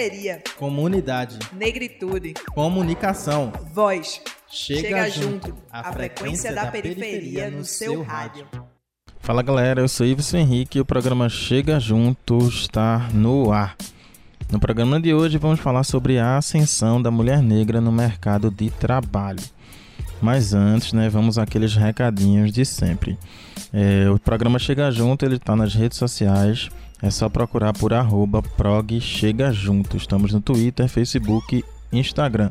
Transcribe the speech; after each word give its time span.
Periferia. 0.00 0.42
Comunidade. 0.56 1.38
Negritude. 1.52 2.32
Comunicação. 2.54 3.52
Voz. 3.74 4.22
Chega, 4.48 4.80
Chega 4.80 5.10
junto. 5.10 5.48
junto. 5.48 5.62
A 5.70 5.92
frequência 5.92 6.54
da 6.54 6.66
periferia 6.66 7.50
no 7.50 7.62
seu 7.66 8.02
rádio. 8.02 8.46
Fala 9.18 9.42
galera, 9.42 9.82
eu 9.82 9.88
sou 9.88 10.06
Ives 10.06 10.32
Henrique 10.32 10.78
e 10.78 10.80
o 10.80 10.86
programa 10.86 11.28
Chega 11.28 11.78
Junto 11.78 12.38
está 12.48 13.10
no 13.12 13.52
ar. 13.52 13.76
No 14.50 14.58
programa 14.58 14.98
de 14.98 15.12
hoje 15.12 15.36
vamos 15.36 15.60
falar 15.60 15.84
sobre 15.84 16.18
a 16.18 16.38
ascensão 16.38 17.00
da 17.00 17.10
mulher 17.10 17.42
negra 17.42 17.78
no 17.78 17.92
mercado 17.92 18.50
de 18.50 18.70
trabalho. 18.70 19.42
Mas 20.22 20.54
antes, 20.54 20.94
né, 20.94 21.10
vamos 21.10 21.36
àqueles 21.36 21.74
recadinhos 21.74 22.50
de 22.50 22.64
sempre. 22.64 23.18
É, 23.70 24.08
o 24.08 24.18
programa 24.18 24.58
Chega 24.58 24.90
Junto 24.90 25.26
ele 25.26 25.36
está 25.36 25.54
nas 25.54 25.74
redes 25.74 25.98
sociais. 25.98 26.70
É 27.02 27.10
só 27.10 27.28
procurar 27.28 27.72
por 27.72 27.94
arroba 27.94 28.42
prog 28.42 29.00
Chega 29.00 29.52
Junto. 29.52 29.96
Estamos 29.96 30.32
no 30.32 30.40
Twitter, 30.40 30.88
Facebook 30.88 31.64
Instagram. 31.92 32.50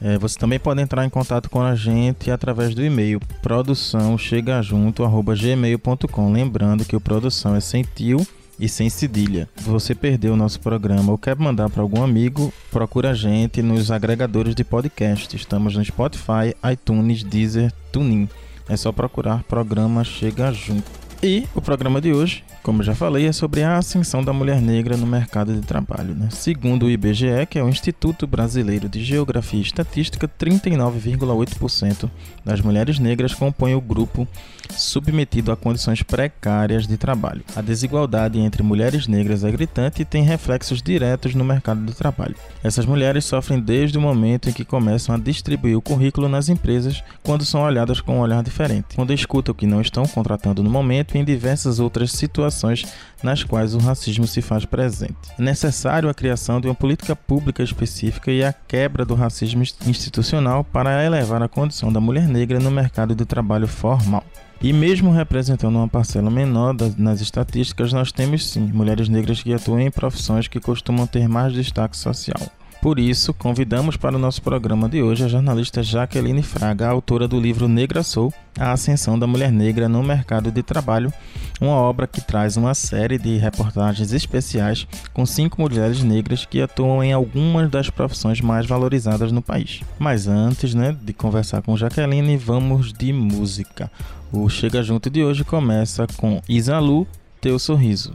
É, 0.00 0.16
você 0.18 0.36
também 0.38 0.58
pode 0.58 0.82
entrar 0.82 1.04
em 1.04 1.10
contato 1.10 1.48
com 1.48 1.62
a 1.62 1.72
gente 1.74 2.30
através 2.30 2.74
do 2.74 2.84
e-mail 2.84 3.20
produçãochegajunto.gmail.com 3.42 6.32
Lembrando 6.32 6.84
que 6.84 6.96
o 6.96 7.00
produção 7.00 7.54
é 7.54 7.60
sem 7.60 7.82
tio 7.82 8.26
e 8.58 8.68
sem 8.68 8.90
cedilha. 8.90 9.48
Se 9.56 9.68
você 9.68 9.94
perdeu 9.94 10.34
o 10.34 10.36
nosso 10.36 10.58
programa 10.60 11.12
ou 11.12 11.18
quer 11.18 11.36
mandar 11.36 11.70
para 11.70 11.80
algum 11.80 12.02
amigo, 12.02 12.52
procura 12.70 13.10
a 13.10 13.14
gente 13.14 13.62
nos 13.62 13.92
agregadores 13.92 14.54
de 14.54 14.64
podcast. 14.64 15.36
Estamos 15.36 15.76
no 15.76 15.84
Spotify, 15.84 16.56
iTunes, 16.72 17.22
Deezer, 17.22 17.72
TuneIn. 17.92 18.28
É 18.68 18.76
só 18.76 18.90
procurar 18.92 19.44
programa 19.44 20.04
Chega 20.04 20.52
Junto. 20.52 20.97
E 21.20 21.48
o 21.52 21.60
programa 21.60 22.00
de 22.00 22.12
hoje, 22.12 22.44
como 22.62 22.80
já 22.80 22.94
falei, 22.94 23.26
é 23.26 23.32
sobre 23.32 23.64
a 23.64 23.76
ascensão 23.76 24.22
da 24.22 24.32
mulher 24.32 24.60
negra 24.60 24.96
no 24.96 25.04
mercado 25.06 25.52
de 25.52 25.62
trabalho. 25.62 26.14
Né? 26.14 26.28
Segundo 26.30 26.86
o 26.86 26.90
IBGE, 26.90 27.44
que 27.50 27.58
é 27.58 27.62
o 27.62 27.68
Instituto 27.68 28.24
Brasileiro 28.24 28.88
de 28.88 29.02
Geografia 29.02 29.58
e 29.58 29.62
Estatística, 29.62 30.28
39,8% 30.28 32.08
das 32.44 32.60
mulheres 32.60 33.00
negras 33.00 33.34
compõem 33.34 33.74
o 33.74 33.80
grupo 33.80 34.28
submetido 34.70 35.50
a 35.50 35.56
condições 35.56 36.02
precárias 36.02 36.86
de 36.86 36.96
trabalho. 36.96 37.42
A 37.56 37.62
desigualdade 37.62 38.38
entre 38.38 38.62
mulheres 38.62 39.06
negras 39.06 39.42
é 39.42 39.50
gritante 39.50 40.02
e 40.02 40.04
tem 40.04 40.22
reflexos 40.22 40.82
diretos 40.82 41.34
no 41.34 41.44
mercado 41.44 41.84
de 41.84 41.94
trabalho. 41.94 42.36
Essas 42.62 42.86
mulheres 42.86 43.24
sofrem 43.24 43.60
desde 43.60 43.98
o 43.98 44.00
momento 44.00 44.48
em 44.48 44.52
que 44.52 44.64
começam 44.64 45.14
a 45.14 45.18
distribuir 45.18 45.76
o 45.76 45.82
currículo 45.82 46.28
nas 46.28 46.48
empresas, 46.48 47.02
quando 47.22 47.44
são 47.44 47.62
olhadas 47.62 48.00
com 48.00 48.18
um 48.18 48.20
olhar 48.20 48.42
diferente, 48.42 48.94
quando 48.94 49.12
escutam 49.12 49.54
que 49.54 49.66
não 49.66 49.80
estão 49.80 50.04
contratando 50.04 50.62
no 50.62 50.70
momento 50.70 51.07
e 51.16 51.18
em 51.18 51.24
diversas 51.24 51.78
outras 51.80 52.12
situações 52.12 52.86
nas 53.22 53.42
quais 53.42 53.74
o 53.74 53.78
racismo 53.78 54.26
se 54.26 54.42
faz 54.42 54.64
presente. 54.64 55.16
É 55.38 55.42
necessário 55.42 56.08
a 56.08 56.14
criação 56.14 56.60
de 56.60 56.68
uma 56.68 56.74
política 56.74 57.16
pública 57.16 57.62
específica 57.62 58.30
e 58.30 58.44
a 58.44 58.52
quebra 58.52 59.04
do 59.04 59.14
racismo 59.14 59.62
institucional 59.86 60.64
para 60.64 61.04
elevar 61.04 61.42
a 61.42 61.48
condição 61.48 61.92
da 61.92 62.00
mulher 62.00 62.28
negra 62.28 62.60
no 62.60 62.70
mercado 62.70 63.14
de 63.14 63.24
trabalho 63.24 63.66
formal. 63.66 64.24
E 64.60 64.72
mesmo 64.72 65.12
representando 65.12 65.76
uma 65.76 65.86
parcela 65.86 66.30
menor 66.30 66.74
das, 66.74 66.96
nas 66.96 67.20
estatísticas, 67.20 67.92
nós 67.92 68.10
temos 68.10 68.48
sim 68.48 68.60
mulheres 68.60 69.08
negras 69.08 69.40
que 69.40 69.54
atuam 69.54 69.78
em 69.78 69.90
profissões 69.90 70.48
que 70.48 70.58
costumam 70.58 71.06
ter 71.06 71.28
mais 71.28 71.52
destaque 71.52 71.96
social. 71.96 72.40
Por 72.80 73.00
isso, 73.00 73.34
convidamos 73.34 73.96
para 73.96 74.14
o 74.14 74.18
nosso 74.20 74.40
programa 74.40 74.88
de 74.88 75.02
hoje 75.02 75.24
a 75.24 75.28
jornalista 75.28 75.82
Jaqueline 75.82 76.42
Fraga, 76.44 76.88
autora 76.88 77.26
do 77.26 77.38
livro 77.38 77.66
Negra 77.66 78.04
Sou, 78.04 78.32
A 78.56 78.70
Ascensão 78.70 79.18
da 79.18 79.26
Mulher 79.26 79.50
Negra 79.50 79.88
no 79.88 80.00
Mercado 80.00 80.52
de 80.52 80.62
Trabalho, 80.62 81.12
uma 81.60 81.74
obra 81.74 82.06
que 82.06 82.20
traz 82.20 82.56
uma 82.56 82.74
série 82.74 83.18
de 83.18 83.36
reportagens 83.36 84.12
especiais 84.12 84.86
com 85.12 85.26
cinco 85.26 85.60
mulheres 85.60 86.04
negras 86.04 86.44
que 86.44 86.60
atuam 86.60 87.02
em 87.02 87.12
algumas 87.12 87.68
das 87.68 87.90
profissões 87.90 88.40
mais 88.40 88.64
valorizadas 88.64 89.32
no 89.32 89.42
país. 89.42 89.82
Mas 89.98 90.28
antes 90.28 90.72
né, 90.72 90.96
de 91.02 91.12
conversar 91.12 91.62
com 91.62 91.76
Jaqueline, 91.76 92.36
vamos 92.36 92.92
de 92.92 93.12
música. 93.12 93.90
O 94.32 94.48
Chega 94.48 94.84
Junto 94.84 95.10
de 95.10 95.24
hoje 95.24 95.42
começa 95.42 96.06
com 96.16 96.40
Isalu, 96.48 97.08
Teu 97.40 97.58
Sorriso. 97.58 98.14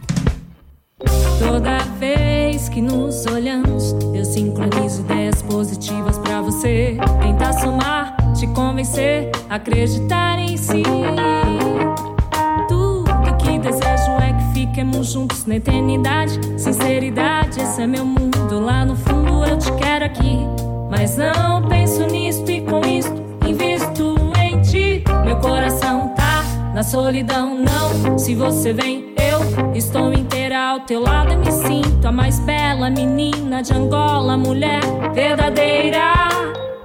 Toda 1.39 1.79
vez 1.99 2.69
que 2.69 2.81
nos 2.81 3.25
olhamos, 3.25 3.93
sincronizo 4.33 5.01
ideias 5.01 5.41
positivas 5.43 6.17
pra 6.17 6.41
você. 6.41 6.97
Tentar 7.21 7.53
somar, 7.53 8.15
te 8.33 8.47
convencer, 8.47 9.31
acreditar 9.47 10.39
em 10.39 10.57
si. 10.57 10.81
Tudo 12.67 13.05
que 13.37 13.59
desejo 13.59 14.11
é 14.19 14.33
que 14.33 14.59
fiquemos 14.59 15.11
juntos 15.11 15.45
na 15.45 15.57
eternidade. 15.57 16.39
Sinceridade, 16.57 17.61
esse 17.61 17.83
é 17.83 17.87
meu 17.87 18.05
mundo. 18.05 18.59
Lá 18.59 18.83
no 18.83 18.95
fundo 18.95 19.45
eu 19.45 19.57
te 19.57 19.71
quero 19.73 20.05
aqui. 20.05 20.39
Mas 20.89 21.15
não 21.15 21.67
penso 21.67 22.05
nisto 22.07 22.49
e 22.49 22.61
com 22.61 22.81
isto 22.81 23.21
invisto 23.47 24.15
em 24.41 24.59
ti. 24.61 25.03
Meu 25.25 25.37
coração 25.37 26.02
na 26.73 26.83
solidão, 26.83 27.55
não. 27.55 28.17
Se 28.17 28.35
você 28.35 28.73
vem, 28.73 29.13
eu 29.17 29.75
estou 29.75 30.11
inteira 30.11 30.59
ao 30.59 30.79
teu 30.81 31.01
lado 31.01 31.33
e 31.33 31.37
me 31.37 31.51
sinto 31.51 32.07
a 32.07 32.11
mais 32.11 32.39
bela 32.39 32.89
menina 32.89 33.61
de 33.61 33.73
Angola, 33.73 34.35
mulher 34.37 34.81
verdadeira. 35.13 36.01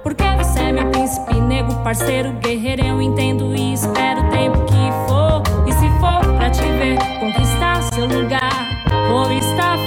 Porque 0.03 0.23
você 0.37 0.59
é 0.59 0.71
meu 0.71 0.89
príncipe 0.91 1.33
negro, 1.41 1.75
parceiro, 1.83 2.31
guerreiro. 2.33 2.85
Eu 2.85 3.01
entendo 3.01 3.55
e 3.55 3.73
espero 3.73 4.21
o 4.21 4.29
tempo 4.29 4.65
que 4.65 5.07
for. 5.07 5.41
E 5.67 5.71
se 5.71 5.89
for 5.99 6.35
pra 6.35 6.49
te 6.49 6.61
ver 6.61 6.97
conquistar 7.19 7.81
seu 7.93 8.05
lugar, 8.05 8.85
vou 9.09 9.31
estar 9.31 9.78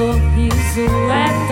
sorriso 0.00 0.80
é 1.12 1.49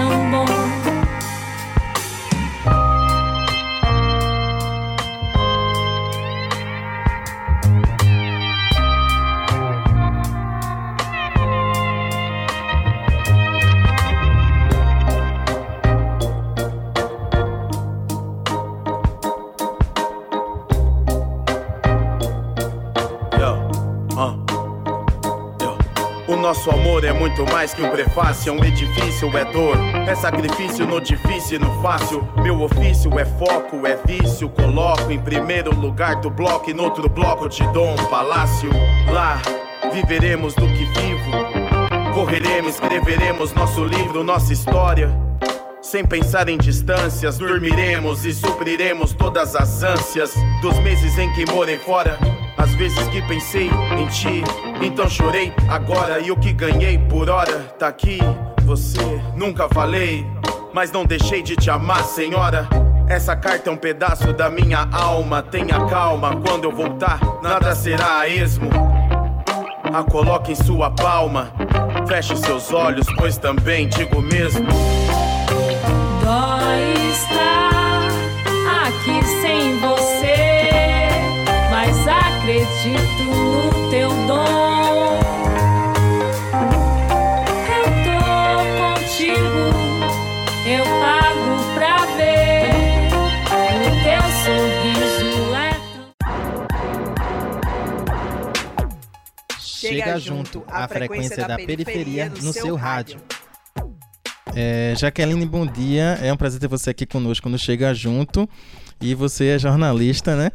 mais 27.68 27.74
que 27.74 27.82
um 27.82 27.90
prefácio, 27.90 28.50
é 28.50 28.52
um 28.52 28.64
edifício, 28.64 29.36
é 29.36 29.44
dor, 29.44 29.76
é 30.06 30.14
sacrifício 30.14 30.86
no 30.86 31.00
difícil 31.00 31.56
e 31.56 31.58
no 31.58 31.82
fácil. 31.82 32.26
Meu 32.42 32.62
ofício 32.62 33.18
é 33.18 33.24
foco, 33.24 33.86
é 33.86 33.96
vício. 34.06 34.48
Coloco 34.48 35.10
em 35.10 35.18
primeiro 35.18 35.74
lugar 35.74 36.16
do 36.16 36.30
bloco 36.30 36.70
e 36.70 36.74
no 36.74 36.84
outro 36.84 37.08
bloco 37.08 37.48
te 37.48 37.66
dou 37.72 37.88
um 37.88 37.96
palácio. 38.08 38.70
Lá 39.12 39.40
viveremos 39.92 40.54
do 40.54 40.66
que 40.66 40.84
vivo, 40.84 42.14
correremos, 42.14 42.74
escreveremos 42.74 43.52
nosso 43.52 43.84
livro, 43.84 44.24
nossa 44.24 44.52
história. 44.52 45.10
Sem 45.82 46.04
pensar 46.04 46.48
em 46.48 46.58
distâncias, 46.58 47.38
dormiremos 47.38 48.24
e 48.24 48.32
supriremos 48.32 49.12
todas 49.12 49.54
as 49.54 49.82
ânsias 49.82 50.34
dos 50.60 50.78
meses 50.78 51.18
em 51.18 51.32
que 51.34 51.50
morei 51.50 51.78
fora. 51.78 52.18
As 52.58 52.74
vezes 52.74 53.06
que 53.08 53.22
pensei 53.22 53.70
em 53.96 54.06
ti, 54.08 54.42
então 54.82 55.08
chorei 55.08 55.52
agora. 55.68 56.18
E 56.20 56.30
o 56.30 56.36
que 56.36 56.52
ganhei 56.52 56.98
por 56.98 57.30
hora 57.30 57.58
tá 57.78 57.88
aqui. 57.88 58.18
Você 58.64 58.98
nunca 59.34 59.68
falei, 59.68 60.26
mas 60.74 60.90
não 60.92 61.04
deixei 61.06 61.42
de 61.42 61.56
te 61.56 61.70
amar, 61.70 62.04
senhora. 62.04 62.68
Essa 63.08 63.34
carta 63.34 63.70
é 63.70 63.72
um 63.72 63.76
pedaço 63.76 64.32
da 64.34 64.50
minha 64.50 64.86
alma. 64.92 65.40
Tenha 65.42 65.86
calma, 65.86 66.36
quando 66.36 66.64
eu 66.64 66.72
voltar, 66.72 67.18
nada 67.42 67.74
será 67.74 68.18
a 68.18 68.28
esmo. 68.28 68.68
A 69.94 70.02
coloque 70.02 70.52
em 70.52 70.54
sua 70.54 70.90
palma. 70.90 71.50
Feche 72.06 72.36
seus 72.36 72.72
olhos, 72.72 73.06
pois 73.16 73.38
também 73.38 73.88
digo 73.88 74.20
mesmo. 74.20 74.66
Dói 76.22 76.92
estar 77.10 78.08
aqui 78.84 79.24
sem 79.40 79.78
você, 79.78 79.87
acredito 82.48 83.24
no 83.24 83.90
teu 83.90 84.08
dom. 84.26 85.20
Eu 87.68 87.84
tô 88.06 88.20
contigo, 88.80 89.60
eu 90.66 90.84
pago 90.98 91.52
pra 91.74 92.06
ver. 92.16 92.72
O 93.52 93.90
teu 94.02 94.22
sorriso 94.44 95.28
é 95.54 95.76
Chega 99.60 100.18
junto, 100.18 100.64
a 100.68 100.88
frequência 100.88 101.46
da 101.46 101.56
periferia 101.56 102.30
no 102.30 102.52
seu 102.54 102.76
rádio. 102.76 103.20
É, 104.56 104.94
Jaqueline, 104.96 105.44
bom 105.44 105.66
dia. 105.66 106.18
É 106.22 106.32
um 106.32 106.36
prazer 106.36 106.58
ter 106.58 106.66
você 106.66 106.88
aqui 106.90 107.04
conosco 107.04 107.50
no 107.50 107.58
Chega 107.58 107.92
Junto. 107.92 108.48
E 109.00 109.14
você 109.14 109.48
é 109.48 109.58
jornalista, 109.58 110.34
né? 110.34 110.50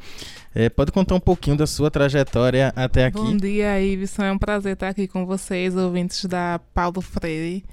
É, 0.56 0.70
pode 0.70 0.92
contar 0.92 1.16
um 1.16 1.20
pouquinho 1.20 1.58
da 1.58 1.66
sua 1.66 1.90
trajetória 1.90 2.72
até 2.76 3.06
aqui? 3.06 3.18
Bom 3.18 3.36
dia, 3.36 3.82
Iveson. 3.82 4.24
É 4.24 4.32
um 4.32 4.38
prazer 4.38 4.74
estar 4.74 4.90
aqui 4.90 5.08
com 5.08 5.26
vocês, 5.26 5.76
ouvintes 5.76 6.26
da 6.26 6.60
Paulo 6.74 7.02
Freire. 7.02 7.66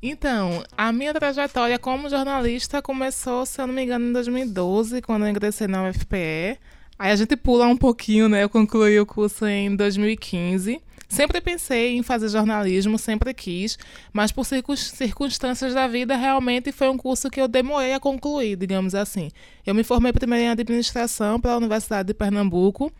Então, 0.00 0.62
a 0.76 0.92
minha 0.92 1.12
trajetória 1.12 1.78
como 1.78 2.08
jornalista 2.08 2.80
começou, 2.80 3.44
se 3.44 3.60
eu 3.60 3.66
não 3.66 3.74
me 3.74 3.82
engano, 3.82 4.06
em 4.06 4.12
2012, 4.12 5.02
quando 5.02 5.24
eu 5.24 5.30
ingressei 5.30 5.66
na 5.66 5.88
UFPE. 5.88 6.58
Aí 6.96 7.10
a 7.10 7.16
gente 7.16 7.36
pula 7.36 7.66
um 7.66 7.76
pouquinho, 7.76 8.28
né? 8.28 8.44
Eu 8.44 8.48
concluí 8.48 9.00
o 9.00 9.06
curso 9.06 9.46
em 9.46 9.74
2015. 9.74 10.80
Sempre 11.08 11.40
pensei 11.40 11.96
em 11.96 12.02
fazer 12.02 12.28
jornalismo, 12.28 12.98
sempre 12.98 13.32
quis, 13.34 13.78
mas 14.12 14.32
por 14.32 14.44
circunstâncias 14.44 15.74
da 15.74 15.86
vida, 15.86 16.16
realmente 16.16 16.72
foi 16.72 16.88
um 16.88 16.96
curso 16.96 17.30
que 17.30 17.40
eu 17.40 17.48
demorei 17.48 17.94
a 17.94 18.00
concluir, 18.00 18.56
digamos 18.56 18.94
assim. 18.94 19.30
Eu 19.66 19.74
me 19.74 19.84
formei 19.84 20.12
primeiro 20.12 20.44
em 20.44 20.48
administração 20.48 21.40
pela 21.40 21.56
Universidade 21.56 22.08
de 22.08 22.14
Pernambuco, 22.14 22.92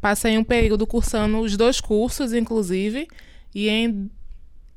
passei 0.00 0.36
um 0.38 0.44
período 0.44 0.86
cursando 0.86 1.38
os 1.38 1.56
dois 1.56 1.80
cursos, 1.80 2.32
inclusive, 2.32 3.06
e 3.54 3.68
em 3.68 4.10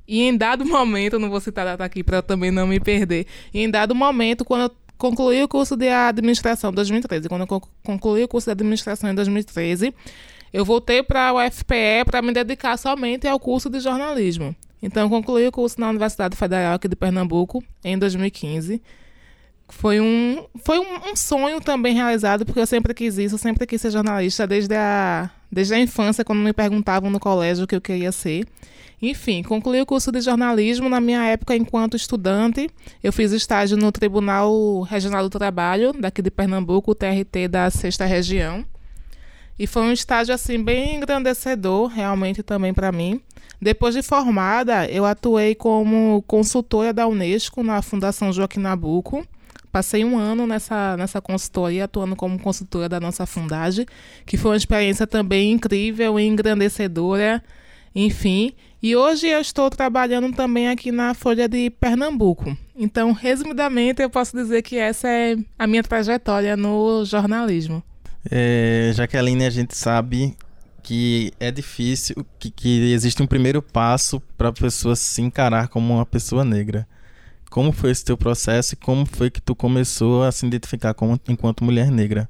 e 0.06 0.22
em 0.22 0.36
dado 0.36 0.66
momento, 0.66 1.18
não 1.18 1.30
vou 1.30 1.40
citar 1.40 1.64
data 1.64 1.86
aqui 1.86 2.04
para 2.04 2.22
também 2.22 2.52
não 2.52 2.68
me 2.68 2.78
perder, 2.78 3.26
e 3.54 3.62
em 3.62 3.70
dado 3.70 3.96
momento, 3.96 4.44
quando 4.44 4.64
eu 4.64 4.72
concluí 4.98 5.42
o 5.42 5.48
curso 5.48 5.78
de 5.78 5.88
administração 5.88 6.72
em 6.72 6.74
2013, 6.74 7.30
quando 7.30 7.46
eu 7.50 7.62
concluí 7.82 8.24
o 8.24 8.28
curso 8.28 8.48
de 8.48 8.52
administração 8.52 9.10
em 9.10 9.16
2013, 9.16 9.94
eu 10.54 10.64
voltei 10.64 11.02
para 11.02 11.30
a 11.30 11.34
UFPE 11.34 12.06
para 12.06 12.22
me 12.22 12.32
dedicar 12.32 12.78
somente 12.78 13.28
ao 13.28 13.40
curso 13.40 13.70
de 13.70 13.80
jornalismo. 13.80 14.56
Então, 14.82 15.10
concluí 15.10 15.48
o 15.48 15.52
curso 15.52 15.82
na 15.82 15.90
Universidade 15.90 16.38
Federal 16.38 16.76
aqui 16.76 16.88
de 16.88 16.96
Pernambuco 16.96 17.64
em 17.84 17.98
2015. 17.98 18.82
Foi 19.70 20.00
um, 20.00 20.46
foi 20.64 20.78
um, 20.78 21.12
um, 21.12 21.16
sonho 21.16 21.60
também 21.60 21.96
realizado, 21.96 22.46
porque 22.46 22.60
eu 22.60 22.68
sempre 22.68 22.94
quis 22.94 23.18
isso, 23.18 23.36
eu 23.36 23.40
sempre 23.40 23.66
quis 23.66 23.82
ser 23.82 23.90
jornalista, 23.92 24.46
desde 24.46 24.76
a, 24.76 25.32
desde 25.52 25.74
a 25.74 25.80
infância, 25.80 26.24
quando 26.24 26.40
me 26.40 26.54
perguntavam 26.54 27.10
no 27.10 27.20
colégio 27.20 27.64
o 27.64 27.68
que 27.68 27.76
eu 27.76 27.82
queria 27.82 28.12
ser. 28.12 28.46
Enfim, 29.02 29.42
concluí 29.42 29.82
o 29.82 29.86
curso 29.86 30.12
de 30.12 30.22
jornalismo 30.22 30.88
na 30.88 31.02
minha 31.02 31.26
época 31.26 31.56
enquanto 31.56 31.98
estudante. 31.98 32.70
Eu 33.02 33.12
fiz 33.12 33.32
estágio 33.32 33.76
no 33.76 33.92
Tribunal 33.92 34.82
Regional 34.82 35.24
do 35.24 35.30
Trabalho, 35.30 35.92
daqui 35.94 36.22
de 36.22 36.30
Pernambuco, 36.30 36.92
o 36.92 36.96
TRT 36.96 37.48
da 37.50 37.70
Sexta 37.70 38.06
Região. 38.06 38.66
E 39.58 39.68
foi 39.68 39.84
um 39.84 39.92
estágio 39.92 40.34
assim 40.34 40.62
bem 40.64 40.96
engrandecedor, 40.96 41.88
realmente 41.88 42.42
também 42.42 42.74
para 42.74 42.92
mim. 42.92 43.22
Depois 43.62 43.96
de 43.96 44.02
formada, 44.02 44.86
eu 44.88 45.06
atuei 45.06 45.56
como 45.56 46.24
consultora 46.28 46.92
da 46.92 47.08
Unesco 47.08 47.64
na 47.64 47.82
Fundação 47.82 48.34
Joaquim 48.34 48.60
Nabuco. 48.60 49.26
Passei 49.72 50.04
um 50.04 50.18
ano 50.18 50.46
nessa, 50.46 50.98
nessa 50.98 51.22
consultoria, 51.22 51.86
atuando 51.86 52.16
como 52.16 52.38
consultora 52.38 52.90
da 52.90 53.00
nossa 53.00 53.26
fundagem, 53.26 53.86
que 54.26 54.38
foi 54.38 54.52
uma 54.52 54.58
experiência 54.58 55.08
também 55.08 55.52
incrível 55.52 56.20
e 56.20 56.28
engrandecedora, 56.28 57.44
enfim. 57.96 58.54
E 58.82 58.96
hoje 58.96 59.28
eu 59.28 59.40
estou 59.40 59.70
trabalhando 59.70 60.32
também 60.34 60.68
aqui 60.68 60.92
na 60.92 61.14
Folha 61.14 61.48
de 61.48 61.70
Pernambuco. 61.70 62.56
Então, 62.76 63.14
resumidamente, 63.14 64.02
eu 64.02 64.10
posso 64.10 64.36
dizer 64.36 64.62
que 64.62 64.78
essa 64.78 65.08
é 65.08 65.38
a 65.58 65.66
minha 65.66 65.82
trajetória 65.82 66.58
no 66.58 67.06
jornalismo. 67.06 67.82
É, 68.30 68.92
Jaqueline, 68.96 69.46
a 69.46 69.50
gente 69.50 69.76
sabe 69.76 70.36
que 70.82 71.32
é 71.40 71.50
difícil, 71.52 72.26
que, 72.38 72.52
que 72.52 72.92
existe 72.92 73.22
um 73.22 73.28
primeiro 73.28 73.62
passo 73.62 74.20
para 74.38 74.50
a 74.50 74.54
pessoa 74.54 74.96
se 74.96 75.22
encarar 75.22 75.70
como 75.70 75.94
uma 75.94 76.06
pessoa 76.06 76.44
negra. 76.44 76.88
Como 77.50 77.72
foi 77.72 77.92
esse 77.92 78.04
teu 78.04 78.18
processo 78.18 78.74
e 78.74 78.78
como 78.78 79.06
foi 79.06 79.30
que 79.30 79.42
tu 79.42 79.56
começou 79.56 80.24
a 80.24 80.32
se 80.32 80.46
identificar 80.46 80.94
como, 80.94 81.20
enquanto 81.28 81.64
mulher 81.64 81.92
negra? 81.92 82.28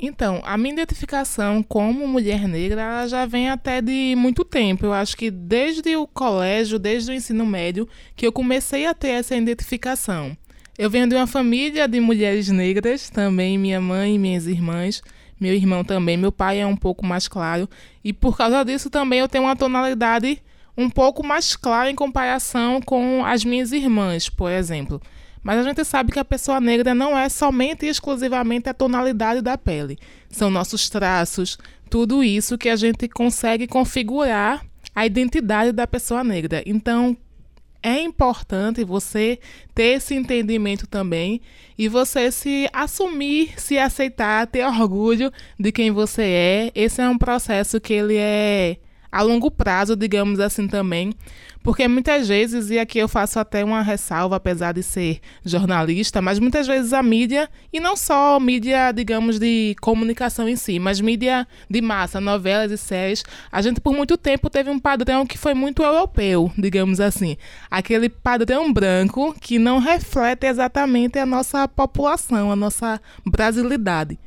Então, 0.00 0.40
a 0.44 0.56
minha 0.56 0.74
identificação 0.74 1.60
como 1.60 2.06
mulher 2.06 2.46
negra 2.46 3.06
já 3.08 3.26
vem 3.26 3.50
até 3.50 3.82
de 3.82 4.14
muito 4.16 4.44
tempo. 4.44 4.86
Eu 4.86 4.92
acho 4.92 5.16
que 5.16 5.28
desde 5.30 5.96
o 5.96 6.06
colégio, 6.06 6.78
desde 6.78 7.10
o 7.10 7.14
ensino 7.14 7.44
médio, 7.44 7.88
que 8.14 8.24
eu 8.24 8.30
comecei 8.30 8.86
a 8.86 8.94
ter 8.94 9.08
essa 9.08 9.34
identificação. 9.34 10.36
Eu 10.78 10.88
venho 10.88 11.08
de 11.08 11.16
uma 11.16 11.26
família 11.26 11.88
de 11.88 11.98
mulheres 11.98 12.48
negras, 12.50 13.10
também 13.10 13.58
minha 13.58 13.80
mãe 13.80 14.14
e 14.14 14.18
minhas 14.18 14.46
irmãs, 14.46 15.02
meu 15.40 15.52
irmão 15.52 15.82
também, 15.82 16.16
meu 16.16 16.30
pai 16.30 16.60
é 16.60 16.66
um 16.66 16.76
pouco 16.76 17.04
mais 17.04 17.26
claro, 17.26 17.68
e 18.04 18.12
por 18.12 18.36
causa 18.36 18.64
disso 18.64 18.88
também 18.88 19.18
eu 19.18 19.28
tenho 19.28 19.42
uma 19.42 19.56
tonalidade 19.56 20.40
um 20.76 20.88
pouco 20.88 21.26
mais 21.26 21.56
clara 21.56 21.90
em 21.90 21.96
comparação 21.96 22.80
com 22.80 23.24
as 23.24 23.44
minhas 23.44 23.72
irmãs, 23.72 24.28
por 24.28 24.52
exemplo. 24.52 25.02
Mas 25.42 25.58
a 25.58 25.64
gente 25.64 25.84
sabe 25.84 26.12
que 26.12 26.18
a 26.20 26.24
pessoa 26.24 26.60
negra 26.60 26.94
não 26.94 27.18
é 27.18 27.28
somente 27.28 27.84
e 27.84 27.88
exclusivamente 27.88 28.68
a 28.68 28.74
tonalidade 28.74 29.42
da 29.42 29.58
pele. 29.58 29.98
São 30.30 30.48
nossos 30.48 30.88
traços, 30.88 31.58
tudo 31.90 32.22
isso 32.22 32.56
que 32.56 32.68
a 32.68 32.76
gente 32.76 33.08
consegue 33.08 33.66
configurar 33.66 34.64
a 34.94 35.04
identidade 35.04 35.72
da 35.72 35.88
pessoa 35.88 36.22
negra. 36.22 36.62
Então, 36.64 37.16
é 37.82 38.00
importante 38.00 38.84
você 38.84 39.38
ter 39.74 39.96
esse 39.96 40.14
entendimento 40.14 40.86
também 40.86 41.40
e 41.76 41.88
você 41.88 42.30
se 42.30 42.68
assumir, 42.72 43.58
se 43.60 43.78
aceitar, 43.78 44.46
ter 44.46 44.64
orgulho 44.64 45.32
de 45.58 45.70
quem 45.70 45.90
você 45.90 46.22
é. 46.22 46.72
Esse 46.74 47.00
é 47.00 47.08
um 47.08 47.18
processo 47.18 47.80
que 47.80 47.92
ele 47.92 48.16
é 48.16 48.78
a 49.10 49.22
longo 49.22 49.50
prazo, 49.50 49.96
digamos 49.96 50.38
assim 50.40 50.68
também, 50.68 51.12
porque 51.62 51.86
muitas 51.88 52.28
vezes, 52.28 52.70
e 52.70 52.78
aqui 52.78 52.98
eu 52.98 53.08
faço 53.08 53.38
até 53.38 53.64
uma 53.64 53.82
ressalva, 53.82 54.36
apesar 54.36 54.72
de 54.72 54.82
ser 54.82 55.20
jornalista, 55.44 56.22
mas 56.22 56.38
muitas 56.38 56.66
vezes 56.66 56.92
a 56.92 57.02
mídia, 57.02 57.48
e 57.72 57.80
não 57.80 57.96
só 57.96 58.38
mídia, 58.40 58.92
digamos, 58.92 59.38
de 59.38 59.76
comunicação 59.80 60.48
em 60.48 60.56
si, 60.56 60.78
mas 60.78 61.00
mídia 61.00 61.46
de 61.68 61.80
massa, 61.80 62.20
novelas 62.20 62.70
e 62.70 62.78
séries, 62.78 63.22
a 63.50 63.60
gente 63.60 63.80
por 63.80 63.92
muito 63.92 64.16
tempo 64.16 64.48
teve 64.48 64.70
um 64.70 64.78
padrão 64.78 65.26
que 65.26 65.36
foi 65.36 65.52
muito 65.52 65.82
europeu, 65.82 66.50
digamos 66.56 67.00
assim. 67.00 67.36
Aquele 67.70 68.08
padrão 68.08 68.72
branco 68.72 69.34
que 69.38 69.58
não 69.58 69.78
reflete 69.78 70.46
exatamente 70.46 71.18
a 71.18 71.26
nossa 71.26 71.66
população, 71.68 72.50
a 72.50 72.56
nossa 72.56 73.00
brasilidade, 73.26 74.18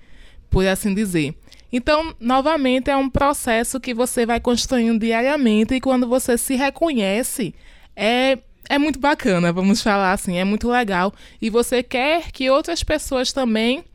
por 0.50 0.68
assim 0.68 0.94
dizer. 0.94 1.36
Então, 1.72 2.14
novamente, 2.20 2.90
é 2.90 2.98
um 2.98 3.10
processo 3.10 3.80
que 3.80 3.94
você 3.94 4.26
vai 4.26 4.40
construindo 4.40 5.00
diariamente 5.00 5.76
e 5.76 5.82
quando 5.82 6.08
você 6.08 6.38
se 6.38 6.56
reconhece, 6.56 7.56
é, 7.96 8.38
é 8.68 8.78
muito 8.78 9.00
bacana, 9.00 9.54
vamos 9.54 9.82
falar 9.82 10.12
assim, 10.12 10.38
é 10.38 10.44
muito 10.44 10.70
legal. 10.70 11.14
E 11.42 11.50
você 11.50 11.82
quer 11.82 12.32
que 12.32 12.50
outras 12.50 12.84
pessoas 12.84 13.32
também 13.32 13.86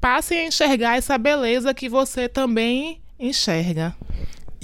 passem 0.00 0.40
a 0.40 0.46
enxergar 0.46 0.98
essa 0.98 1.16
beleza 1.16 1.72
que 1.72 1.88
você 1.88 2.28
também 2.28 3.00
enxerga. 3.18 3.96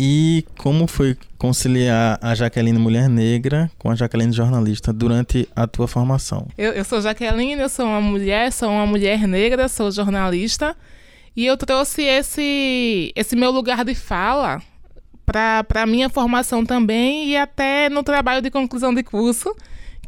E 0.02 0.46
como 0.56 0.86
foi 0.86 1.14
conciliar 1.36 2.18
a 2.22 2.34
Jaqueline 2.34 2.78
mulher 2.78 3.06
negra 3.06 3.70
com 3.78 3.90
a 3.90 3.94
Jaqueline 3.94 4.32
jornalista 4.32 4.94
durante 4.94 5.46
a 5.54 5.66
tua 5.66 5.86
formação? 5.86 6.46
Eu, 6.56 6.72
eu 6.72 6.84
sou 6.84 7.02
Jaqueline, 7.02 7.60
eu 7.60 7.68
sou 7.68 7.84
uma 7.84 8.00
mulher, 8.00 8.50
sou 8.50 8.70
uma 8.70 8.86
mulher 8.86 9.28
negra, 9.28 9.68
sou 9.68 9.90
jornalista. 9.90 10.74
E 11.36 11.46
eu 11.46 11.56
trouxe 11.56 12.02
esse, 12.02 13.12
esse 13.14 13.36
meu 13.36 13.50
lugar 13.50 13.84
de 13.84 13.94
fala 13.94 14.60
para 15.24 15.64
a 15.82 15.86
minha 15.86 16.08
formação 16.08 16.64
também 16.64 17.28
e 17.28 17.36
até 17.36 17.88
no 17.88 18.02
trabalho 18.02 18.42
de 18.42 18.50
conclusão 18.50 18.92
de 18.92 19.02
curso, 19.02 19.54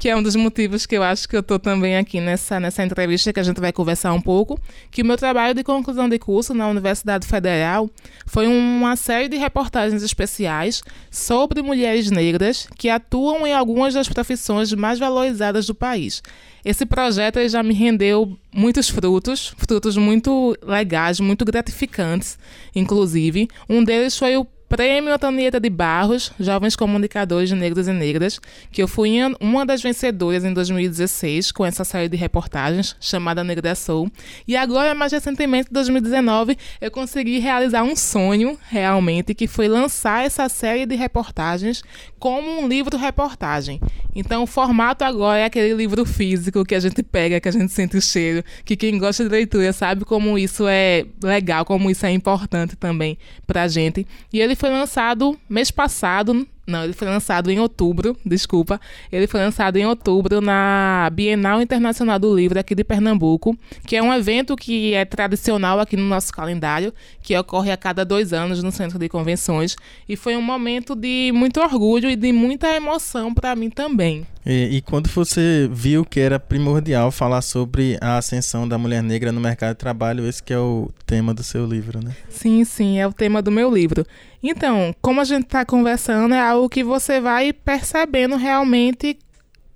que 0.03 0.09
é 0.09 0.17
um 0.17 0.23
dos 0.23 0.35
motivos 0.35 0.85
que 0.85 0.97
eu 0.97 1.03
acho 1.05 1.29
que 1.29 1.37
eu 1.37 1.43
estou 1.43 1.61
também 1.61 1.97
aqui 1.97 2.21
nessa, 2.21 2.59
nessa 2.59 2.83
entrevista 2.83 3.33
que 3.33 3.39
a 3.39 3.43
gente 3.45 3.61
vai 3.61 3.73
conversar 3.73 4.13
um 4.13 4.21
pouco, 4.21 4.59
que 4.91 5.01
o 5.01 5.05
meu 5.05 5.17
trabalho 5.17 5.55
de 5.55 5.63
conclusão 5.63 6.09
de 6.09 6.19
curso 6.19 6.53
na 6.53 6.67
Universidade 6.67 7.25
Federal 7.25 7.89
foi 8.27 8.49
uma 8.49 8.97
série 8.97 9.29
de 9.29 9.37
reportagens 9.37 10.03
especiais 10.03 10.83
sobre 11.09 11.63
mulheres 11.63 12.11
negras 12.11 12.67
que 12.77 12.89
atuam 12.89 13.47
em 13.47 13.53
algumas 13.53 13.95
das 13.95 14.09
profissões 14.09 14.73
mais 14.73 14.99
valorizadas 14.99 15.69
do 15.69 15.75
país. 15.75 16.21
Esse 16.65 16.85
projeto 16.85 17.39
já 17.49 17.63
me 17.63 17.73
rendeu 17.73 18.37
muitos 18.53 18.89
frutos, 18.89 19.55
frutos 19.57 19.97
muito 19.97 20.57
legais, 20.65 21.21
muito 21.21 21.45
gratificantes, 21.45 22.41
inclusive. 22.75 23.47
Um 23.69 23.85
deles 23.85 24.19
foi 24.19 24.37
o 24.37 24.45
Prêmio 24.73 25.13
Antonieta 25.13 25.61
de 25.61 25.69
Barros, 25.69 26.33
Jovens 26.41 26.75
Comunicadores 26.75 27.53
Negros 27.53 27.89
e 27.89 27.93
Negras, 27.93 28.41
que 28.71 28.83
eu 28.83 28.89
fui 28.89 29.19
uma 29.39 29.67
das 29.67 29.83
vencedoras 29.83 30.47
em 30.47 30.55
2016 30.55 31.53
com 31.53 31.67
essa 31.67 31.85
série 31.85 32.09
de 32.09 32.17
reportagens 32.17 32.97
chamada 32.99 33.45
Negra 33.45 33.75
Soul. 33.75 34.11
E 34.49 34.57
agora, 34.57 34.95
mais 34.95 35.13
recentemente, 35.13 35.69
em 35.69 35.75
2019, 35.75 36.57
eu 36.81 36.91
consegui 36.91 37.39
realizar 37.39 37.83
um 37.83 37.95
sonho, 37.95 38.59
realmente, 38.71 39.35
que 39.35 39.47
foi 39.47 39.69
lançar 39.69 40.25
essa 40.25 40.49
série 40.49 40.87
de 40.87 40.95
reportagens 40.95 41.85
como 42.19 42.63
um 42.63 42.67
livro-reportagem. 42.67 43.79
Então, 44.15 44.43
o 44.43 44.47
formato 44.47 45.05
agora 45.05 45.41
é 45.41 45.45
aquele 45.45 45.75
livro 45.75 46.07
físico 46.07 46.65
que 46.65 46.75
a 46.75 46.81
gente 46.81 47.03
pega, 47.03 47.41
que 47.41 47.49
a 47.49 47.53
gente 47.53 47.73
sente 47.73 47.99
o 47.99 48.01
cheiro, 48.01 48.43
que 48.65 48.75
quem 48.75 48.99
gosta 48.99 49.23
de 49.23 49.29
leitura 49.29 49.71
sabe 49.75 50.07
como 50.07 50.39
isso 50.39 50.67
é 50.67 51.05
legal, 51.23 51.67
como 51.67 51.91
isso 51.91 52.07
é 52.07 52.11
importante 52.11 52.75
também 52.75 53.19
pra 53.47 53.69
gente. 53.69 54.07
E 54.33 54.41
ele 54.41 54.62
foi 54.63 54.71
lançado 54.71 55.37
mês 55.49 55.73
passado 55.73 56.47
não, 56.65 56.85
ele 56.85 56.93
foi 56.93 57.09
lançado 57.09 57.51
em 57.51 57.59
outubro, 57.59 58.17
desculpa. 58.25 58.81
Ele 59.11 59.27
foi 59.27 59.41
lançado 59.41 59.77
em 59.77 59.85
outubro 59.85 60.41
na 60.41 61.11
Bienal 61.13 61.61
Internacional 61.61 62.21
do 62.21 62.33
Livro 62.35 62.59
aqui 62.59 62.73
de 62.73 62.85
Pernambuco, 62.85 63.59
que 63.85 63.97
é 63.97 64.03
um 64.03 64.15
evento 64.15 64.55
que 64.55 64.95
é 64.95 65.05
tradicional 65.05 65.81
aqui 65.81 65.97
no 65.97 66.05
nosso 66.05 66.33
calendário, 66.33 66.95
que 67.21 67.37
ocorre 67.37 67.73
a 67.73 67.77
cada 67.77 68.05
dois 68.05 68.33
anos 68.33 68.63
no 68.63 68.71
Centro 68.71 68.97
de 68.97 69.09
Convenções. 69.09 69.75
E 70.09 70.15
foi 70.15 70.37
um 70.37 70.43
momento 70.43 70.95
de 70.95 71.33
muito 71.35 71.61
orgulho 71.61 72.09
e 72.09 72.15
de 72.15 72.33
muita 72.33 72.69
emoção 72.69 73.35
para 73.35 73.57
mim 73.57 73.69
também. 73.69 74.25
E, 74.45 74.77
e, 74.77 74.83
quando 74.83 75.09
você 75.09 75.69
viu 75.71 76.05
que 76.05 76.19
era 76.19 76.39
primordial 76.39 77.13
falar 77.13 77.43
sobre 77.43 77.97
a 78.01 78.19
ascensão 78.19 78.67
da 78.67 78.77
mulher 78.77 79.03
negra 79.03 79.31
no 79.31 79.41
mercado 79.41 79.75
de 79.75 79.79
trabalho, 79.79 80.27
esse 80.27 80.43
que 80.43 80.53
é 80.53 80.59
o 80.59 80.91
tema 81.07 81.33
do 81.33 81.45
seu 81.45 81.65
livro, 81.65 82.03
né? 82.03 82.17
Sim, 82.29 82.65
sim, 82.65 82.99
é 82.99 83.07
o 83.07 83.13
tema 83.13 83.41
do 83.41 83.53
meu 83.53 83.73
livro. 83.73 84.05
Então, 84.43 84.93
como 85.01 85.21
a 85.21 85.25
gente 85.25 85.45
está 85.45 85.65
conversando, 85.65 86.35
é 86.35 86.41
algo 86.41 86.69
que 86.69 86.83
você 86.83 87.21
vai 87.21 87.53
percebendo 87.53 88.35
realmente 88.35 89.17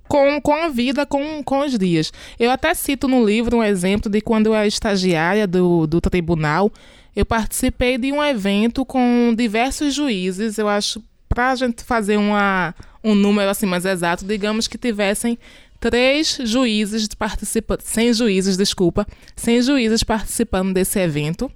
com, 0.08 0.40
com 0.40 0.54
a 0.54 0.68
vida, 0.68 1.06
com, 1.06 1.42
com 1.44 1.60
os 1.60 1.78
dias. 1.78 2.12
Eu 2.38 2.50
até 2.50 2.74
cito 2.74 3.06
no 3.06 3.24
livro 3.24 3.58
um 3.58 3.62
exemplo 3.62 4.10
de 4.10 4.20
quando 4.20 4.46
eu 4.46 4.54
era 4.54 4.66
estagiária 4.66 5.46
do, 5.46 5.86
do 5.86 6.00
tribunal, 6.00 6.72
eu 7.14 7.24
participei 7.24 7.96
de 7.96 8.12
um 8.12 8.22
evento 8.22 8.84
com 8.84 9.34
diversos 9.36 9.94
juízes, 9.94 10.58
eu 10.58 10.68
acho, 10.68 11.02
para 11.36 11.50
a 11.50 11.54
gente 11.54 11.84
fazer 11.84 12.16
uma, 12.16 12.74
um 13.04 13.14
número 13.14 13.50
assim 13.50 13.66
mais 13.66 13.84
exato, 13.84 14.24
digamos 14.24 14.66
que 14.66 14.78
tivessem 14.78 15.38
três 15.78 16.38
juízes 16.42 17.06
participando, 17.08 17.82
sem 17.82 18.10
juízes, 18.14 18.56
desculpa, 18.56 19.06
sem 19.36 19.60
juízes 19.60 20.02
participando 20.02 20.72
desse 20.72 20.98
evento. 20.98 21.52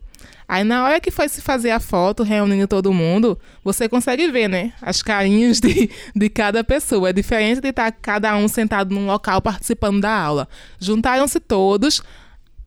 Aí 0.46 0.64
na 0.64 0.84
hora 0.84 1.00
que 1.00 1.10
foi 1.10 1.30
se 1.30 1.40
fazer 1.40 1.70
a 1.70 1.80
foto, 1.80 2.22
reunindo 2.22 2.68
todo 2.68 2.92
mundo, 2.92 3.38
você 3.64 3.88
consegue 3.88 4.30
ver, 4.30 4.48
né? 4.48 4.74
As 4.82 5.00
carinhas 5.00 5.60
de, 5.60 5.88
de 6.14 6.28
cada 6.28 6.62
pessoa. 6.62 7.08
É 7.08 7.12
diferente 7.14 7.62
de 7.62 7.68
estar 7.68 7.90
cada 7.90 8.36
um 8.36 8.48
sentado 8.48 8.94
num 8.94 9.06
local 9.06 9.40
participando 9.40 10.02
da 10.02 10.12
aula. 10.12 10.46
Juntaram-se 10.78 11.40
todos. 11.40 12.02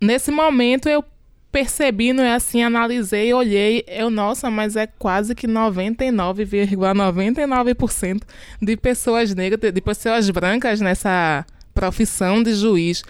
Nesse 0.02 0.32
momento 0.32 0.90
eu 0.90 1.04
percebi, 1.54 2.12
não 2.12 2.24
é 2.24 2.34
assim, 2.34 2.64
analisei, 2.64 3.32
olhei, 3.32 3.86
eu, 3.88 4.10
nossa, 4.10 4.50
mas 4.50 4.76
é 4.76 4.88
quase 4.88 5.36
que 5.36 5.48
99,99% 5.48 6.74
,99 6.76 8.22
de 8.60 8.76
pessoas 8.76 9.36
negras, 9.36 9.72
de 9.72 9.80
pessoas 9.80 10.28
brancas 10.32 10.82
nessa 10.82 11.46
profissão 11.72 12.42
de 12.42 12.56
juiz. 12.56 13.04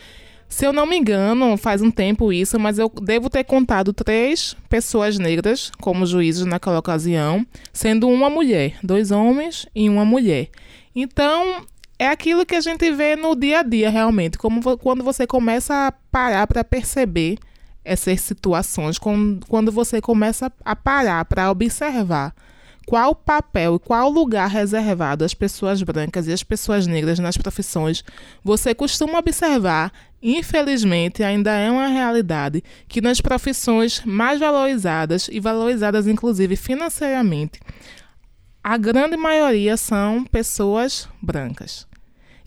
Se 0.50 0.66
eu 0.66 0.74
não 0.74 0.86
me 0.86 0.98
engano, 0.98 1.56
faz 1.56 1.82
um 1.82 1.90
tempo 1.90 2.34
isso, 2.34 2.60
mas 2.60 2.78
eu 2.78 2.92
devo 3.02 3.30
ter 3.30 3.46
contado 3.46 3.94
três 3.94 4.58
pessoas 4.68 5.18
negras 5.18 5.72
como 5.80 6.06
juízes 6.06 6.46
naquela 6.46 6.80
ocasião, 6.80 7.48
sendo 7.72 8.10
uma 8.10 8.30
mulher, 8.30 8.76
dois 8.84 9.10
homens 9.10 9.66
e 9.74 9.88
uma 9.88 10.04
mulher. 10.04 10.50
Então, 10.94 11.66
é 11.98 12.10
aquilo 12.10 12.46
que 12.46 12.56
a 12.56 12.62
gente 12.62 12.92
vê 12.92 13.16
no 13.16 13.38
dia 13.38 13.62
a 13.62 13.64
dia, 13.64 13.90
realmente, 13.90 14.38
como 14.38 14.78
quando 14.78 15.02
você 15.02 15.26
começa 15.26 15.88
a 15.88 15.94
parar 16.12 16.46
para 16.46 16.62
perceber 16.62 17.38
essas 17.84 18.22
situações, 18.22 18.98
quando 18.98 19.72
você 19.72 20.02
começa 20.02 20.52
a 20.64 20.76
parar 20.76 21.26
para 21.26 21.52
observar 21.52 22.34
qual 22.86 23.16
papel 23.16 23.76
e 23.76 23.80
qual 23.80 24.10
lugar 24.10 24.50
reservado 24.50 25.24
às 25.24 25.34
pessoas 25.34 25.82
brancas 25.82 26.28
e 26.28 26.34
às 26.34 26.44
pessoas 26.44 26.86
negras 26.86 27.20
nas 27.20 27.38
profissões, 27.38 28.04
você 28.44 28.76
costuma 28.76 29.20
observar, 29.20 29.92
infelizmente, 30.22 31.24
ainda 31.24 31.52
é 31.52 31.72
uma 31.72 31.88
realidade, 31.88 32.64
que 32.88 33.02
nas 33.02 33.22
profissões 33.22 34.02
mais 34.06 34.40
valorizadas 34.40 35.30
e 35.32 35.40
valorizadas 35.40 36.08
inclusive 36.08 36.56
financeiramente, 36.56 37.60
a 38.64 38.78
grande 38.78 39.18
maioria 39.18 39.76
são 39.76 40.24
pessoas 40.24 41.08
brancas. 41.22 41.88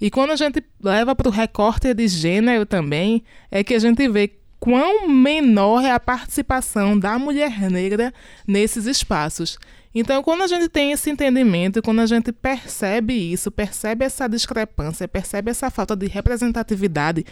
E 0.00 0.10
quando 0.10 0.30
a 0.30 0.36
gente 0.36 0.62
leva 0.82 1.14
para 1.14 1.28
o 1.28 1.32
recorte 1.32 1.92
de 1.94 2.06
gênero 2.08 2.66
também, 2.66 3.24
é 3.50 3.64
que 3.64 3.74
a 3.74 3.78
gente 3.78 4.06
vê 4.08 4.30
quão 4.66 5.08
menor 5.08 5.84
é 5.84 5.92
a 5.92 6.00
participação 6.00 6.98
da 6.98 7.16
mulher 7.20 7.70
negra 7.70 8.12
nesses 8.44 8.86
espaços. 8.86 9.60
Então, 9.94 10.24
quando 10.24 10.42
a 10.42 10.48
gente 10.48 10.68
tem 10.68 10.90
esse 10.90 11.08
entendimento, 11.08 11.80
quando 11.80 12.00
a 12.00 12.06
gente 12.06 12.32
percebe 12.32 13.14
isso, 13.14 13.48
percebe 13.52 14.04
essa 14.04 14.26
discrepância, 14.28 15.06
percebe 15.06 15.52
essa 15.52 15.70
falta 15.70 15.94
de 15.94 16.08
representatividade, 16.08 17.24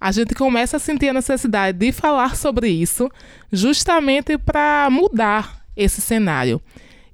a 0.00 0.10
gente 0.10 0.34
começa 0.34 0.78
a 0.78 0.80
sentir 0.80 1.10
a 1.10 1.12
necessidade 1.12 1.76
de 1.76 1.92
falar 1.92 2.34
sobre 2.34 2.70
isso, 2.70 3.10
justamente 3.52 4.38
para 4.38 4.88
mudar 4.90 5.66
esse 5.76 6.00
cenário. 6.00 6.58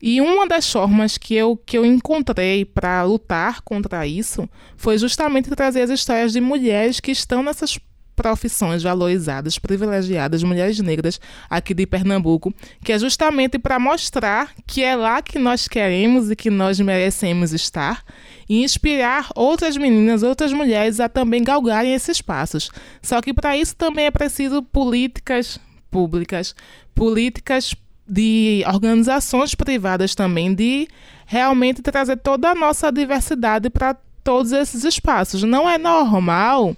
E 0.01 0.21
uma 0.21 0.47
das 0.47 0.71
formas 0.71 1.19
que 1.19 1.35
eu, 1.35 1.57
que 1.57 1.77
eu 1.77 1.85
encontrei 1.85 2.65
para 2.65 3.03
lutar 3.03 3.61
contra 3.63 4.07
isso 4.07 4.49
foi 4.77 4.99
justamente 4.99 5.51
trazer 5.51 5.83
as 5.83 5.91
histórias 5.91 6.33
de 6.33 6.41
mulheres 6.41 7.01
que 7.01 7.11
estão 7.11 7.43
nessas 7.43 7.77
profissões 8.15 8.83
valorizadas, 8.83 9.59
privilegiadas, 9.59 10.43
mulheres 10.43 10.79
negras 10.81 11.21
aqui 11.49 11.75
de 11.75 11.87
Pernambuco, 11.87 12.55
que 12.83 12.93
é 12.93 12.99
justamente 12.99 13.59
para 13.59 13.79
mostrar 13.79 14.53
que 14.67 14.83
é 14.83 14.95
lá 14.95 15.21
que 15.21 15.39
nós 15.39 15.69
queremos 15.69 16.31
e 16.31 16.37
que 16.37 16.51
nós 16.51 16.79
merecemos 16.81 17.53
estar 17.53 18.03
e 18.49 18.63
inspirar 18.63 19.29
outras 19.35 19.77
meninas, 19.77 20.23
outras 20.23 20.53
mulheres 20.53 21.01
a 21.01 21.09
também 21.09 21.43
galgarem 21.43 21.95
esses 21.95 22.21
passos. 22.21 22.71
Só 23.03 23.21
que 23.21 23.35
para 23.35 23.57
isso 23.57 23.75
também 23.77 24.07
é 24.07 24.11
preciso 24.11 24.63
políticas 24.63 25.59
públicas, 25.91 26.55
políticas 26.95 27.75
de 28.07 28.63
organizações 28.67 29.55
privadas 29.55 30.15
também 30.15 30.55
de 30.55 30.89
realmente 31.27 31.81
trazer 31.81 32.17
toda 32.19 32.51
a 32.51 32.55
nossa 32.55 32.93
diversidade 32.93 33.71
para 33.71 33.97
todos 34.23 34.53
esses 34.53 34.85
espaços. 34.85 35.43
Não 35.43 35.69
é 35.69 35.79
normal 35.79 36.77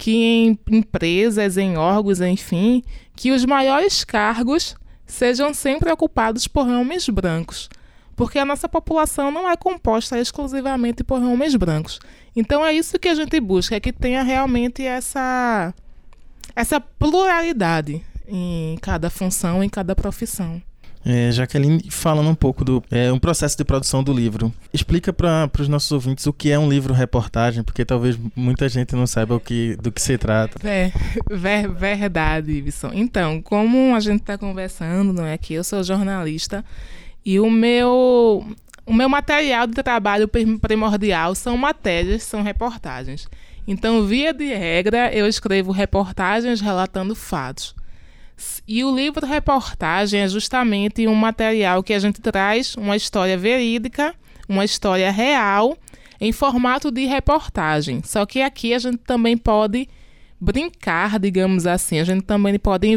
que 0.00 0.16
em 0.16 0.58
empresas, 0.70 1.58
em 1.58 1.76
órgãos, 1.76 2.22
enfim, 2.22 2.82
que 3.14 3.32
os 3.32 3.44
maiores 3.44 4.02
cargos 4.02 4.74
sejam 5.04 5.52
sempre 5.52 5.92
ocupados 5.92 6.48
por 6.48 6.66
homens 6.66 7.06
brancos, 7.10 7.68
porque 8.16 8.38
a 8.38 8.46
nossa 8.46 8.66
população 8.66 9.30
não 9.30 9.46
é 9.46 9.54
composta 9.58 10.18
exclusivamente 10.18 11.04
por 11.04 11.22
homens 11.22 11.54
brancos. 11.54 12.00
Então 12.34 12.64
é 12.64 12.72
isso 12.72 12.98
que 12.98 13.08
a 13.08 13.14
gente 13.14 13.38
busca, 13.40 13.76
é 13.76 13.80
que 13.80 13.92
tenha 13.92 14.22
realmente 14.22 14.82
essa 14.82 15.74
essa 16.56 16.80
pluralidade 16.80 18.02
em 18.26 18.78
cada 18.80 19.10
função, 19.10 19.62
em 19.62 19.68
cada 19.68 19.94
profissão. 19.94 20.62
É, 21.04 21.30
Jaqueline, 21.32 21.90
falando 21.90 22.28
um 22.28 22.34
pouco 22.34 22.64
do 22.64 22.82
é, 22.90 23.10
um 23.10 23.18
processo 23.18 23.56
de 23.56 23.64
produção 23.64 24.02
do 24.04 24.12
livro, 24.12 24.52
explica 24.72 25.12
para 25.12 25.50
os 25.58 25.68
nossos 25.68 25.90
ouvintes 25.90 26.26
o 26.26 26.32
que 26.32 26.50
é 26.50 26.58
um 26.58 26.68
livro-reportagem, 26.68 27.62
porque 27.62 27.84
talvez 27.84 28.18
muita 28.36 28.68
gente 28.68 28.94
não 28.94 29.06
saiba 29.06 29.34
o 29.34 29.40
que, 29.40 29.76
do 29.76 29.90
que 29.90 30.00
se 30.00 30.18
trata. 30.18 30.58
É, 30.66 30.92
ver, 31.30 31.68
verdade, 31.68 32.52
Ibson. 32.52 32.90
Então, 32.92 33.40
como 33.40 33.94
a 33.94 34.00
gente 34.00 34.20
está 34.20 34.36
conversando, 34.36 35.12
não 35.12 35.24
é 35.24 35.38
que 35.38 35.54
eu 35.54 35.64
sou 35.64 35.82
jornalista 35.82 36.64
e 37.24 37.40
o 37.40 37.50
meu 37.50 38.46
o 38.86 38.92
meu 38.92 39.08
material 39.08 39.66
de 39.66 39.82
trabalho 39.82 40.28
primordial 40.28 41.34
são 41.34 41.56
matérias, 41.56 42.24
são 42.24 42.42
reportagens. 42.42 43.28
Então, 43.66 44.04
via 44.04 44.32
de 44.34 44.52
regra, 44.52 45.14
eu 45.14 45.28
escrevo 45.28 45.70
reportagens 45.70 46.60
relatando 46.60 47.14
fatos. 47.14 47.74
E 48.66 48.84
o 48.84 48.94
livro 48.94 49.26
reportagem 49.26 50.20
é 50.20 50.28
justamente 50.28 51.06
um 51.06 51.14
material 51.14 51.82
que 51.82 51.92
a 51.92 51.98
gente 51.98 52.20
traz 52.20 52.74
uma 52.76 52.96
história 52.96 53.36
verídica, 53.36 54.14
uma 54.48 54.64
história 54.64 55.10
real, 55.10 55.76
em 56.20 56.32
formato 56.32 56.90
de 56.90 57.06
reportagem. 57.06 58.02
Só 58.04 58.26
que 58.26 58.42
aqui 58.42 58.74
a 58.74 58.78
gente 58.78 58.98
também 58.98 59.36
pode 59.36 59.88
brincar, 60.40 61.18
digamos 61.18 61.66
assim, 61.66 61.98
a 61.98 62.04
gente 62.04 62.22
também 62.22 62.58
pode 62.58 62.88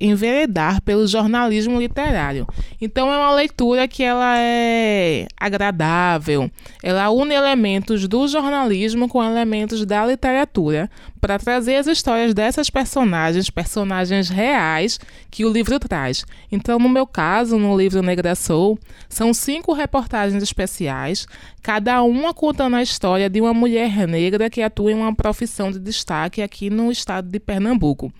enveredar 0.00 0.82
pelo 0.82 1.06
jornalismo 1.06 1.80
literário. 1.80 2.46
Então 2.80 3.10
é 3.10 3.16
uma 3.16 3.34
leitura 3.34 3.88
que 3.88 4.02
ela 4.02 4.38
é 4.38 5.26
agradável, 5.38 6.50
ela 6.82 7.08
une 7.10 7.34
elementos 7.34 8.06
do 8.06 8.28
jornalismo 8.28 9.08
com 9.08 9.24
elementos 9.24 9.86
da 9.86 10.04
literatura 10.04 10.90
para 11.22 11.38
trazer 11.38 11.76
as 11.76 11.86
histórias 11.86 12.34
dessas 12.34 12.68
personagens, 12.68 13.48
personagens 13.48 14.28
reais 14.28 14.98
que 15.30 15.44
o 15.44 15.52
livro 15.52 15.78
traz. 15.78 16.26
Então, 16.50 16.80
no 16.80 16.88
meu 16.88 17.06
caso, 17.06 17.56
no 17.56 17.78
livro 17.78 18.02
Negra 18.02 18.34
Soul, 18.34 18.76
são 19.08 19.32
cinco 19.32 19.72
reportagens 19.72 20.42
especiais, 20.42 21.26
cada 21.62 22.02
uma 22.02 22.34
contando 22.34 22.74
a 22.74 22.82
história 22.82 23.30
de 23.30 23.40
uma 23.40 23.54
mulher 23.54 24.08
negra 24.08 24.50
que 24.50 24.60
atua 24.60 24.90
em 24.90 24.96
uma 24.96 25.14
profissão 25.14 25.70
de 25.70 25.78
destaque 25.78 26.42
aqui 26.42 26.68
no 26.68 26.81
estado 26.90 27.28
de 27.28 27.38
Pernambuco. 27.38 28.12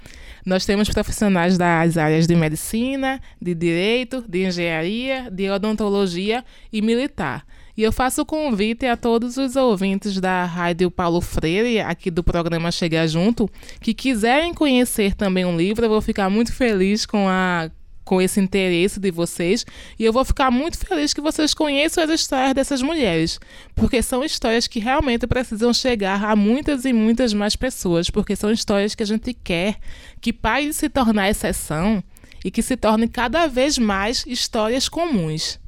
Nós 0.44 0.66
temos 0.66 0.88
profissionais 0.88 1.56
das 1.56 1.96
áreas 1.96 2.26
de 2.26 2.34
medicina, 2.34 3.20
de 3.40 3.54
direito, 3.54 4.24
de 4.28 4.46
engenharia, 4.46 5.30
de 5.30 5.48
odontologia 5.50 6.44
e 6.72 6.82
militar. 6.82 7.44
E 7.76 7.82
eu 7.82 7.92
faço 7.92 8.22
o 8.22 8.26
convite 8.26 8.84
a 8.84 8.96
todos 8.96 9.36
os 9.38 9.56
ouvintes 9.56 10.20
da 10.20 10.44
Rádio 10.44 10.90
Paulo 10.90 11.20
Freire, 11.20 11.80
aqui 11.80 12.10
do 12.10 12.22
programa 12.22 12.70
Chegar 12.70 13.06
Junto, 13.06 13.48
que 13.80 13.94
quiserem 13.94 14.52
conhecer 14.52 15.14
também 15.14 15.44
o 15.44 15.56
livro, 15.56 15.84
eu 15.84 15.88
vou 15.88 16.02
ficar 16.02 16.28
muito 16.28 16.52
feliz 16.52 17.06
com 17.06 17.28
a 17.28 17.70
com 18.04 18.20
esse 18.20 18.40
interesse 18.40 18.98
de 18.98 19.10
vocês 19.10 19.64
e 19.98 20.04
eu 20.04 20.12
vou 20.12 20.24
ficar 20.24 20.50
muito 20.50 20.78
feliz 20.78 21.14
que 21.14 21.20
vocês 21.20 21.54
conheçam 21.54 22.04
as 22.04 22.10
histórias 22.10 22.54
dessas 22.54 22.82
mulheres, 22.82 23.38
porque 23.74 24.02
são 24.02 24.24
histórias 24.24 24.66
que 24.66 24.80
realmente 24.80 25.26
precisam 25.26 25.72
chegar 25.72 26.24
a 26.24 26.34
muitas 26.34 26.84
e 26.84 26.92
muitas 26.92 27.32
mais 27.32 27.56
pessoas, 27.56 28.10
porque 28.10 28.34
são 28.34 28.50
histórias 28.50 28.94
que 28.94 29.02
a 29.02 29.06
gente 29.06 29.32
quer 29.32 29.76
que 30.20 30.32
pare 30.32 30.66
de 30.66 30.74
se 30.74 30.88
tornar 30.88 31.30
exceção 31.30 32.02
e 32.44 32.50
que 32.50 32.62
se 32.62 32.76
tornem 32.76 33.08
cada 33.08 33.46
vez 33.46 33.78
mais 33.78 34.24
histórias 34.26 34.88
comuns. 34.88 35.61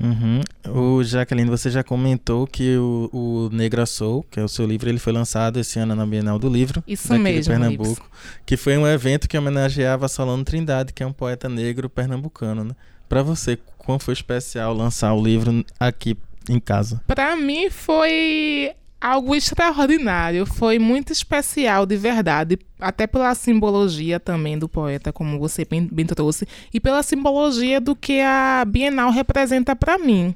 Uhum. 0.00 0.40
O 0.72 1.02
Jacqueline, 1.02 1.50
você 1.50 1.70
já 1.70 1.82
comentou 1.82 2.46
que 2.46 2.76
o, 2.76 3.10
o 3.12 3.48
Negra 3.54 3.84
Soul, 3.84 4.24
que 4.30 4.38
é 4.38 4.44
o 4.44 4.48
seu 4.48 4.66
livro, 4.66 4.88
ele 4.88 4.98
foi 4.98 5.12
lançado 5.12 5.58
esse 5.58 5.78
ano 5.78 5.94
na 5.94 6.06
Bienal 6.06 6.38
do 6.38 6.48
Livro, 6.48 6.82
Isso 6.86 7.08
daqui 7.08 7.22
mesmo, 7.22 7.42
de 7.42 7.48
Pernambuco, 7.48 8.10
que 8.46 8.56
foi 8.56 8.76
um 8.78 8.86
evento 8.86 9.28
que 9.28 9.36
homenageava 9.36 10.08
Solano 10.08 10.44
Trindade, 10.44 10.92
que 10.92 11.02
é 11.02 11.06
um 11.06 11.12
poeta 11.12 11.48
negro 11.48 11.88
pernambucano. 11.88 12.64
Né? 12.64 12.74
Para 13.08 13.22
você, 13.22 13.58
como 13.76 13.98
foi 13.98 14.14
especial 14.14 14.72
lançar 14.74 15.12
o 15.14 15.22
livro 15.22 15.64
aqui 15.80 16.16
em 16.48 16.60
casa? 16.60 17.00
Para 17.06 17.36
mim 17.36 17.68
foi 17.70 18.72
algo 19.00 19.34
extraordinário, 19.34 20.44
foi 20.44 20.78
muito 20.78 21.12
especial 21.12 21.86
de 21.86 21.96
verdade, 21.96 22.58
até 22.80 23.06
pela 23.06 23.34
simbologia 23.34 24.18
também 24.18 24.58
do 24.58 24.68
poeta, 24.68 25.12
como 25.12 25.38
você 25.38 25.64
bem, 25.64 25.88
bem 25.90 26.06
trouxe, 26.06 26.46
e 26.72 26.80
pela 26.80 27.02
simbologia 27.02 27.80
do 27.80 27.94
que 27.94 28.20
a 28.20 28.64
Bienal 28.66 29.10
representa 29.10 29.76
para 29.76 29.98
mim. 29.98 30.34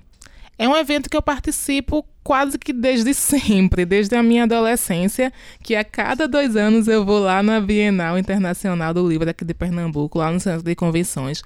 É 0.59 0.69
um 0.69 0.77
evento 0.77 1.11
que 1.11 1.17
eu 1.17 1.23
participo 1.23 2.07
quase 2.23 2.59
que 2.59 2.73
desde 2.73 3.13
sempre, 3.15 3.85
desde 3.85 4.15
a 4.15 4.23
minha 4.23 4.45
adolescência, 4.45 5.33
que 5.63 5.75
a 5.75 5.83
cada 5.83 6.29
dois 6.29 6.55
anos 6.57 6.87
eu 6.87 7.05
vou 7.05 7.19
lá 7.19 7.43
na 7.43 7.61
Bienal 7.61 8.19
Internacional 8.19 8.95
do 8.95 9.09
Livro 9.09 9.29
aqui 9.29 9.45
de 9.45 9.55
Pernambuco, 9.55 10.19
lá 10.19 10.31
no 10.31 10.39
Centro 10.39 10.63
de 10.63 10.75
Convenções. 10.75 11.43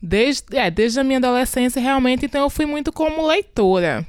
Desde, 0.00 0.56
é, 0.56 0.70
desde 0.70 1.00
a 1.00 1.04
minha 1.04 1.18
adolescência, 1.18 1.82
realmente, 1.82 2.26
então 2.26 2.42
eu 2.42 2.50
fui 2.50 2.66
muito 2.66 2.92
como 2.92 3.26
leitora. 3.26 4.06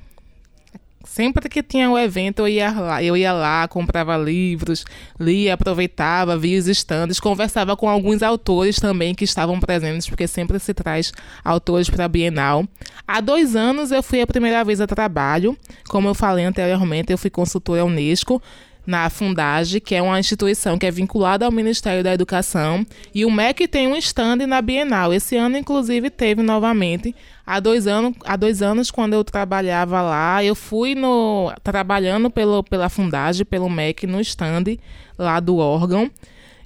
Sempre 1.06 1.48
que 1.48 1.64
tinha 1.64 1.90
o 1.90 1.98
evento, 1.98 2.40
eu 2.40 2.48
ia 2.50 2.72
lá, 2.72 3.02
eu 3.02 3.16
ia 3.16 3.32
lá, 3.32 3.68
comprava 3.70 4.18
livros, 4.18 4.84
lia, 5.18 5.54
aproveitava, 5.54 6.38
via 6.38 6.60
os 6.60 6.68
estandes, 6.68 7.22
conversava 7.22 7.76
com 7.78 7.88
alguns 7.88 8.22
autores 8.22 8.76
também 8.76 9.16
que 9.16 9.24
estavam 9.24 9.60
presentes, 9.62 10.10
porque 10.10 10.28
sempre 10.28 10.60
se 10.60 10.74
traz 10.74 11.14
autores 11.44 11.90
para 11.90 12.04
a 12.04 12.08
Bienal. 12.08 12.66
Há 13.08 13.22
dois 13.22 13.56
anos 13.56 13.92
eu 13.92 14.04
fui 14.04 14.22
a 14.22 14.28
primeira 14.28 14.64
vez 14.64 14.82
a 14.82 14.88
trabalho, 14.88 15.58
como 15.88 16.10
eu 16.10 16.14
falei 16.14 16.44
anteriormente, 16.44 17.12
eu 17.12 17.18
fui 17.18 17.30
consultora 17.30 17.86
Unesco 17.86 18.42
na 18.90 19.08
Fundage, 19.10 19.80
que 19.80 19.94
é 19.94 20.02
uma 20.02 20.20
instituição 20.20 20.78
que 20.78 20.86
é 20.86 20.92
vinculada 20.92 21.46
ao 21.46 21.52
Ministério 21.52 22.04
da 22.04 22.12
Educação, 22.12 22.84
e 23.14 23.24
o 23.24 23.32
MEC 23.32 23.68
tem 23.68 23.88
um 23.88 23.96
stand 23.96 24.38
na 24.48 24.62
Bienal. 24.62 25.14
Esse 25.14 25.38
ano, 25.38 25.58
inclusive, 25.58 26.10
teve 26.10 26.42
novamente. 26.42 27.16
Há 27.52 27.60
dois, 27.60 27.88
anos, 27.88 28.14
há 28.26 28.36
dois 28.36 28.62
anos, 28.62 28.92
quando 28.92 29.14
eu 29.14 29.24
trabalhava 29.24 30.04
lá, 30.04 30.44
eu 30.44 30.54
fui 30.54 30.94
no, 30.94 31.52
trabalhando 31.64 32.30
pelo, 32.30 32.64
pela 32.64 32.90
Fundage, 32.90 33.44
pelo 33.44 33.68
MEC, 33.68 34.06
no 34.06 34.22
stand 34.22 34.78
lá 35.18 35.40
do 35.40 35.58
órgão. 35.58 36.12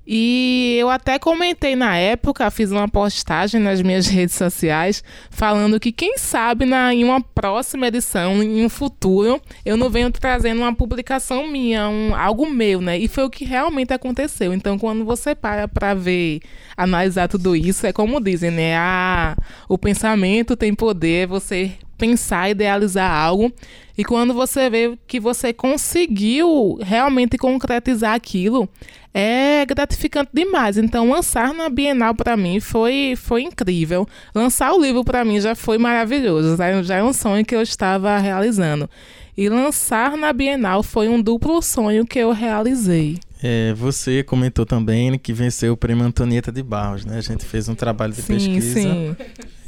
E 0.05 0.77
eu 0.79 0.89
até 0.89 1.17
comentei 1.17 1.75
na 1.75 1.97
época, 1.97 2.51
fiz 2.51 2.71
uma 2.71 2.87
postagem 2.89 3.61
nas 3.61 3.81
minhas 3.81 4.07
redes 4.07 4.35
sociais, 4.35 5.03
falando 5.29 5.79
que 5.79 5.91
quem 5.91 6.17
sabe 6.17 6.65
na, 6.65 6.93
em 6.93 7.03
uma 7.03 7.21
próxima 7.21 7.87
edição, 7.87 8.43
em 8.43 8.65
um 8.65 8.69
futuro, 8.69 9.41
eu 9.65 9.77
não 9.77 9.89
venho 9.89 10.11
trazendo 10.11 10.59
uma 10.59 10.75
publicação 10.75 11.47
minha, 11.47 11.87
um, 11.87 12.13
algo 12.15 12.49
meu, 12.49 12.81
né? 12.81 12.97
E 12.97 13.07
foi 13.07 13.23
o 13.23 13.29
que 13.29 13.45
realmente 13.45 13.93
aconteceu. 13.93 14.53
Então, 14.53 14.77
quando 14.77 15.05
você 15.05 15.33
para 15.33 15.67
para 15.67 15.93
ver, 15.93 16.41
analisar 16.75 17.27
tudo 17.27 17.55
isso, 17.55 17.87
é 17.87 17.93
como 17.93 18.19
dizem, 18.19 18.51
né? 18.51 18.75
Ah, 18.77 19.35
o 19.69 19.77
pensamento 19.77 20.55
tem 20.55 20.73
poder, 20.73 21.27
você 21.27 21.71
pensar, 21.97 22.49
idealizar 22.49 23.11
algo. 23.11 23.51
E 23.97 24.03
quando 24.03 24.33
você 24.33 24.69
vê 24.69 24.97
que 25.05 25.19
você 25.19 25.53
conseguiu 25.53 26.79
realmente 26.81 27.37
concretizar 27.37 28.15
aquilo, 28.15 28.67
é 29.13 29.63
gratificante 29.65 30.31
demais. 30.33 30.77
Então, 30.77 31.09
lançar 31.09 31.53
na 31.53 31.69
Bienal 31.69 32.15
para 32.15 32.35
mim 32.35 32.59
foi, 32.59 33.13
foi 33.15 33.43
incrível. 33.43 34.07
Lançar 34.33 34.73
o 34.73 34.81
livro 34.81 35.03
para 35.03 35.23
mim 35.23 35.39
já 35.39 35.53
foi 35.53 35.77
maravilhoso, 35.77 36.57
já 36.83 36.95
é 36.97 37.03
um 37.03 37.13
sonho 37.13 37.45
que 37.45 37.55
eu 37.55 37.61
estava 37.61 38.17
realizando. 38.17 38.89
E 39.37 39.49
lançar 39.49 40.17
na 40.17 40.33
Bienal 40.33 40.83
foi 40.83 41.07
um 41.07 41.21
duplo 41.21 41.61
sonho 41.61 42.05
que 42.05 42.19
eu 42.19 42.31
realizei. 42.31 43.19
É, 43.45 43.73
você 43.73 44.23
comentou 44.23 44.65
também 44.65 45.19
que 45.19 45.33
venceu 45.33 45.73
o 45.73 45.77
prêmio 45.77 46.05
Antonieta 46.05 46.49
de 46.49 46.63
Barros, 46.63 47.03
né? 47.03 47.17
A 47.17 47.21
gente 47.21 47.43
fez 47.43 47.67
um 47.67 47.75
trabalho 47.75 48.13
de 48.13 48.21
sim, 48.21 48.33
pesquisa. 48.33 48.79
Sim, 48.79 49.15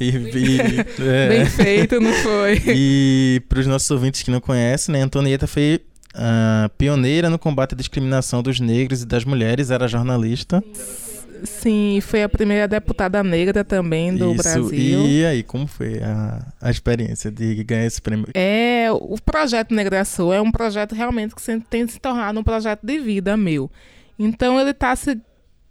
e, 0.00 0.08
e 0.08 0.58
é, 1.06 1.28
Bem 1.28 1.46
feito, 1.46 2.00
não 2.00 2.12
foi? 2.14 2.62
E 2.74 3.42
para 3.48 3.60
os 3.60 3.66
nossos 3.66 3.90
ouvintes 3.90 4.22
que 4.22 4.30
não 4.30 4.40
conhecem, 4.40 4.94
né? 4.94 5.02
Antonieta 5.02 5.46
foi 5.46 5.82
uh, 6.14 6.70
pioneira 6.78 7.28
no 7.28 7.38
combate 7.38 7.74
à 7.74 7.76
discriminação 7.76 8.42
dos 8.42 8.58
negros 8.60 9.02
e 9.02 9.06
das 9.06 9.26
mulheres, 9.26 9.70
era 9.70 9.86
jornalista. 9.86 10.64
Sim 10.72 11.05
Sim, 11.44 12.00
foi 12.00 12.22
a 12.22 12.28
primeira 12.28 12.66
deputada 12.66 13.22
negra 13.22 13.64
também 13.64 14.14
do 14.14 14.32
Isso. 14.32 14.42
Brasil. 14.42 14.72
E 14.72 15.24
aí, 15.24 15.42
como 15.42 15.66
foi 15.66 16.00
a, 16.02 16.46
a 16.60 16.70
experiência 16.70 17.30
de 17.30 17.62
ganhar 17.64 17.86
esse 17.86 18.00
prêmio? 18.00 18.28
É, 18.34 18.88
o 18.92 19.16
projeto 19.24 19.74
Negra 19.74 20.04
Sul 20.04 20.32
é 20.32 20.40
um 20.40 20.50
projeto 20.50 20.94
realmente 20.94 21.34
que 21.34 21.60
tem 21.68 21.86
se 21.86 22.00
tornado 22.00 22.38
um 22.38 22.44
projeto 22.44 22.80
de 22.84 22.98
vida 22.98 23.36
meu. 23.36 23.70
Então 24.18 24.60
ele 24.60 24.70
está 24.70 24.94
se 24.96 25.20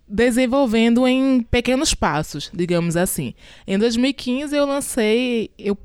desenvolvendo 0.08 1.08
em 1.08 1.42
pequenos 1.42 1.94
passos, 1.94 2.52
digamos 2.54 2.96
assim. 2.96 3.34
Em 3.66 3.78
2015 3.78 4.56
eu 4.56 4.66
lancei, 4.66 5.50
eu 5.58 5.78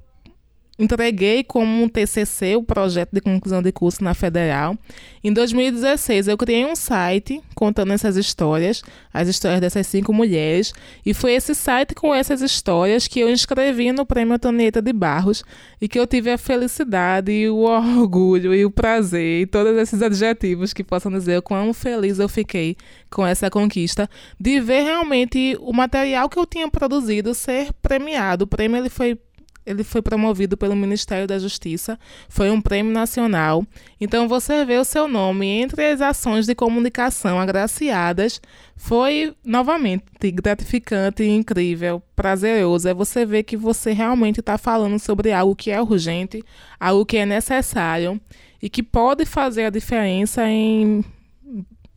entreguei 0.80 1.44
como 1.44 1.82
um 1.82 1.88
TCC 1.88 2.56
o 2.56 2.62
projeto 2.62 3.10
de 3.12 3.20
conclusão 3.20 3.60
de 3.62 3.70
curso 3.70 4.02
na 4.02 4.14
Federal. 4.14 4.76
Em 5.22 5.30
2016, 5.32 6.28
eu 6.28 6.38
criei 6.38 6.64
um 6.64 6.74
site 6.74 7.40
contando 7.54 7.92
essas 7.92 8.16
histórias, 8.16 8.82
as 9.12 9.28
histórias 9.28 9.60
dessas 9.60 9.86
cinco 9.86 10.14
mulheres, 10.14 10.72
e 11.04 11.12
foi 11.12 11.34
esse 11.34 11.54
site 11.54 11.94
com 11.94 12.14
essas 12.14 12.40
histórias 12.40 13.06
que 13.06 13.20
eu 13.20 13.30
inscrevi 13.30 13.92
no 13.92 14.06
Prêmio 14.06 14.34
Antonieta 14.34 14.80
de 14.80 14.92
Barros 14.92 15.44
e 15.80 15.86
que 15.86 15.98
eu 15.98 16.06
tive 16.06 16.30
a 16.30 16.38
felicidade, 16.38 17.30
e 17.30 17.50
o 17.50 17.58
orgulho 17.58 18.54
e 18.54 18.64
o 18.64 18.70
prazer 18.70 19.42
e 19.42 19.46
todos 19.46 19.76
esses 19.76 20.00
adjetivos 20.00 20.72
que 20.72 20.82
possam 20.82 21.12
dizer 21.12 21.38
o 21.38 21.42
quão 21.42 21.74
feliz 21.74 22.18
eu 22.18 22.28
fiquei 22.28 22.76
com 23.10 23.26
essa 23.26 23.50
conquista 23.50 24.08
de 24.38 24.60
ver 24.60 24.82
realmente 24.82 25.58
o 25.60 25.72
material 25.72 26.28
que 26.28 26.38
eu 26.38 26.46
tinha 26.46 26.70
produzido 26.70 27.34
ser 27.34 27.72
premiado. 27.82 28.44
O 28.44 28.46
prêmio 28.46 28.78
ele 28.78 28.88
foi 28.88 29.18
ele 29.64 29.84
foi 29.84 30.02
promovido 30.02 30.56
pelo 30.56 30.74
Ministério 30.74 31.26
da 31.26 31.38
Justiça, 31.38 31.98
foi 32.28 32.50
um 32.50 32.60
prêmio 32.60 32.92
nacional. 32.92 33.64
Então 34.00 34.28
você 34.28 34.64
vê 34.64 34.78
o 34.78 34.84
seu 34.84 35.06
nome 35.06 35.46
entre 35.46 35.90
as 35.90 36.00
ações 36.00 36.46
de 36.46 36.54
comunicação 36.54 37.38
agraciadas, 37.38 38.40
foi 38.76 39.34
novamente 39.44 40.30
gratificante, 40.32 41.22
incrível, 41.24 42.02
prazeroso. 42.16 42.88
É 42.88 42.94
você 42.94 43.26
ver 43.26 43.42
que 43.42 43.56
você 43.56 43.92
realmente 43.92 44.40
está 44.40 44.56
falando 44.56 44.98
sobre 44.98 45.32
algo 45.32 45.54
que 45.54 45.70
é 45.70 45.80
urgente, 45.80 46.42
algo 46.78 47.04
que 47.04 47.18
é 47.18 47.26
necessário 47.26 48.20
e 48.62 48.68
que 48.68 48.82
pode 48.82 49.24
fazer 49.24 49.64
a 49.64 49.70
diferença 49.70 50.48
em 50.48 51.04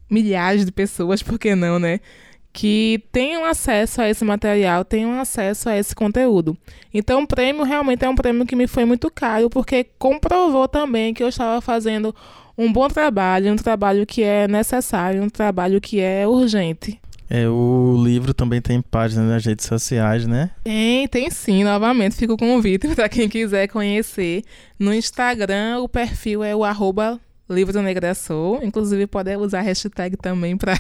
milhares 0.10 0.66
de 0.66 0.72
pessoas, 0.72 1.24
por 1.24 1.40
que 1.40 1.56
não, 1.56 1.80
né? 1.80 2.00
Que 2.54 3.04
tenham 3.12 3.44
acesso 3.44 4.00
a 4.00 4.08
esse 4.08 4.24
material, 4.24 4.86
tenham 4.86 5.20
acesso 5.20 5.68
a 5.68 5.76
esse 5.76 5.96
conteúdo. 5.96 6.56
Então, 6.94 7.24
o 7.24 7.28
prêmio 7.28 7.64
realmente 7.64 8.06
é 8.06 8.10
um 8.10 8.16
prêmio 8.16 8.46
que 8.46 8.56
me 8.56 8.68
foi 8.68 8.86
muito 8.86 9.10
caro, 9.10 9.50
porque 9.50 9.88
comprovou 9.98 10.68
também 10.68 11.16
que 11.16 11.24
eu 11.24 11.28
estava 11.28 11.60
fazendo 11.60 12.16
um 12.56 12.72
bom 12.72 12.88
trabalho, 12.88 13.52
um 13.52 13.56
trabalho 13.56 14.06
que 14.06 14.22
é 14.22 14.48
necessário, 14.48 15.24
um 15.24 15.30
trabalho 15.30 15.82
que 15.82 16.00
é 16.00 16.28
urgente. 16.28 17.02
É, 17.28 17.50
o 17.50 18.00
livro 18.04 18.32
também 18.32 18.62
tem 18.62 18.80
páginas 18.80 19.28
nas 19.28 19.44
redes 19.44 19.66
sociais, 19.66 20.28
né? 20.28 20.52
Tem, 20.64 21.08
tem 21.08 21.32
sim. 21.32 21.64
Novamente, 21.64 22.16
fica 22.16 22.34
o 22.34 22.38
convite 22.38 22.88
para 22.94 23.10
quem 23.10 23.28
quiser 23.28 23.68
conhecer. 23.68 24.44
No 24.78 24.94
Instagram, 24.94 25.80
o 25.80 25.90
perfil 25.90 26.44
é 26.44 26.56
o 26.56 26.64
arroba 26.64 27.20
Livro 27.50 27.82
Negra 27.82 28.14
Sou. 28.14 28.64
Inclusive, 28.64 29.08
pode 29.08 29.36
usar 29.36 29.60
a 29.60 29.64
hashtag 29.64 30.16
também 30.16 30.56
para 30.56 30.78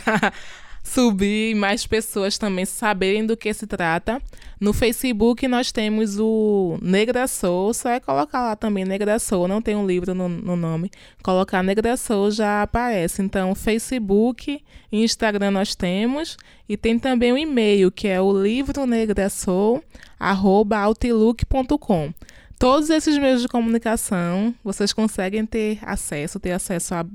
subir 0.83 1.51
e 1.51 1.55
mais 1.55 1.87
pessoas 1.87 2.37
também 2.37 2.65
saberem 2.65 3.25
do 3.25 3.37
que 3.37 3.53
se 3.53 3.65
trata. 3.65 4.21
No 4.59 4.73
Facebook 4.73 5.47
nós 5.47 5.71
temos 5.71 6.19
o 6.19 6.77
Negra 6.81 7.27
Soul, 7.27 7.73
só 7.73 7.89
é 7.89 7.99
colocar 7.99 8.41
lá 8.41 8.55
também 8.55 8.85
Negra 8.85 9.17
Soul, 9.17 9.47
não 9.47 9.61
tem 9.61 9.75
um 9.75 9.87
livro 9.87 10.13
no, 10.13 10.27
no 10.27 10.55
nome. 10.55 10.91
Colocar 11.23 11.63
Negra 11.63 11.97
Soul 11.97 12.31
já 12.31 12.61
aparece. 12.61 13.21
Então, 13.21 13.55
Facebook 13.55 14.61
e 14.91 15.03
Instagram 15.03 15.51
nós 15.51 15.73
temos. 15.73 16.37
E 16.67 16.77
tem 16.77 16.99
também 16.99 17.31
o 17.31 17.37
e-mail, 17.37 17.91
que 17.91 18.07
é 18.07 18.21
o 18.21 18.31
livro 18.31 18.85
negra 18.85 19.27
arroba 20.19 20.77
outlook.com. 20.79 22.13
Todos 22.57 22.89
esses 22.89 23.17
meios 23.17 23.41
de 23.41 23.47
comunicação 23.47 24.55
vocês 24.63 24.93
conseguem 24.93 25.45
ter 25.45 25.79
acesso, 25.81 26.39
ter 26.39 26.51
acesso 26.51 26.95
a 26.95 27.05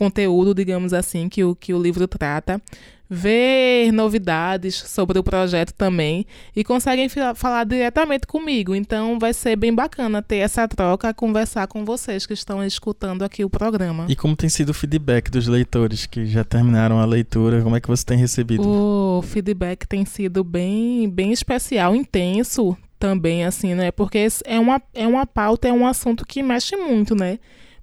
conteúdo, 0.00 0.54
digamos 0.54 0.94
assim, 0.94 1.28
que 1.28 1.44
o, 1.44 1.54
que 1.54 1.74
o 1.74 1.82
livro 1.82 2.08
trata, 2.08 2.58
ver 3.06 3.92
novidades 3.92 4.76
sobre 4.76 5.18
o 5.18 5.22
projeto 5.22 5.74
também 5.74 6.24
e 6.56 6.64
conseguem 6.64 7.06
falar 7.34 7.64
diretamente 7.64 8.26
comigo. 8.26 8.74
Então 8.74 9.18
vai 9.18 9.34
ser 9.34 9.56
bem 9.56 9.74
bacana 9.74 10.22
ter 10.22 10.36
essa 10.36 10.66
troca, 10.66 11.12
conversar 11.12 11.66
com 11.66 11.84
vocês 11.84 12.24
que 12.24 12.32
estão 12.32 12.64
escutando 12.64 13.22
aqui 13.22 13.44
o 13.44 13.50
programa. 13.50 14.06
E 14.08 14.16
como 14.16 14.34
tem 14.34 14.48
sido 14.48 14.70
o 14.70 14.74
feedback 14.74 15.30
dos 15.30 15.46
leitores 15.46 16.06
que 16.06 16.24
já 16.24 16.44
terminaram 16.44 16.98
a 16.98 17.04
leitura? 17.04 17.62
Como 17.62 17.76
é 17.76 17.80
que 17.80 17.88
você 17.88 18.06
tem 18.06 18.16
recebido? 18.16 18.66
O 18.66 19.20
feedback 19.20 19.86
tem 19.86 20.06
sido 20.06 20.42
bem, 20.42 21.10
bem 21.10 21.30
especial, 21.30 21.94
intenso 21.94 22.74
também, 22.98 23.44
assim, 23.44 23.74
né? 23.74 23.90
Porque 23.90 24.26
é 24.46 24.58
uma, 24.58 24.80
é 24.94 25.06
uma 25.06 25.26
pauta, 25.26 25.68
é 25.68 25.72
um 25.72 25.86
assunto 25.86 26.24
que 26.24 26.42
mexe 26.42 26.74
muito, 26.74 27.14
né? 27.14 27.38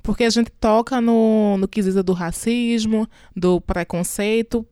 Porque 0.08 0.24
a 0.24 0.30
gente 0.30 0.50
toca 0.50 1.02
no, 1.02 1.58
no 1.58 1.68
quesito 1.68 2.02
do 2.02 2.14
racismo, 2.14 3.06
do 3.36 3.60
preconceito, 3.60 4.66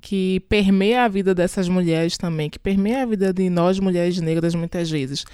que 0.00 0.40
permeia 0.48 1.04
a 1.04 1.08
vida 1.08 1.32
dessas 1.32 1.68
mulheres 1.68 2.18
também, 2.18 2.50
que 2.50 2.58
permeia 2.58 3.04
a 3.04 3.06
vida 3.06 3.32
de 3.32 3.48
nós 3.48 3.78
mulheres 3.78 4.20
negras 4.20 4.56
muitas 4.56 4.90
vezes. 4.90 5.24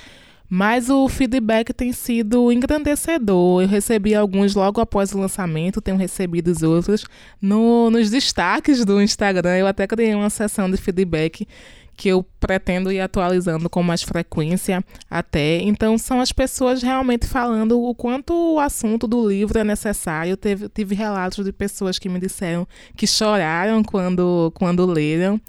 Mas 0.51 0.91
o 0.91 1.09
feedback 1.09 1.73
tem 1.73 1.95
sido 1.95 2.53
engrandecedor. 2.53 3.63
Eu 3.63 3.69
recebi 3.69 4.15
alguns 4.15 4.55
logo 4.55 4.83
após 4.83 5.15
o 5.15 5.19
lançamento, 5.19 5.81
tenho 5.81 5.97
recebido 5.97 6.49
os 6.49 6.63
outros. 6.63 7.07
No, 7.41 7.89
nos 7.89 8.11
destaques 8.11 8.85
do 8.85 9.01
Instagram, 9.01 9.57
eu 9.57 9.67
até 9.67 9.87
criei 9.87 10.15
uma 10.15 10.29
sessão 10.29 10.71
de 10.71 10.77
feedback 10.77 11.49
que 11.97 12.09
eu 12.09 12.25
pretendo 12.41 12.91
ir 12.91 13.01
atualizando 13.01 13.69
com 13.69 13.83
mais 13.83 14.03
frequência 14.03 14.85
até. 15.11 15.61
Então, 15.61 15.97
são 15.99 16.21
as 16.21 16.33
pessoas 16.33 16.83
realmente 16.83 17.27
falando 17.27 17.81
o 17.81 17.95
quanto 17.95 18.55
o 18.55 18.59
assunto 18.59 19.07
do 19.07 19.29
livro 19.29 19.59
é 19.59 19.65
necessário. 19.65 20.37
Teve, 20.37 20.69
tive 20.69 20.95
relatos 20.95 21.45
de 21.45 21.53
pessoas 21.53 21.99
que 21.99 22.09
me 22.09 22.19
disseram 22.19 22.67
que 22.97 23.07
choraram 23.07 23.83
quando, 23.83 24.53
quando 24.55 24.87
leram 24.87 25.41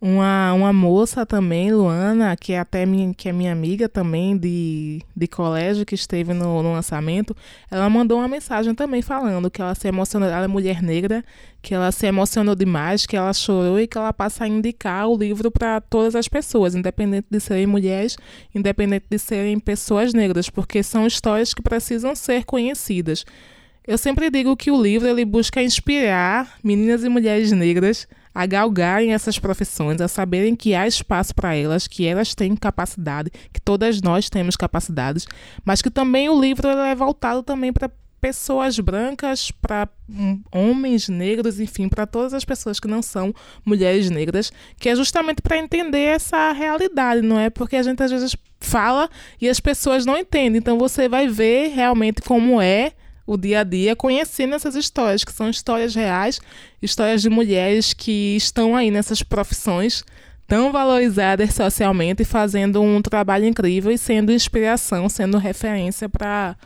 uma, 0.00 0.52
uma 0.52 0.72
moça 0.72 1.26
também, 1.26 1.72
Luana, 1.72 2.36
que 2.36 2.52
é 2.52 2.60
até 2.60 2.86
minha, 2.86 3.12
que 3.12 3.28
é 3.28 3.32
minha 3.32 3.50
amiga 3.50 3.88
também 3.88 4.36
de, 4.36 5.02
de 5.14 5.26
colégio, 5.26 5.84
que 5.84 5.96
esteve 5.96 6.32
no, 6.32 6.62
no 6.62 6.72
lançamento, 6.72 7.36
ela 7.68 7.90
mandou 7.90 8.18
uma 8.18 8.28
mensagem 8.28 8.74
também 8.76 9.02
falando 9.02 9.50
que 9.50 9.60
ela 9.60 9.74
se 9.74 9.88
emocionou, 9.88 10.28
ela 10.28 10.44
é 10.44 10.48
mulher 10.48 10.80
negra, 10.80 11.24
que 11.60 11.74
ela 11.74 11.90
se 11.90 12.06
emocionou 12.06 12.54
demais, 12.54 13.06
que 13.06 13.16
ela 13.16 13.32
chorou 13.32 13.80
e 13.80 13.88
que 13.88 13.98
ela 13.98 14.12
passa 14.12 14.44
a 14.44 14.48
indicar 14.48 15.08
o 15.08 15.16
livro 15.16 15.50
para 15.50 15.80
todas 15.80 16.14
as 16.14 16.28
pessoas, 16.28 16.76
independente 16.76 17.26
de 17.28 17.40
serem 17.40 17.66
mulheres, 17.66 18.16
independente 18.54 19.06
de 19.10 19.18
serem 19.18 19.58
pessoas 19.58 20.14
negras, 20.14 20.48
porque 20.48 20.80
são 20.80 21.08
histórias 21.08 21.52
que 21.52 21.60
precisam 21.60 22.14
ser 22.14 22.44
conhecidas. 22.44 23.24
Eu 23.84 23.98
sempre 23.98 24.30
digo 24.30 24.56
que 24.56 24.70
o 24.70 24.80
livro 24.80 25.08
ele 25.08 25.24
busca 25.24 25.60
inspirar 25.60 26.56
meninas 26.62 27.02
e 27.02 27.08
mulheres 27.08 27.50
negras 27.50 28.06
a 28.38 28.46
galgarem 28.46 29.12
essas 29.12 29.36
profissões, 29.36 30.00
a 30.00 30.06
saberem 30.06 30.54
que 30.54 30.72
há 30.72 30.86
espaço 30.86 31.34
para 31.34 31.56
elas, 31.56 31.88
que 31.88 32.06
elas 32.06 32.36
têm 32.36 32.54
capacidade, 32.54 33.32
que 33.52 33.60
todas 33.60 34.00
nós 34.00 34.30
temos 34.30 34.54
capacidades, 34.54 35.26
mas 35.64 35.82
que 35.82 35.90
também 35.90 36.28
o 36.28 36.40
livro 36.40 36.68
é 36.68 36.94
voltado 36.94 37.42
também 37.42 37.72
para 37.72 37.90
pessoas 38.20 38.78
brancas, 38.78 39.50
para 39.50 39.88
hum, 40.08 40.40
homens 40.52 41.08
negros, 41.08 41.58
enfim, 41.58 41.88
para 41.88 42.06
todas 42.06 42.32
as 42.32 42.44
pessoas 42.44 42.78
que 42.78 42.86
não 42.86 43.02
são 43.02 43.34
mulheres 43.64 44.08
negras, 44.08 44.52
que 44.78 44.88
é 44.88 44.94
justamente 44.94 45.42
para 45.42 45.58
entender 45.58 45.98
essa 45.98 46.52
realidade, 46.52 47.22
não 47.22 47.40
é? 47.40 47.50
Porque 47.50 47.74
a 47.74 47.82
gente 47.82 48.00
às 48.04 48.12
vezes 48.12 48.36
fala 48.60 49.10
e 49.40 49.48
as 49.48 49.58
pessoas 49.58 50.06
não 50.06 50.16
entendem. 50.16 50.58
Então 50.58 50.78
você 50.78 51.08
vai 51.08 51.26
ver 51.26 51.70
realmente 51.74 52.22
como 52.22 52.62
é 52.62 52.92
o 53.28 53.36
dia 53.36 53.60
a 53.60 53.64
dia 53.64 53.94
conhecendo 53.94 54.54
essas 54.54 54.74
histórias, 54.74 55.22
que 55.22 55.30
são 55.30 55.50
histórias 55.50 55.94
reais, 55.94 56.40
histórias 56.80 57.20
de 57.20 57.28
mulheres 57.28 57.92
que 57.92 58.34
estão 58.34 58.74
aí 58.74 58.90
nessas 58.90 59.22
profissões 59.22 60.02
tão 60.46 60.72
valorizadas 60.72 61.52
socialmente 61.52 62.22
e 62.22 62.24
fazendo 62.24 62.80
um 62.80 63.02
trabalho 63.02 63.44
incrível 63.44 63.92
e 63.92 63.98
sendo 63.98 64.32
inspiração, 64.32 65.10
sendo 65.10 65.36
referência 65.36 66.08
para 66.08 66.56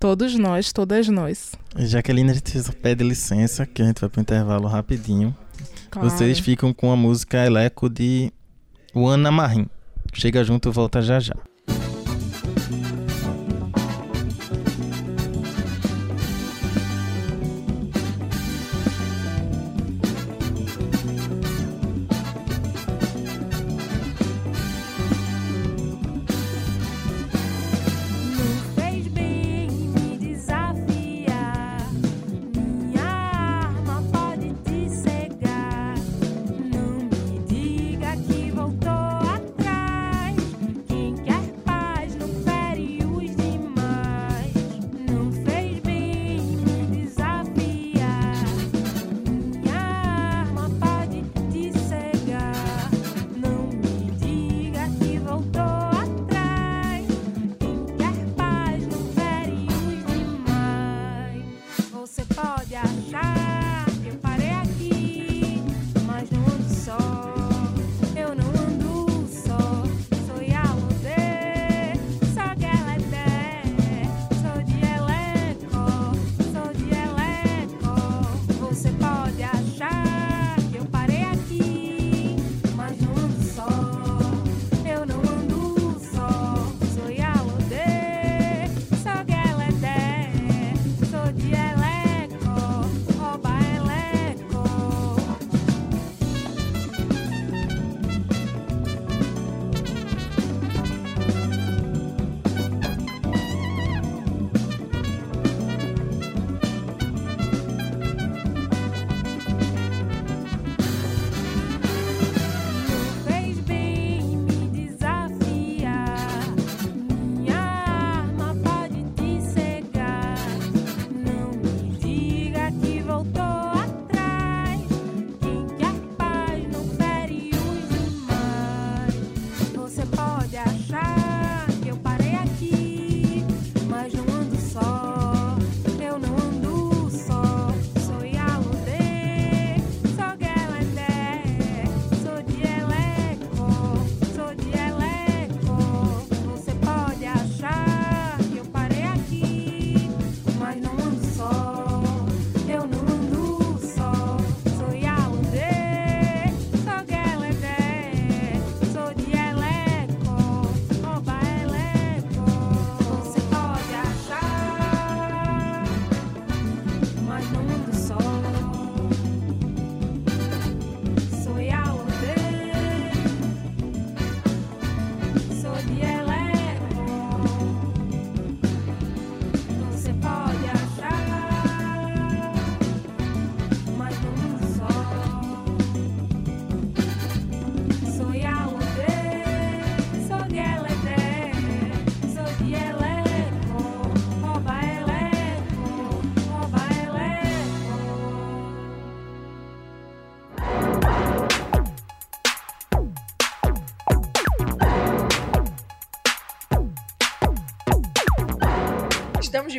todos 0.00 0.34
nós, 0.38 0.72
todas 0.72 1.06
nós. 1.06 1.52
Jaqueline, 1.76 2.30
a 2.30 2.34
gente 2.34 2.72
pede 2.80 3.04
licença, 3.04 3.66
que 3.66 3.82
a 3.82 3.84
gente 3.84 4.00
vai 4.00 4.08
para 4.08 4.18
o 4.18 4.22
intervalo 4.22 4.66
rapidinho. 4.66 5.36
Claro. 5.90 6.08
Vocês 6.08 6.38
ficam 6.38 6.72
com 6.72 6.90
a 6.90 6.96
música 6.96 7.44
Eleco 7.44 7.90
de 7.90 8.32
Ana 8.94 9.30
Marim. 9.30 9.66
Chega 10.14 10.42
junto, 10.42 10.72
volta 10.72 11.02
já 11.02 11.20
já. 11.20 11.34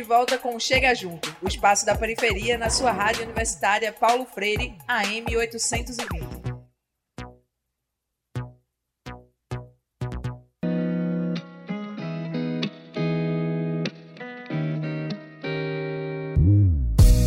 Volta 0.08 0.38
com 0.38 0.58
Chega 0.58 0.94
Junto, 0.94 1.36
o 1.42 1.48
espaço 1.48 1.84
da 1.84 1.94
periferia 1.94 2.56
na 2.56 2.70
sua 2.70 2.90
rádio 2.90 3.24
universitária 3.24 3.92
Paulo 3.92 4.24
Freire, 4.24 4.74
AM 4.88 5.36
820. 5.36 6.08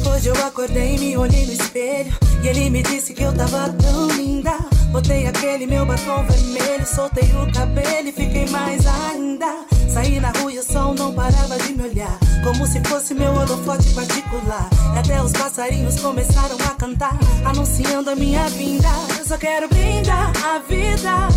Hoje 0.07 0.27
eu 0.27 0.45
acordei 0.47 0.95
e 0.95 0.99
me 0.99 1.17
olhei 1.17 1.45
no 1.45 1.53
espelho 1.53 2.11
E 2.43 2.47
ele 2.47 2.69
me 2.71 2.81
disse 2.81 3.13
que 3.13 3.21
eu 3.21 3.35
tava 3.35 3.71
tão 3.73 4.07
linda. 4.07 4.57
Botei 4.91 5.27
aquele 5.27 5.67
meu 5.67 5.85
batom 5.85 6.25
vermelho 6.25 6.85
Soltei 6.87 7.29
o 7.35 7.53
cabelo 7.53 8.07
e 8.07 8.11
fiquei 8.11 8.47
mais 8.47 8.85
ainda. 8.87 9.65
Saí 9.87 10.19
na 10.19 10.31
rua 10.31 10.51
e 10.51 10.57
o 10.57 10.63
sol 10.63 10.95
não 10.95 11.13
parava 11.13 11.57
de 11.59 11.73
me 11.73 11.83
olhar 11.83 12.20
Como 12.43 12.65
se 12.65 12.81
fosse 12.81 13.13
meu 13.13 13.33
holofote 13.33 13.93
particular 13.93 14.69
E 14.95 14.99
até 14.99 15.21
os 15.21 15.31
passarinhos 15.31 15.99
começaram 15.99 16.57
a 16.65 16.75
cantar 16.75 17.17
Anunciando 17.45 18.09
a 18.09 18.15
minha 18.15 18.47
vinda 18.49 18.89
Eu 19.19 19.25
só 19.25 19.37
quero 19.37 19.67
brindar 19.67 20.31
a 20.45 20.59
vida 20.59 21.27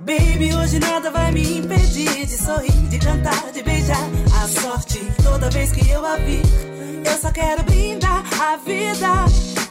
Baby, 0.00 0.54
hoje 0.54 0.78
nada 0.78 1.10
vai 1.10 1.30
me 1.32 1.58
impedir 1.58 2.24
de 2.24 2.36
sorrir, 2.36 2.72
de 2.88 2.98
cantar, 2.98 3.52
de 3.52 3.62
beijar 3.62 4.08
a 4.42 4.48
sorte 4.48 5.00
toda 5.22 5.50
vez 5.50 5.70
que 5.70 5.90
eu 5.90 6.06
a 6.06 6.16
vi. 6.16 6.40
Eu 7.04 7.18
só 7.20 7.30
quero 7.30 7.62
brindar 7.64 8.24
a 8.40 8.56
vida 8.56 9.26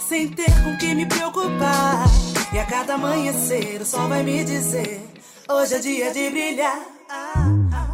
sem 0.08 0.28
ter 0.28 0.52
com 0.64 0.78
que 0.78 0.94
me 0.94 1.08
preocupar. 1.08 2.06
E 2.54 2.60
a 2.60 2.66
cada 2.66 2.94
amanhecer 2.94 3.82
o 3.82 3.86
sol 3.86 4.08
vai 4.08 4.22
me 4.22 4.44
dizer: 4.44 5.02
Hoje 5.50 5.74
é 5.74 5.80
dia 5.80 6.14
de 6.14 6.30
brilhar. 6.30 6.82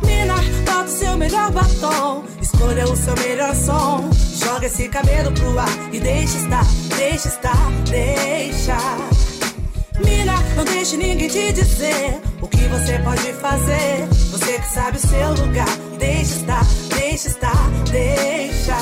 Mina, 0.05 0.36
bota 0.65 0.83
o 0.83 0.88
seu 0.89 1.15
melhor 1.15 1.51
batom, 1.51 2.25
escolha 2.63 2.86
o 2.86 2.95
seu 2.95 3.15
melhor 3.15 3.56
som. 3.56 4.10
Joga 4.13 4.67
esse 4.67 4.88
cabelo 4.88 5.32
pro 5.34 5.60
ar 5.60 5.67
e 5.91 5.99
deixa 5.99 6.38
estar, 6.38 6.65
deixa 6.97 7.28
estar, 7.28 7.71
deixa. 7.89 8.78
Mina, 10.04 10.34
não 10.56 10.63
deixe 10.63 10.95
ninguém 10.95 11.28
te 11.28 11.52
dizer 11.52 12.21
o 12.41 12.47
que 12.47 12.65
você 12.67 12.97
pode 12.99 13.34
fazer. 13.34 14.08
Você 14.32 14.60
que 14.60 14.73
sabe 14.73 14.97
o 14.97 14.99
seu 14.99 15.45
lugar, 15.45 15.78
deixa 15.99 16.36
estar, 16.36 16.65
deixa 16.95 17.28
estar, 17.28 17.69
deixa. 17.91 18.78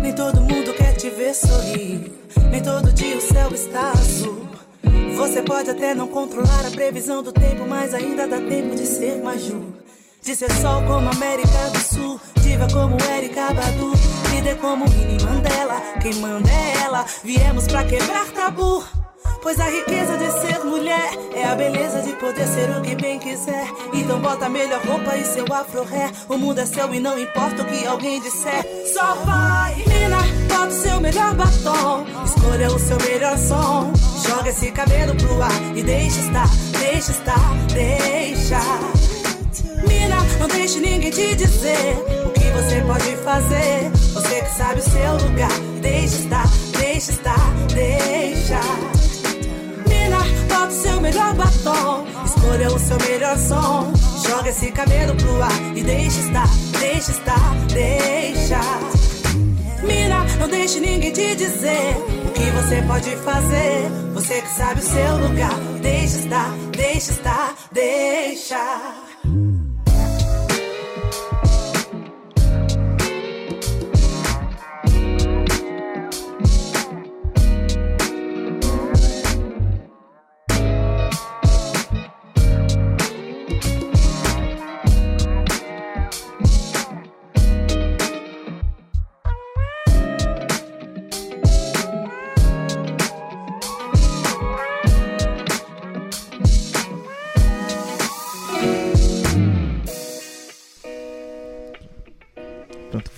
Nem 0.00 0.12
todo 0.12 0.40
mundo 0.40 0.72
quer 0.74 0.92
te 0.92 1.10
ver 1.10 1.34
sorrir. 1.34 2.12
Nem 2.50 2.62
todo 2.62 2.92
dia 2.92 3.16
o 3.16 3.20
céu 3.20 3.50
está 3.52 3.90
azul. 3.90 4.46
Você 5.16 5.42
pode 5.42 5.70
até 5.70 5.94
não 5.94 6.06
controlar 6.06 6.66
a 6.66 6.70
previsão 6.70 7.22
do 7.22 7.32
tempo, 7.32 7.66
mas 7.66 7.92
ainda 7.92 8.26
dá 8.26 8.38
tempo 8.38 8.76
de 8.76 8.86
ser 8.86 9.20
Maju. 9.22 9.85
Ser 10.34 10.52
sol 10.60 10.82
como 10.82 11.08
América 11.08 11.70
do 11.72 11.78
Sul, 11.78 12.20
diva 12.42 12.68
como 12.70 12.98
Erika 13.16 13.54
Badu, 13.54 13.92
líder 14.30 14.58
como 14.58 14.84
Winnie 14.84 15.22
Mandela. 15.24 15.80
Quem 16.02 16.14
manda 16.16 16.50
é 16.50 16.82
ela, 16.84 17.06
viemos 17.24 17.66
pra 17.66 17.82
quebrar 17.84 18.26
tabu. 18.32 18.84
Pois 19.40 19.58
a 19.58 19.70
riqueza 19.70 20.18
de 20.18 20.30
ser 20.32 20.62
mulher 20.62 21.08
é 21.34 21.44
a 21.44 21.54
beleza 21.54 22.02
de 22.02 22.12
poder 22.14 22.46
ser 22.48 22.68
o 22.76 22.82
que 22.82 22.94
bem 22.96 23.18
quiser. 23.18 23.66
Então 23.94 24.20
bota 24.20 24.44
a 24.44 24.48
melhor 24.50 24.84
roupa 24.84 25.16
e 25.16 25.24
seu 25.24 25.46
afro 25.50 25.84
ré. 25.84 26.10
O 26.28 26.36
mundo 26.36 26.58
é 26.58 26.66
seu 26.66 26.92
e 26.92 27.00
não 27.00 27.18
importa 27.18 27.62
o 27.62 27.64
que 27.64 27.86
alguém 27.86 28.20
disser. 28.20 28.62
Só 28.92 29.14
vai, 29.24 29.74
mina, 29.86 30.18
bota 30.48 30.66
o 30.66 30.70
seu 30.70 31.00
melhor 31.00 31.34
batom. 31.34 32.04
Escolha 32.26 32.68
o 32.68 32.78
seu 32.78 32.98
melhor 32.98 33.38
som. 33.38 33.90
Joga 34.28 34.50
esse 34.50 34.70
cabelo 34.70 35.14
pro 35.16 35.40
ar 35.40 35.76
e 35.76 35.82
deixa 35.82 36.20
estar, 36.20 36.50
deixa 36.78 37.12
estar, 37.12 37.54
deixa. 37.72 38.60
Mina, 39.88 40.16
não 40.38 40.48
deixe 40.48 40.78
ninguém 40.80 41.10
te 41.10 41.34
dizer 41.34 41.96
o 42.26 42.30
que 42.30 42.44
você 42.50 42.80
pode 42.80 43.16
fazer. 43.16 43.90
Você 44.14 44.42
que 44.42 44.50
sabe 44.56 44.80
o 44.80 44.82
seu 44.82 45.28
lugar, 45.28 45.50
deixa 45.80 46.16
estar, 46.16 46.46
deixa 46.78 47.10
estar, 47.12 47.50
deixa. 47.72 48.60
Mina, 49.88 50.18
bota 50.48 50.66
o 50.66 50.70
seu 50.70 51.00
melhor 51.00 51.34
batom. 51.34 52.06
Escolha 52.24 52.68
o 52.68 52.78
seu 52.78 52.98
melhor 52.98 53.38
som. 53.38 53.92
Joga 54.28 54.50
esse 54.50 54.70
cabelo 54.72 55.14
pro 55.14 55.42
ar 55.42 55.76
e 55.76 55.82
deixa 55.82 56.20
estar, 56.20 56.48
deixa 56.78 57.10
estar, 57.12 57.54
deixa. 57.72 58.60
Mina, 59.82 60.24
não 60.40 60.48
deixe 60.48 60.80
ninguém 60.80 61.12
te 61.12 61.34
dizer 61.34 61.96
o 62.26 62.32
que 62.32 62.50
você 62.50 62.82
pode 62.82 63.16
fazer. 63.16 63.88
Você 64.14 64.40
que 64.42 64.48
sabe 64.48 64.80
o 64.80 64.82
seu 64.82 65.18
lugar, 65.18 65.54
deixa 65.80 66.18
estar, 66.18 66.50
deixa 66.72 67.12
estar, 67.12 67.54
deixa. 67.72 69.05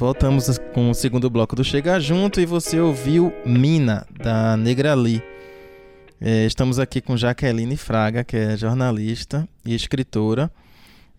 Voltamos 0.08 0.58
com 0.72 0.90
o 0.90 0.94
segundo 0.94 1.28
bloco 1.28 1.54
do 1.54 1.62
Chega 1.62 2.00
Junto 2.00 2.40
e 2.40 2.46
você 2.46 2.80
ouviu 2.80 3.30
Mina, 3.44 4.06
da 4.18 4.56
Negra 4.56 4.94
Lee. 4.94 5.22
É, 6.18 6.46
estamos 6.46 6.78
aqui 6.78 7.02
com 7.02 7.14
Jaqueline 7.14 7.76
Fraga, 7.76 8.24
que 8.24 8.34
é 8.34 8.56
jornalista 8.56 9.46
e 9.66 9.74
escritora. 9.74 10.50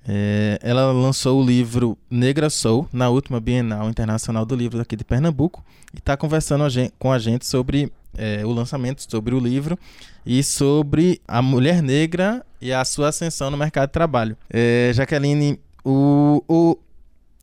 É, 0.07 0.57
ela 0.63 0.91
lançou 0.91 1.39
o 1.39 1.45
livro 1.45 1.95
Negra 2.09 2.49
Soul 2.49 2.89
na 2.91 3.09
última 3.09 3.39
Bienal 3.39 3.87
Internacional 3.87 4.43
do 4.43 4.55
Livro 4.55 4.81
aqui 4.81 4.95
de 4.95 5.03
Pernambuco 5.03 5.63
e 5.93 5.99
está 5.99 6.17
conversando 6.17 6.63
a 6.63 6.69
gente, 6.69 6.91
com 6.97 7.11
a 7.11 7.19
gente 7.19 7.45
sobre 7.45 7.93
é, 8.17 8.43
o 8.43 8.51
lançamento, 8.51 9.05
sobre 9.07 9.35
o 9.35 9.39
livro 9.39 9.77
e 10.25 10.41
sobre 10.41 11.21
a 11.27 11.43
mulher 11.43 11.83
negra 11.83 12.43
e 12.59 12.73
a 12.73 12.83
sua 12.83 13.09
ascensão 13.09 13.51
no 13.51 13.57
mercado 13.57 13.89
de 13.89 13.93
trabalho. 13.93 14.35
É, 14.49 14.89
Jaqueline, 14.95 15.59
o, 15.85 16.43
o, 16.47 16.75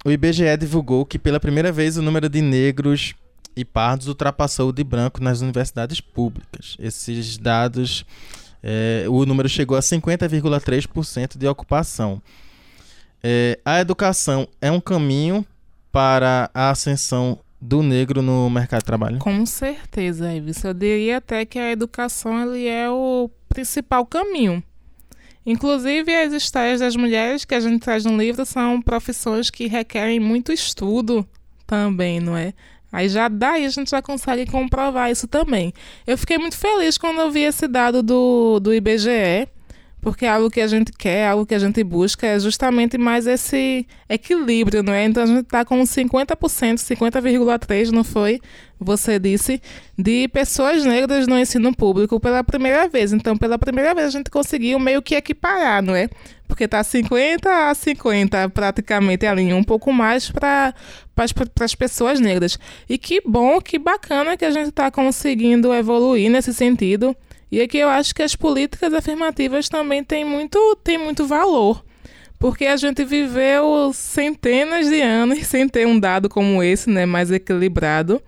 o 0.07 0.11
IBGE 0.13 0.57
divulgou 0.57 1.05
que 1.05 1.19
pela 1.19 1.41
primeira 1.41 1.73
vez 1.73 1.97
o 1.97 2.03
número 2.03 2.29
de 2.29 2.41
negros 2.41 3.13
e 3.57 3.65
pardos 3.65 4.07
ultrapassou 4.07 4.69
o 4.69 4.73
de 4.73 4.85
branco 4.85 5.21
nas 5.21 5.41
universidades 5.41 6.01
públicas. 6.01 6.77
Esses 6.79 7.37
dados, 7.37 8.07
é, 8.63 9.07
o 9.09 9.27
número 9.27 9.49
chegou 9.49 9.77
a 9.77 9.81
50,3% 9.81 11.37
de 11.37 11.49
ocupação. 11.49 12.23
É, 13.21 13.59
a 13.65 13.81
educação 13.81 14.47
é 14.61 14.71
um 14.71 14.81
caminho 14.81 15.45
para 15.91 16.49
a 16.55 16.71
ascensão 16.71 17.41
do 17.61 17.83
negro 17.83 18.23
no 18.23 18.49
mercado 18.49 18.83
de 18.83 18.87
trabalho? 18.87 19.19
Com 19.19 19.45
certeza, 19.45 20.33
Ives. 20.33 20.63
Eu 20.63 20.73
diria 20.73 21.17
até 21.17 21.45
que 21.45 21.59
a 21.59 21.73
educação 21.73 22.41
ele 22.49 22.69
é 22.69 22.89
o 22.89 23.29
principal 23.49 24.07
caminho. 24.07 24.63
Inclusive, 25.47 26.13
as 26.13 26.33
histórias 26.33 26.81
das 26.81 26.97
mulheres 26.97 27.45
que 27.45 27.55
a 27.55 27.61
gente 27.61 27.81
traz 27.81 28.05
no 28.05 28.17
livro 28.19 28.45
são 28.45 28.83
profissões 28.83 29.49
que 29.49 29.69
requerem 29.69 30.19
muito 30.19 30.53
estudo 30.53 31.25
também, 31.65 32.19
não 32.19 32.37
é? 32.37 32.53
Aí 32.91 33.09
já 33.09 33.29
daí 33.29 33.65
a 33.65 33.69
gente 33.69 33.91
já 33.91 34.03
consegue 34.03 34.51
comprovar 34.51 35.11
isso 35.11 35.29
também. 35.29 35.73
Eu 36.07 36.19
fiquei 36.19 36.37
muito 36.39 36.57
feliz 36.57 36.99
quando 36.99 37.21
eu 37.21 37.31
vi 37.31 37.43
esse 37.43 37.69
dado 37.69 38.03
do, 38.03 38.59
do 38.59 38.75
IBGE, 38.75 39.49
porque 40.07 40.25
é 40.25 40.29
algo 40.29 40.49
que 40.49 40.61
a 40.61 40.69
gente 40.69 40.93
quer, 40.93 41.27
algo 41.27 41.45
que 41.45 41.53
a 41.53 41.59
gente 41.59 41.83
busca 41.83 42.29
é 42.29 42.39
justamente 42.39 42.97
mais 42.97 43.27
esse 43.27 43.85
equilíbrio, 44.09 44.81
não 44.81 44.93
é? 44.93 45.05
Então 45.05 45.21
a 45.21 45.27
gente 45.27 45.41
está 45.41 45.65
com 45.65 45.83
50%, 45.83 46.37
50,3% 46.77 47.91
não 47.91 48.05
foi? 48.05 48.41
Você 48.79 49.19
disse, 49.19 49.61
de 49.99 50.29
pessoas 50.29 50.85
negras 50.85 51.27
no 51.27 51.37
ensino 51.37 51.75
público 51.75 52.21
pela 52.21 52.45
primeira 52.45 52.89
vez. 52.89 53.13
Então, 53.13 53.37
pela 53.37 53.59
primeira 53.59 53.97
vez 53.97 54.07
a 54.07 54.11
gente 54.11 54.31
conseguiu 54.31 54.79
meio 54.79 55.03
que 55.03 55.17
equiparar, 55.17 55.83
não 55.83 55.97
é? 55.97 56.09
Porque 56.47 56.65
está 56.65 56.85
50 56.85 57.69
a 57.69 57.75
50 57.75 58.49
praticamente 58.51 59.27
ali, 59.27 59.53
um 59.53 59.65
pouco 59.65 59.93
mais 59.93 60.31
para 60.31 60.73
as 61.61 61.75
pessoas 61.75 62.21
negras. 62.21 62.61
E 62.89 62.97
que 62.97 63.21
bom, 63.27 63.61
que 63.61 63.77
bacana 63.77 64.37
que 64.37 64.45
a 64.45 64.53
gente 64.53 64.69
está 64.69 64.89
conseguindo 64.89 65.75
evoluir 65.75 66.31
nesse 66.31 66.55
sentido. 66.55 67.17
E 67.51 67.61
aqui 67.61 67.79
eu 67.79 67.89
acho 67.89 68.15
que 68.15 68.23
as 68.23 68.35
políticas 68.35 68.93
afirmativas 68.93 69.69
também 69.69 70.03
têm 70.03 70.25
muito, 70.25 70.77
têm 70.83 70.99
muito 70.99 71.27
valor. 71.27 71.85
Porque 72.39 72.67
a 72.67 72.77
gente 72.77 73.05
viveu 73.05 73.93
centenas 73.95 74.89
de 74.89 75.01
anos 75.01 75.39
sem 75.47 75.69
ter 75.69 75.87
um 75.87 75.99
dado 75.99 76.29
como 76.29 76.63
esse, 76.63 76.91
né, 76.91 77.07
mais 77.07 77.31
equilibrado. 77.31 78.21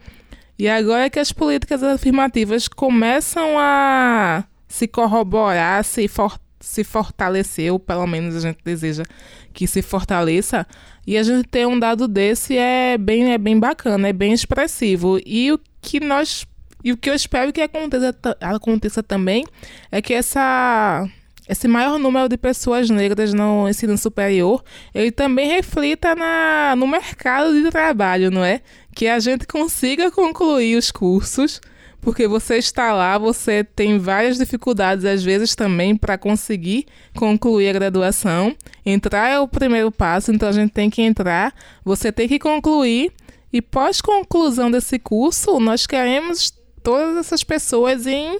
E 0.58 0.68
agora 0.68 1.04
é 1.04 1.10
que 1.10 1.20
as 1.20 1.30
políticas 1.30 1.82
afirmativas 1.82 2.66
começam 2.66 3.58
a 3.58 4.44
se 4.66 4.88
corroborar, 4.88 5.84
se, 5.84 6.08
for, 6.08 6.38
se 6.58 6.82
fortalecer, 6.82 7.72
ou 7.72 7.78
pelo 7.78 8.06
menos 8.06 8.34
a 8.34 8.40
gente 8.40 8.58
deseja 8.64 9.04
que 9.52 9.66
se 9.66 9.82
fortaleça. 9.82 10.66
E 11.06 11.16
a 11.16 11.22
gente 11.22 11.48
ter 11.48 11.66
um 11.66 11.78
dado 11.78 12.06
desse 12.06 12.56
é 12.56 12.98
bem, 12.98 13.32
é 13.32 13.38
bem 13.38 13.58
bacana, 13.58 14.08
é 14.08 14.12
bem 14.12 14.32
expressivo. 14.32 15.20
E 15.24 15.52
o 15.52 15.60
que 15.80 16.00
nós. 16.00 16.46
E 16.82 16.92
o 16.92 16.96
que 16.96 17.10
eu 17.10 17.14
espero 17.14 17.52
que 17.52 17.60
aconteça, 17.60 18.14
aconteça 18.40 19.02
também 19.02 19.44
é 19.90 20.00
que 20.00 20.14
essa 20.14 21.08
esse 21.48 21.66
maior 21.66 21.98
número 21.98 22.28
de 22.28 22.36
pessoas 22.36 22.90
negras 22.90 23.32
no 23.32 23.66
ensino 23.68 23.96
superior, 23.96 24.62
ele 24.94 25.10
também 25.10 25.48
reflita 25.48 26.14
na, 26.14 26.74
no 26.76 26.86
mercado 26.86 27.54
de 27.54 27.70
trabalho, 27.70 28.30
não 28.30 28.44
é? 28.44 28.60
Que 28.94 29.08
a 29.08 29.18
gente 29.18 29.46
consiga 29.46 30.10
concluir 30.10 30.76
os 30.76 30.90
cursos, 30.90 31.58
porque 32.02 32.28
você 32.28 32.58
está 32.58 32.92
lá, 32.92 33.16
você 33.16 33.64
tem 33.64 33.98
várias 33.98 34.36
dificuldades 34.36 35.06
às 35.06 35.24
vezes 35.24 35.54
também 35.54 35.96
para 35.96 36.18
conseguir 36.18 36.84
concluir 37.16 37.70
a 37.70 37.72
graduação. 37.72 38.54
Entrar 38.84 39.30
é 39.30 39.40
o 39.40 39.48
primeiro 39.48 39.90
passo, 39.90 40.30
então 40.30 40.50
a 40.50 40.52
gente 40.52 40.72
tem 40.72 40.90
que 40.90 41.00
entrar, 41.00 41.54
você 41.82 42.12
tem 42.12 42.28
que 42.28 42.38
concluir 42.38 43.10
e 43.50 43.62
pós 43.62 44.02
conclusão 44.02 44.70
desse 44.70 44.98
curso, 44.98 45.58
nós 45.58 45.86
queremos 45.86 46.52
todas 46.88 47.18
essas 47.18 47.44
pessoas 47.44 48.06
em 48.06 48.38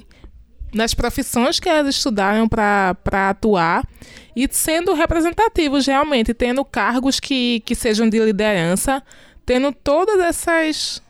nas 0.73 0.95
profissões 0.95 1.61
que 1.61 1.69
elas 1.69 1.87
estudaram 1.87 2.49
para 2.49 2.97
atuar 3.29 3.87
e 4.35 4.49
sendo 4.51 4.95
representativos 4.95 5.87
realmente, 5.87 6.33
tendo 6.33 6.65
cargos 6.65 7.21
que, 7.21 7.61
que 7.61 7.75
sejam 7.75 8.09
de 8.09 8.19
liderança, 8.19 9.03
tendo 9.45 9.71
todas 9.71 10.19
essas 10.21 11.03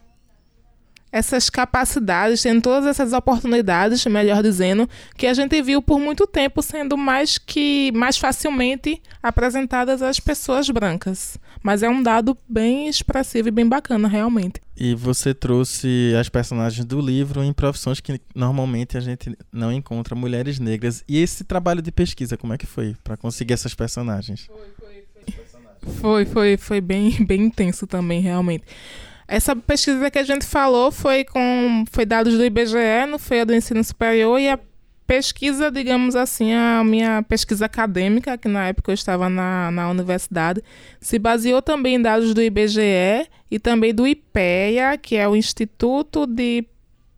essas 1.10 1.48
capacidades, 1.48 2.42
tendo 2.42 2.62
todas 2.62 2.86
essas 2.86 3.12
oportunidades, 3.12 4.04
melhor 4.06 4.42
dizendo, 4.42 4.88
que 5.16 5.26
a 5.26 5.34
gente 5.34 5.60
viu 5.62 5.80
por 5.80 5.98
muito 5.98 6.26
tempo 6.26 6.62
sendo 6.62 6.96
mais 6.96 7.38
que 7.38 7.90
mais 7.92 8.18
facilmente 8.18 9.00
apresentadas 9.22 10.02
às 10.02 10.20
pessoas 10.20 10.68
brancas. 10.68 11.38
Mas 11.62 11.82
é 11.82 11.88
um 11.88 12.02
dado 12.02 12.36
bem 12.48 12.88
expressivo 12.88 13.48
e 13.48 13.50
bem 13.50 13.66
bacana, 13.66 14.06
realmente. 14.06 14.60
E 14.76 14.94
você 14.94 15.34
trouxe 15.34 16.14
as 16.18 16.28
personagens 16.28 16.84
do 16.84 17.00
livro 17.00 17.42
em 17.42 17.52
profissões 17.52 18.00
que 18.00 18.20
normalmente 18.34 18.96
a 18.96 19.00
gente 19.00 19.36
não 19.52 19.72
encontra 19.72 20.14
mulheres 20.14 20.60
negras. 20.60 21.02
E 21.08 21.20
esse 21.20 21.42
trabalho 21.42 21.82
de 21.82 21.90
pesquisa, 21.90 22.36
como 22.36 22.52
é 22.52 22.58
que 22.58 22.66
foi 22.66 22.94
para 23.02 23.16
conseguir 23.16 23.54
essas 23.54 23.74
personagens? 23.74 24.46
Foi, 24.46 24.56
foi, 24.78 25.04
foi, 25.24 25.94
foi, 25.94 26.26
foi, 26.26 26.56
foi 26.56 26.80
bem, 26.80 27.24
bem 27.26 27.46
intenso 27.46 27.86
também, 27.86 28.20
realmente. 28.20 28.64
Essa 29.28 29.54
pesquisa 29.54 30.10
que 30.10 30.18
a 30.18 30.24
gente 30.24 30.46
falou 30.46 30.90
foi 30.90 31.22
com 31.22 31.84
foi 31.92 32.06
dados 32.06 32.38
do 32.38 32.44
IBGE, 32.44 33.06
no 33.06 33.18
FEA 33.18 33.44
do 33.44 33.54
Ensino 33.54 33.84
Superior, 33.84 34.40
e 34.40 34.48
a 34.48 34.58
pesquisa, 35.06 35.70
digamos 35.70 36.16
assim, 36.16 36.54
a 36.54 36.82
minha 36.82 37.22
pesquisa 37.22 37.66
acadêmica, 37.66 38.38
que 38.38 38.48
na 38.48 38.68
época 38.68 38.90
eu 38.90 38.94
estava 38.94 39.28
na, 39.28 39.70
na 39.70 39.90
universidade, 39.90 40.62
se 40.98 41.18
baseou 41.18 41.60
também 41.60 41.96
em 41.96 42.02
dados 42.02 42.32
do 42.32 42.42
IBGE 42.42 43.28
e 43.50 43.58
também 43.58 43.94
do 43.94 44.06
IPEA, 44.06 44.96
que 44.96 45.16
é 45.16 45.28
o 45.28 45.36
Instituto 45.36 46.26
de 46.26 46.64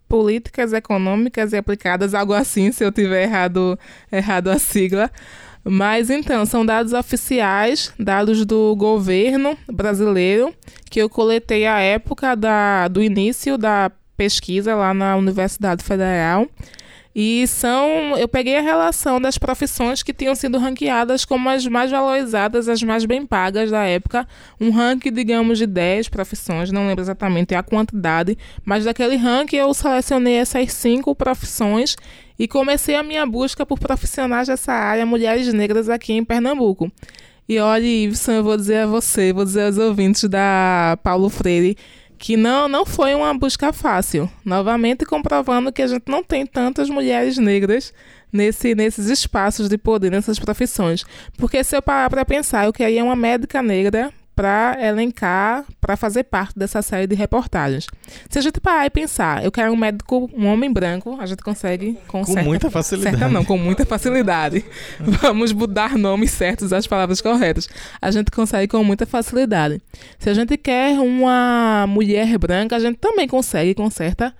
Políticas 0.08 0.72
Econômicas 0.72 1.52
e 1.52 1.56
Aplicadas, 1.56 2.12
algo 2.12 2.32
assim, 2.32 2.72
se 2.72 2.84
eu 2.84 2.90
tiver 2.90 3.22
errado, 3.22 3.78
errado 4.10 4.48
a 4.48 4.58
sigla. 4.58 5.10
Mas 5.64 6.08
então, 6.10 6.46
são 6.46 6.64
dados 6.64 6.92
oficiais, 6.92 7.92
dados 7.98 8.44
do 8.46 8.74
governo 8.76 9.56
brasileiro, 9.70 10.54
que 10.90 11.00
eu 11.00 11.08
coletei 11.08 11.66
à 11.66 11.80
época 11.80 12.34
da, 12.34 12.88
do 12.88 13.02
início 13.02 13.58
da 13.58 13.90
pesquisa 14.16 14.74
lá 14.74 14.94
na 14.94 15.16
Universidade 15.16 15.84
Federal. 15.84 16.46
E 17.14 17.44
são. 17.48 18.16
Eu 18.16 18.28
peguei 18.28 18.56
a 18.56 18.60
relação 18.60 19.20
das 19.20 19.36
profissões 19.36 20.00
que 20.00 20.12
tinham 20.12 20.34
sido 20.34 20.58
ranqueadas 20.58 21.24
como 21.24 21.48
as 21.48 21.66
mais 21.66 21.90
valorizadas, 21.90 22.68
as 22.68 22.82
mais 22.82 23.04
bem 23.04 23.26
pagas 23.26 23.70
da 23.70 23.84
época. 23.84 24.28
Um 24.60 24.70
ranking, 24.70 25.12
digamos, 25.12 25.58
de 25.58 25.66
10 25.66 26.08
profissões, 26.08 26.70
não 26.70 26.86
lembro 26.86 27.02
exatamente 27.02 27.52
a 27.54 27.64
quantidade, 27.64 28.38
mas 28.64 28.84
daquele 28.84 29.16
ranking 29.16 29.56
eu 29.56 29.74
selecionei 29.74 30.34
essas 30.34 30.72
cinco 30.72 31.12
profissões 31.14 31.96
e 32.40 32.48
comecei 32.48 32.94
a 32.94 33.02
minha 33.02 33.26
busca 33.26 33.66
por 33.66 33.78
profissionais 33.78 34.48
dessa 34.48 34.72
área, 34.72 35.04
mulheres 35.04 35.52
negras 35.52 35.90
aqui 35.90 36.14
em 36.14 36.24
Pernambuco. 36.24 36.90
E 37.46 37.58
olha, 37.58 37.84
Iveson, 37.84 38.32
eu 38.32 38.42
vou 38.42 38.56
dizer 38.56 38.78
a 38.78 38.86
você, 38.86 39.30
vou 39.30 39.44
dizer 39.44 39.66
aos 39.66 39.76
ouvintes 39.76 40.24
da 40.24 40.98
Paulo 41.02 41.28
Freire, 41.28 41.76
que 42.16 42.38
não, 42.38 42.66
não 42.66 42.86
foi 42.86 43.14
uma 43.14 43.34
busca 43.34 43.74
fácil. 43.74 44.26
Novamente 44.42 45.04
comprovando 45.04 45.70
que 45.70 45.82
a 45.82 45.86
gente 45.86 46.04
não 46.08 46.24
tem 46.24 46.46
tantas 46.46 46.88
mulheres 46.88 47.36
negras 47.36 47.92
nesse, 48.32 48.74
nesses 48.74 49.08
espaços 49.08 49.68
de 49.68 49.76
poder, 49.76 50.10
nessas 50.10 50.38
profissões. 50.38 51.04
Porque 51.36 51.62
se 51.62 51.76
eu 51.76 51.82
parar 51.82 52.08
para 52.08 52.24
pensar, 52.24 52.64
eu 52.64 52.72
queria 52.72 53.04
uma 53.04 53.16
médica 53.16 53.62
negra 53.62 54.10
para 54.40 54.74
elencar, 54.80 55.66
para 55.78 55.98
fazer 55.98 56.24
parte 56.24 56.58
dessa 56.58 56.80
série 56.80 57.06
de 57.06 57.14
reportagens. 57.14 57.86
Se 58.30 58.38
a 58.38 58.40
gente 58.40 58.58
parar 58.58 58.86
e 58.86 58.90
pensar, 58.90 59.44
eu 59.44 59.52
quero 59.52 59.70
um 59.70 59.76
médico, 59.76 60.30
um 60.34 60.46
homem 60.46 60.72
branco, 60.72 61.18
a 61.20 61.26
gente 61.26 61.42
consegue 61.42 61.98
com, 62.08 62.24
com 62.24 62.32
certa, 62.32 62.42
muita 62.42 62.70
facilidade. 62.70 63.18
Certa 63.18 63.30
não, 63.30 63.44
com 63.44 63.58
muita 63.58 63.84
facilidade. 63.84 64.64
Vamos 64.98 65.52
mudar 65.52 65.98
nomes 65.98 66.30
certos 66.30 66.72
às 66.72 66.86
palavras 66.86 67.20
corretas. 67.20 67.68
A 68.00 68.10
gente 68.10 68.30
consegue 68.30 68.66
com 68.66 68.82
muita 68.82 69.04
facilidade. 69.04 69.78
Se 70.18 70.30
a 70.30 70.32
gente 70.32 70.56
quer 70.56 70.98
uma 70.98 71.84
mulher 71.86 72.38
branca, 72.38 72.76
a 72.76 72.80
gente 72.80 72.96
também 72.96 73.28
consegue 73.28 73.74
com 73.74 73.90
certa 73.90 74.34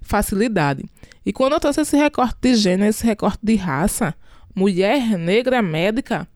facilidade. 0.00 0.84
E 1.26 1.32
quando 1.32 1.54
eu 1.54 1.60
trouxe 1.60 1.80
esse 1.80 1.96
recorte 1.96 2.36
de 2.40 2.54
gênero, 2.54 2.88
esse 2.88 3.04
recorte 3.04 3.40
de 3.42 3.56
raça, 3.56 4.14
mulher 4.54 5.18
negra 5.18 5.60
médica, 5.60 6.28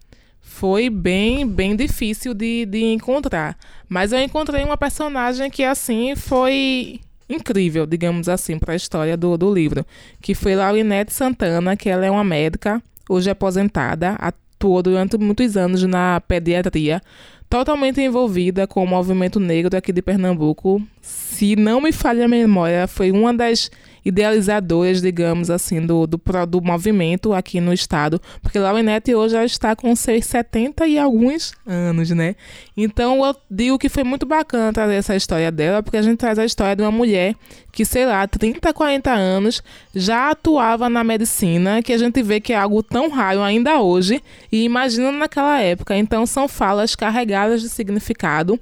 foi 0.46 0.88
bem, 0.88 1.46
bem 1.46 1.74
difícil 1.76 2.32
de, 2.32 2.64
de 2.64 2.82
encontrar. 2.85 3.59
Mas 3.88 4.12
eu 4.12 4.20
encontrei 4.20 4.64
uma 4.64 4.76
personagem 4.76 5.50
que, 5.50 5.62
assim, 5.62 6.14
foi 6.14 7.00
incrível, 7.28 7.85
digamos 7.85 8.28
assim, 8.28 8.56
para 8.59 8.72
a 8.72 8.76
história 8.76 9.16
do, 9.16 9.37
do 9.37 9.52
livro, 9.52 9.85
que 10.22 10.35
foi 10.35 10.54
Laurinete 10.54 11.12
Santana, 11.12 11.76
que 11.76 11.90
ela 11.90 12.06
é 12.06 12.11
uma 12.11 12.24
médica, 12.24 12.80
hoje 13.06 13.28
aposentada, 13.28 14.12
atuou 14.12 14.82
durante 14.82 15.18
muitos 15.18 15.56
anos 15.56 15.82
na 15.82 16.22
pediatria, 16.22 17.02
totalmente 17.50 18.00
envolvida 18.00 18.66
com 18.66 18.82
o 18.82 18.87
movimento 18.87 19.38
negro 19.38 19.76
aqui 19.76 19.92
de 19.92 20.00
Pernambuco. 20.00 20.80
Se 21.02 21.56
não 21.56 21.82
me 21.82 21.92
falha 21.92 22.24
a 22.24 22.28
memória, 22.28 22.87
foi 22.87 23.11
uma 23.11 23.35
das 23.35 23.70
idealizadoras, 24.07 25.03
digamos 25.03 25.51
assim, 25.51 25.85
do, 25.85 26.07
do, 26.07 26.21
do 26.49 26.62
movimento 26.62 27.33
aqui 27.33 27.61
no 27.61 27.73
estado, 27.73 28.23
porque 28.40 28.57
Laurinete 28.57 29.12
hoje 29.12 29.33
já 29.33 29.45
está 29.45 29.75
com 29.75 29.97
seus 29.97 30.25
70 30.27 30.87
e 30.87 30.97
alguns 30.97 31.53
anos, 31.66 32.11
né? 32.11 32.37
Então 32.76 33.26
eu 33.26 33.35
digo 33.51 33.76
que 33.76 33.89
foi 33.89 34.05
muito 34.05 34.24
bacana 34.24 34.72
trazer 34.72 34.95
essa 34.95 35.16
história 35.16 35.51
dela, 35.51 35.83
porque 35.83 35.97
a 35.97 36.03
gente 36.03 36.18
traz 36.18 36.39
a 36.39 36.45
história 36.45 36.76
de 36.76 36.83
uma 36.83 36.93
mulher 36.93 37.35
que, 37.72 37.85
sei 37.85 38.07
lá, 38.07 38.24
30, 38.28 38.72
40 38.72 39.11
anos 39.11 39.61
já 39.93 40.30
atuava 40.30 40.89
na 40.89 41.03
medicina, 41.03 41.83
que 41.83 41.93
a 41.93 41.99
gente 41.99 42.22
vê 42.22 42.41
que 42.41 42.53
é 42.53 42.57
algo 42.57 42.85
tão 42.85 43.11
raro 43.11 43.43
ainda 43.43 43.80
hoje, 43.80 44.22
e 44.53 44.62
imagina 44.62 45.11
naquela 45.11 45.61
época. 45.61 45.97
Então 45.97 46.24
são 46.26 46.47
falas 46.47 46.95
carregadas 46.95 47.61
de 47.61 47.68
significado. 47.68 48.57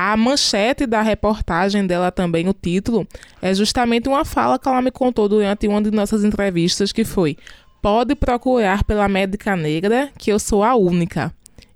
A 0.00 0.16
manchete 0.16 0.86
da 0.86 1.02
reportagem 1.02 1.84
dela 1.84 2.12
também, 2.12 2.48
o 2.48 2.52
título, 2.52 3.04
é 3.42 3.52
justamente 3.52 4.08
uma 4.08 4.24
fala 4.24 4.56
que 4.56 4.68
ela 4.68 4.80
me 4.80 4.92
contou 4.92 5.28
durante 5.28 5.66
uma 5.66 5.82
de 5.82 5.90
nossas 5.90 6.22
entrevistas, 6.22 6.92
que 6.92 7.04
foi: 7.04 7.36
Pode 7.82 8.14
procurar 8.14 8.84
pela 8.84 9.08
médica 9.08 9.56
negra, 9.56 10.08
que 10.16 10.30
eu 10.30 10.38
sou 10.38 10.62
a 10.62 10.76
única. 10.76 11.34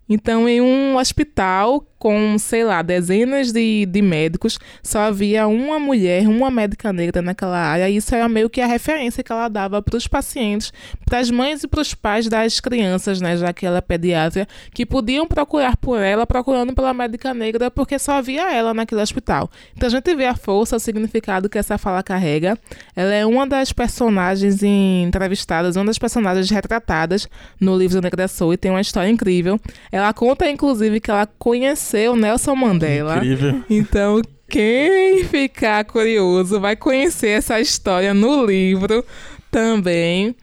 Então, 0.08 0.48
em 0.48 0.60
um 0.60 0.96
hospital 0.96 1.84
com, 2.02 2.36
sei 2.36 2.64
lá, 2.64 2.82
dezenas 2.82 3.52
de, 3.52 3.86
de 3.86 4.02
médicos, 4.02 4.58
só 4.82 5.02
havia 5.02 5.46
uma 5.46 5.78
mulher, 5.78 6.26
uma 6.26 6.50
médica 6.50 6.92
negra 6.92 7.22
naquela 7.22 7.56
área, 7.56 7.88
e 7.88 7.94
isso 7.94 8.12
era 8.12 8.28
meio 8.28 8.50
que 8.50 8.60
a 8.60 8.66
referência 8.66 9.22
que 9.22 9.30
ela 9.30 9.46
dava 9.46 9.80
para 9.80 9.96
os 9.96 10.08
pacientes, 10.08 10.72
para 11.06 11.20
as 11.20 11.30
mães 11.30 11.62
e 11.62 11.68
para 11.68 11.80
os 11.80 11.94
pais 11.94 12.26
das 12.26 12.58
crianças, 12.58 13.20
né, 13.20 13.36
já 13.36 13.52
que 13.52 13.64
ela 13.64 13.78
é 13.78 13.80
pediatra, 13.80 14.48
que 14.74 14.84
podiam 14.84 15.28
procurar 15.28 15.76
por 15.76 15.96
ela, 16.00 16.26
procurando 16.26 16.74
pela 16.74 16.92
médica 16.92 17.32
negra, 17.32 17.70
porque 17.70 17.96
só 18.00 18.14
havia 18.14 18.52
ela 18.52 18.74
naquele 18.74 19.00
hospital. 19.00 19.48
Então 19.76 19.86
a 19.86 19.90
gente 19.90 20.12
vê 20.16 20.26
a 20.26 20.34
força, 20.34 20.74
o 20.74 20.80
significado 20.80 21.48
que 21.48 21.56
essa 21.56 21.78
fala 21.78 22.02
carrega. 22.02 22.58
Ela 22.96 23.14
é 23.14 23.24
uma 23.24 23.46
das 23.46 23.72
personagens 23.72 24.60
entrevistadas, 24.64 25.76
uma 25.76 25.84
das 25.84 25.98
personagens 25.98 26.50
retratadas 26.50 27.28
no 27.60 27.78
livro 27.78 28.00
Negra 28.00 28.26
Soul, 28.26 28.54
e 28.54 28.56
tem 28.56 28.72
uma 28.72 28.80
história 28.80 29.08
incrível. 29.08 29.60
Ela 29.92 30.12
conta, 30.12 30.50
inclusive, 30.50 30.98
que 30.98 31.08
ela 31.08 31.28
conheceu 31.38 31.91
conheceu 31.92 32.16
Nelson 32.16 32.56
Mandela. 32.56 33.16
Incrível. 33.16 33.62
Então, 33.68 34.22
quem 34.48 35.24
ficar 35.24 35.84
curioso 35.84 36.58
vai 36.58 36.74
conhecer 36.74 37.28
essa 37.28 37.60
história 37.60 38.14
no 38.14 38.46
livro 38.46 39.04
também. 39.50 40.34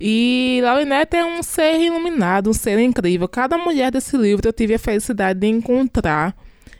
E 0.00 0.60
Laurinette 0.62 1.16
é 1.16 1.24
um 1.24 1.42
ser 1.42 1.80
iluminado, 1.80 2.50
um 2.50 2.52
ser 2.52 2.78
incrível. 2.78 3.26
Cada 3.26 3.56
mulher 3.56 3.90
desse 3.90 4.16
livro 4.16 4.46
eu 4.46 4.52
tive 4.52 4.74
a 4.74 4.78
felicidade 4.78 5.40
de 5.40 5.46
encontrar 5.46 6.36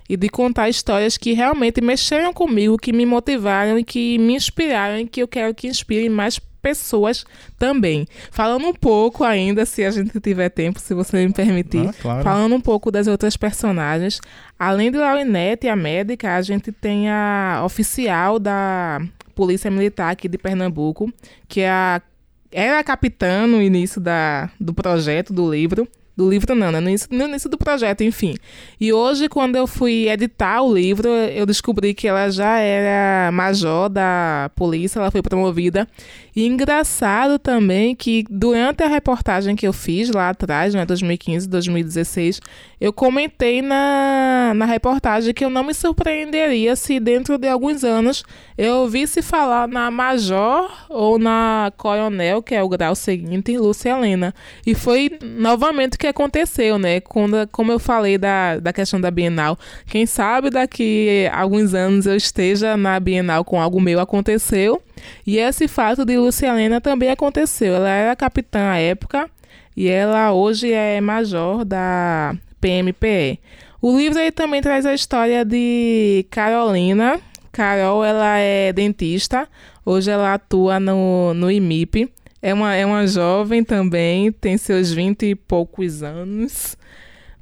e 0.08 0.16
de 0.16 0.28
contar 0.28 0.68
histórias 0.68 1.16
que 1.16 1.32
realmente 1.32 1.80
mexeram 1.80 2.32
comigo, 2.32 2.78
que 2.78 2.92
me 2.92 3.04
motivaram 3.04 3.78
e 3.78 3.84
que 3.84 4.18
me 4.18 4.34
inspiraram 4.34 5.00
e 5.00 5.06
que 5.06 5.22
eu 5.22 5.28
quero 5.28 5.54
que 5.54 5.66
inspirem 5.66 6.08
mais 6.08 6.38
pessoas 6.60 7.24
também. 7.58 8.06
Falando 8.30 8.66
um 8.66 8.74
pouco 8.74 9.24
ainda, 9.24 9.64
se 9.64 9.84
a 9.84 9.90
gente 9.90 10.18
tiver 10.20 10.48
tempo, 10.48 10.78
se 10.78 10.94
você 10.94 11.26
me 11.26 11.32
permitir, 11.32 11.88
ah, 11.88 11.94
claro. 12.00 12.24
falando 12.24 12.54
um 12.54 12.60
pouco 12.60 12.90
das 12.90 13.06
outras 13.06 13.36
personagens. 13.36 14.20
Além 14.58 14.90
de 14.90 14.98
Laurinete, 14.98 15.68
a 15.68 15.76
médica, 15.76 16.34
a 16.34 16.42
gente 16.42 16.72
tem 16.72 17.08
a 17.08 17.62
oficial 17.64 18.38
da 18.38 19.00
Polícia 19.34 19.70
Militar 19.70 20.10
aqui 20.10 20.28
de 20.28 20.36
Pernambuco, 20.36 21.12
que 21.46 21.60
é 21.60 21.70
a, 21.70 22.02
era 22.50 22.78
a 22.78 22.84
capitã 22.84 23.46
no 23.46 23.62
início 23.62 24.00
da, 24.00 24.50
do 24.58 24.74
projeto, 24.74 25.32
do 25.32 25.50
livro, 25.50 25.86
do 26.18 26.28
livro 26.28 26.52
não, 26.52 26.72
né? 26.72 26.80
No 26.80 26.88
início, 26.88 27.08
no 27.12 27.28
início 27.28 27.48
do 27.48 27.56
projeto, 27.56 28.02
enfim. 28.02 28.34
E 28.80 28.92
hoje, 28.92 29.28
quando 29.28 29.54
eu 29.54 29.68
fui 29.68 30.08
editar 30.08 30.60
o 30.62 30.74
livro, 30.74 31.08
eu 31.08 31.46
descobri 31.46 31.94
que 31.94 32.08
ela 32.08 32.28
já 32.28 32.58
era 32.58 33.30
major 33.30 33.88
da 33.88 34.50
polícia, 34.56 34.98
ela 34.98 35.12
foi 35.12 35.22
promovida. 35.22 35.86
E 36.34 36.44
engraçado 36.44 37.38
também 37.38 37.94
que 37.94 38.24
durante 38.28 38.82
a 38.82 38.88
reportagem 38.88 39.54
que 39.54 39.66
eu 39.66 39.72
fiz 39.72 40.10
lá 40.10 40.30
atrás, 40.30 40.74
né, 40.74 40.84
2015, 40.84 41.48
2016, 41.48 42.40
eu 42.80 42.92
comentei 42.92 43.62
na, 43.62 44.52
na 44.54 44.64
reportagem 44.64 45.32
que 45.32 45.44
eu 45.44 45.50
não 45.50 45.64
me 45.64 45.74
surpreenderia 45.74 46.74
se 46.76 47.00
dentro 47.00 47.38
de 47.38 47.48
alguns 47.48 47.82
anos 47.82 48.24
eu 48.56 48.76
ouvisse 48.76 49.20
falar 49.20 49.66
na 49.66 49.90
major 49.90 50.70
ou 50.88 51.18
na 51.18 51.72
coronel, 51.76 52.42
que 52.42 52.54
é 52.54 52.62
o 52.62 52.68
grau 52.68 52.94
seguinte, 52.94 53.56
Lúcia 53.56 53.90
Helena. 53.90 54.34
E 54.66 54.74
foi 54.74 55.18
novamente 55.22 55.94
o 55.94 55.98
que 56.08 56.22
aconteceu, 56.22 56.78
né? 56.78 57.00
Quando, 57.00 57.46
como 57.52 57.70
eu 57.70 57.78
falei 57.78 58.16
da, 58.16 58.58
da 58.58 58.72
questão 58.72 59.00
da 59.00 59.10
Bienal, 59.10 59.58
quem 59.86 60.06
sabe 60.06 60.50
daqui 60.50 61.28
a 61.30 61.40
alguns 61.40 61.74
anos 61.74 62.06
eu 62.06 62.16
esteja 62.16 62.76
na 62.76 62.98
Bienal 62.98 63.44
com 63.44 63.60
algo 63.60 63.80
meu 63.80 64.00
aconteceu. 64.00 64.82
E 65.26 65.38
esse 65.38 65.68
fato 65.68 66.04
de 66.04 66.16
Luciana 66.16 66.80
também 66.80 67.10
aconteceu. 67.10 67.74
Ela 67.74 67.90
era 67.90 68.16
capitã 68.16 68.70
à 68.70 68.78
época 68.78 69.28
e 69.76 69.88
ela 69.88 70.32
hoje 70.32 70.72
é 70.72 71.00
major 71.00 71.64
da 71.64 72.34
PMPE. 72.60 73.38
O 73.80 73.96
livro 73.96 74.18
aí 74.18 74.32
também 74.32 74.60
traz 74.60 74.84
a 74.86 74.94
história 74.94 75.44
de 75.44 76.26
Carolina. 76.30 77.20
Carol, 77.52 78.04
ela 78.04 78.38
é 78.38 78.72
dentista. 78.72 79.48
Hoje 79.84 80.10
ela 80.10 80.34
atua 80.34 80.80
no, 80.80 81.32
no 81.34 81.50
IMIP. 81.50 82.10
É 82.40 82.54
uma, 82.54 82.74
é 82.74 82.86
uma 82.86 83.06
jovem 83.06 83.64
também, 83.64 84.30
tem 84.30 84.56
seus 84.56 84.92
vinte 84.92 85.26
e 85.26 85.34
poucos 85.34 86.02
anos, 86.02 86.76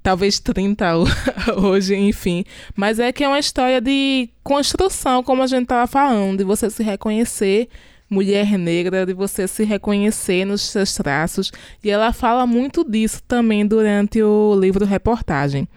talvez 0.02 0.40
30 0.40 0.86
hoje, 1.62 1.94
enfim. 1.94 2.44
Mas 2.74 2.98
é 2.98 3.12
que 3.12 3.22
é 3.22 3.28
uma 3.28 3.38
história 3.38 3.80
de 3.80 4.30
construção, 4.42 5.22
como 5.22 5.42
a 5.42 5.46
gente 5.46 5.64
estava 5.64 5.86
falando, 5.86 6.38
de 6.38 6.44
você 6.44 6.70
se 6.70 6.82
reconhecer 6.82 7.68
mulher 8.08 8.56
negra, 8.58 9.04
de 9.04 9.12
você 9.12 9.46
se 9.48 9.64
reconhecer 9.64 10.44
nos 10.44 10.62
seus 10.62 10.94
traços. 10.94 11.52
E 11.82 11.90
ela 11.90 12.12
fala 12.12 12.46
muito 12.46 12.84
disso 12.84 13.22
também 13.26 13.66
durante 13.66 14.22
o 14.22 14.54
livro 14.58 14.84
reportagem. 14.84 15.68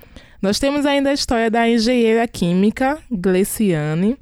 Nós 0.41 0.59
temos 0.59 0.85
ainda 0.85 1.09
a 1.09 1.13
história 1.13 1.51
da 1.51 1.67
engenheira 1.67 2.25
química 2.27 2.97
Gleciane, 3.11 4.17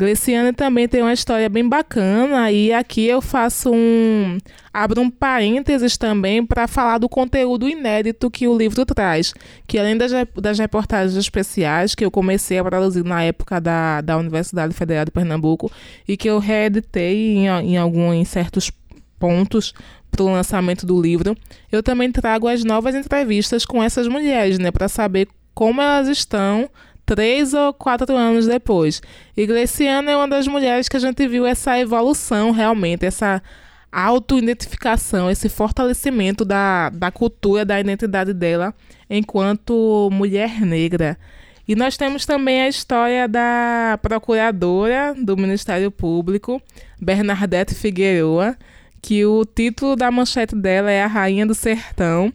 Gleciane 0.00 0.54
também 0.54 0.88
tem 0.88 1.02
uma 1.02 1.12
história 1.12 1.46
bem 1.46 1.68
bacana 1.68 2.50
e 2.50 2.72
aqui 2.72 3.06
eu 3.06 3.20
faço 3.20 3.70
um 3.70 4.38
abro 4.72 5.02
um 5.02 5.10
parênteses 5.10 5.98
também 5.98 6.44
para 6.44 6.66
falar 6.66 6.96
do 6.96 7.06
conteúdo 7.06 7.68
inédito 7.68 8.30
que 8.30 8.48
o 8.48 8.56
livro 8.56 8.86
traz, 8.86 9.34
que 9.66 9.78
além 9.78 9.98
das, 9.98 10.10
das 10.36 10.58
reportagens 10.58 11.16
especiais 11.16 11.94
que 11.94 12.02
eu 12.02 12.10
comecei 12.10 12.58
a 12.58 12.64
produzir 12.64 13.04
na 13.04 13.22
época 13.22 13.60
da, 13.60 14.00
da 14.00 14.16
Universidade 14.16 14.72
Federal 14.72 15.04
de 15.04 15.10
Pernambuco 15.10 15.70
e 16.08 16.16
que 16.16 16.30
eu 16.30 16.38
reeditei 16.38 17.36
em, 17.36 17.46
em 17.46 17.76
alguns 17.76 18.14
em 18.14 18.24
certos 18.24 18.72
pontos 19.18 19.74
para 20.10 20.22
o 20.22 20.32
lançamento 20.32 20.86
do 20.86 20.98
livro, 20.98 21.36
eu 21.70 21.82
também 21.82 22.10
trago 22.10 22.48
as 22.48 22.64
novas 22.64 22.94
entrevistas 22.94 23.66
com 23.66 23.82
essas 23.82 24.08
mulheres, 24.08 24.58
né, 24.58 24.70
para 24.70 24.88
saber 24.88 25.28
como 25.54 25.82
elas 25.82 26.08
estão 26.08 26.70
três 27.10 27.52
ou 27.54 27.74
quatro 27.74 28.14
anos 28.16 28.46
depois. 28.46 29.02
E 29.36 29.44
Gleciana 29.44 30.12
é 30.12 30.16
uma 30.16 30.28
das 30.28 30.46
mulheres 30.46 30.88
que 30.88 30.96
a 30.96 31.00
gente 31.00 31.26
viu 31.26 31.44
essa 31.44 31.76
evolução 31.76 32.52
realmente, 32.52 33.04
essa 33.04 33.42
auto-identificação, 33.90 35.28
esse 35.28 35.48
fortalecimento 35.48 36.44
da, 36.44 36.88
da 36.90 37.10
cultura, 37.10 37.64
da 37.64 37.80
identidade 37.80 38.32
dela 38.32 38.72
enquanto 39.08 40.08
mulher 40.12 40.60
negra. 40.60 41.18
E 41.66 41.74
nós 41.74 41.96
temos 41.96 42.24
também 42.24 42.62
a 42.62 42.68
história 42.68 43.26
da 43.26 43.98
procuradora 44.00 45.12
do 45.20 45.36
Ministério 45.36 45.90
Público, 45.90 46.62
Bernadette 47.00 47.74
Figueroa, 47.74 48.56
que 49.02 49.26
o 49.26 49.44
título 49.44 49.96
da 49.96 50.12
manchete 50.12 50.54
dela 50.54 50.92
é 50.92 51.02
A 51.02 51.08
Rainha 51.08 51.44
do 51.44 51.56
Sertão, 51.56 52.32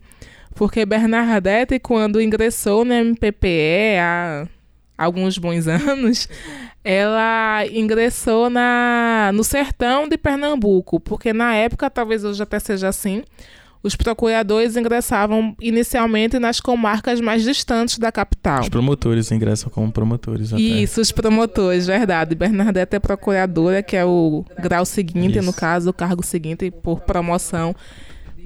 porque 0.53 0.85
Bernadette, 0.85 1.79
quando 1.79 2.21
ingressou 2.21 2.83
no 2.83 2.93
MPPE 2.93 3.99
há 4.01 4.47
alguns 4.97 5.37
bons 5.37 5.67
anos, 5.67 6.27
ela 6.83 7.65
ingressou 7.67 8.49
na, 8.49 9.31
no 9.33 9.43
sertão 9.43 10.07
de 10.07 10.17
Pernambuco, 10.17 10.99
porque 10.99 11.33
na 11.33 11.55
época, 11.55 11.89
talvez 11.89 12.23
hoje 12.23 12.41
até 12.41 12.59
seja 12.59 12.87
assim, 12.87 13.23
os 13.85 13.95
procuradores 13.95 14.75
ingressavam 14.75 15.55
inicialmente 15.61 16.39
nas 16.39 16.59
comarcas 16.59 17.21
mais 17.21 17.43
distantes 17.43 17.99
da 17.99 18.11
capital. 18.11 18.61
Os 18.61 18.69
promotores 18.69 19.31
ingressam 19.31 19.69
como 19.69 19.91
promotores. 19.91 20.51
Até. 20.51 20.59
Isso, 20.59 20.99
os 20.99 21.11
promotores, 21.11 21.85
verdade. 21.85 22.33
Bernadette 22.33 22.95
é 22.95 22.99
procuradora, 22.99 23.83
que 23.83 23.95
é 23.95 24.03
o 24.03 24.43
grau 24.57 24.85
seguinte, 24.85 25.37
Isso. 25.37 25.45
no 25.45 25.53
caso, 25.53 25.91
o 25.91 25.93
cargo 25.93 26.25
seguinte 26.25 26.71
por 26.71 27.01
promoção 27.01 27.75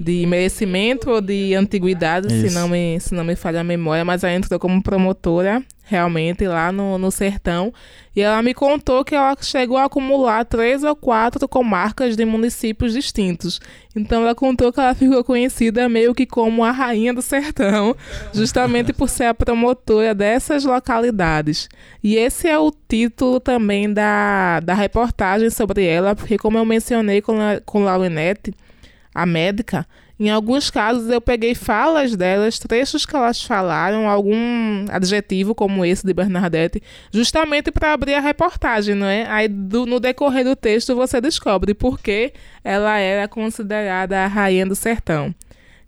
de 0.00 0.24
merecimento 0.24 1.10
ou 1.10 1.20
de 1.20 1.54
antiguidade, 1.54 2.30
se 2.30 2.54
não, 2.54 2.66
me, 2.66 2.98
se 2.98 3.14
não 3.14 3.22
me 3.22 3.36
falha 3.36 3.60
a 3.60 3.64
memória, 3.64 4.02
mas 4.02 4.24
ela 4.24 4.32
entrou 4.32 4.58
como 4.58 4.82
promotora 4.82 5.62
realmente 5.84 6.46
lá 6.46 6.72
no, 6.72 6.96
no 6.96 7.10
sertão. 7.10 7.70
E 8.16 8.22
ela 8.22 8.40
me 8.42 8.54
contou 8.54 9.04
que 9.04 9.14
ela 9.14 9.36
chegou 9.42 9.76
a 9.76 9.84
acumular 9.84 10.44
três 10.46 10.82
ou 10.84 10.96
quatro 10.96 11.46
comarcas 11.46 12.16
de 12.16 12.24
municípios 12.24 12.94
distintos. 12.94 13.60
Então 13.94 14.22
ela 14.22 14.34
contou 14.34 14.72
que 14.72 14.80
ela 14.80 14.94
ficou 14.94 15.22
conhecida 15.22 15.86
meio 15.86 16.14
que 16.14 16.24
como 16.24 16.64
a 16.64 16.70
rainha 16.70 17.12
do 17.12 17.20
sertão, 17.20 17.94
justamente 18.32 18.94
por 18.94 19.08
ser 19.08 19.24
a 19.24 19.34
promotora 19.34 20.14
dessas 20.14 20.64
localidades. 20.64 21.68
E 22.02 22.16
esse 22.16 22.48
é 22.48 22.58
o 22.58 22.72
título 22.88 23.38
também 23.38 23.92
da, 23.92 24.60
da 24.60 24.72
reportagem 24.72 25.50
sobre 25.50 25.84
ela, 25.84 26.16
porque 26.16 26.38
como 26.38 26.56
eu 26.56 26.64
mencionei 26.64 27.20
com, 27.20 27.38
a, 27.38 27.60
com 27.60 27.84
Laurinette, 27.84 28.54
a 29.14 29.26
médica, 29.26 29.86
em 30.20 30.28
alguns 30.28 30.70
casos 30.70 31.08
eu 31.08 31.18
peguei 31.18 31.54
falas 31.54 32.14
delas, 32.14 32.58
trechos 32.58 33.06
que 33.06 33.16
elas 33.16 33.42
falaram, 33.42 34.06
algum 34.06 34.84
adjetivo 34.90 35.54
como 35.54 35.82
esse 35.82 36.06
de 36.06 36.12
Bernadette, 36.12 36.82
justamente 37.10 37.70
para 37.70 37.94
abrir 37.94 38.12
a 38.12 38.20
reportagem, 38.20 38.94
não 38.94 39.06
é? 39.06 39.24
Aí 39.30 39.48
do, 39.48 39.86
no 39.86 39.98
decorrer 39.98 40.44
do 40.44 40.54
texto 40.54 40.94
você 40.94 41.22
descobre 41.22 41.72
por 41.72 41.98
que 41.98 42.34
ela 42.62 42.98
era 42.98 43.26
considerada 43.26 44.18
a 44.18 44.26
rainha 44.26 44.66
do 44.66 44.74
sertão. 44.74 45.34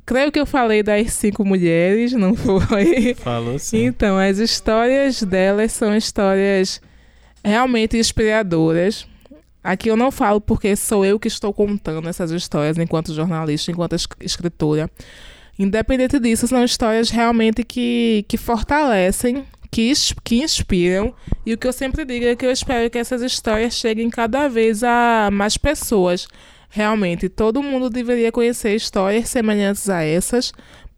Creio 0.06 0.32
que 0.32 0.40
eu 0.40 0.46
falei 0.46 0.82
das 0.82 1.12
cinco 1.12 1.44
mulheres, 1.44 2.14
não 2.14 2.34
foi? 2.34 3.14
Falou 3.14 3.58
sim. 3.58 3.84
Então, 3.84 4.16
as 4.18 4.38
histórias 4.38 5.22
delas 5.22 5.72
são 5.72 5.94
histórias 5.94 6.80
realmente 7.44 7.98
inspiradoras 7.98 9.06
Aqui 9.62 9.88
eu 9.88 9.96
não 9.96 10.10
falo 10.10 10.40
porque 10.40 10.74
sou 10.74 11.04
eu 11.04 11.20
que 11.20 11.28
estou 11.28 11.52
contando 11.52 12.08
essas 12.08 12.30
histórias 12.30 12.78
enquanto 12.78 13.14
jornalista, 13.14 13.70
enquanto 13.70 13.94
escritora. 14.20 14.90
Independente 15.58 16.18
disso, 16.18 16.48
são 16.48 16.64
histórias 16.64 17.10
realmente 17.10 17.62
que, 17.62 18.24
que 18.26 18.36
fortalecem, 18.36 19.44
que, 19.70 19.92
que 20.24 20.42
inspiram. 20.42 21.14
E 21.46 21.52
o 21.52 21.58
que 21.58 21.66
eu 21.66 21.72
sempre 21.72 22.04
digo 22.04 22.26
é 22.26 22.34
que 22.34 22.44
eu 22.44 22.50
espero 22.50 22.90
que 22.90 22.98
essas 22.98 23.22
histórias 23.22 23.74
cheguem 23.74 24.10
cada 24.10 24.48
vez 24.48 24.82
a 24.82 25.28
mais 25.32 25.56
pessoas. 25.56 26.26
Realmente, 26.68 27.28
todo 27.28 27.62
mundo 27.62 27.90
deveria 27.90 28.32
conhecer 28.32 28.74
histórias 28.74 29.28
semelhantes 29.28 29.90
a 29.90 30.02
essas, 30.02 30.52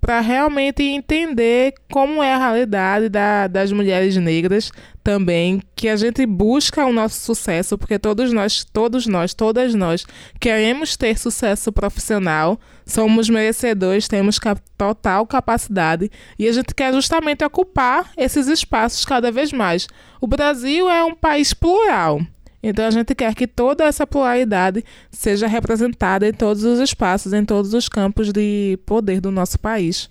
para 0.05 0.21
realmente 0.21 0.83
entender 0.83 1.73
como 1.91 2.23
é 2.23 2.35
a 2.35 2.37
realidade 2.37 3.09
da, 3.09 3.47
das 3.47 3.73
mulheres 3.73 4.15
negras 4.19 4.71
também, 5.03 5.63
que 5.75 5.89
a 5.89 5.97
gente 5.97 6.27
busca 6.27 6.85
o 6.85 6.93
nosso 6.93 7.19
sucesso, 7.21 7.79
porque 7.79 7.99
todos 7.99 8.31
nós, 8.31 8.67
todos 8.71 9.07
nós, 9.07 9.33
todas 9.33 9.75
nós 9.75 10.05
queremos 10.39 10.95
ter 10.95 11.19
sucesso 11.19 11.73
profissional, 11.73 12.61
somos 12.85 13.31
merecedores, 13.31 14.07
temos 14.07 14.39
cap 14.39 14.61
total 14.77 15.27
capacidade 15.27 16.11
e 16.39 16.47
a 16.49 16.53
gente 16.53 16.75
quer 16.75 16.93
justamente 16.93 17.43
ocupar 17.43 18.13
esses 18.15 18.47
espaços 18.47 19.07
cada 19.07 19.33
vez 19.33 19.55
mais. 19.55 19.87
O 20.21 20.27
Brasil 20.27 20.87
é 20.91 21.03
um 21.03 21.15
país 21.15 21.55
plural. 21.55 22.21
Então 22.67 22.87
a 22.87 22.91
gente 22.91 23.15
quer 23.15 23.35
que 23.35 23.47
toda 23.47 23.85
essa 23.85 24.07
pluralidade 24.07 24.83
seja 25.11 25.47
representada 25.47 26.27
em 26.27 26.33
todos 26.33 26.65
os 26.65 26.81
espaços, 26.81 27.35
em 27.35 27.45
todos 27.45 27.75
os 27.75 27.91
campos 27.91 28.33
de 28.33 28.79
poder 28.87 29.21
do 29.21 29.31
nosso 29.31 29.61
país. 29.61 30.09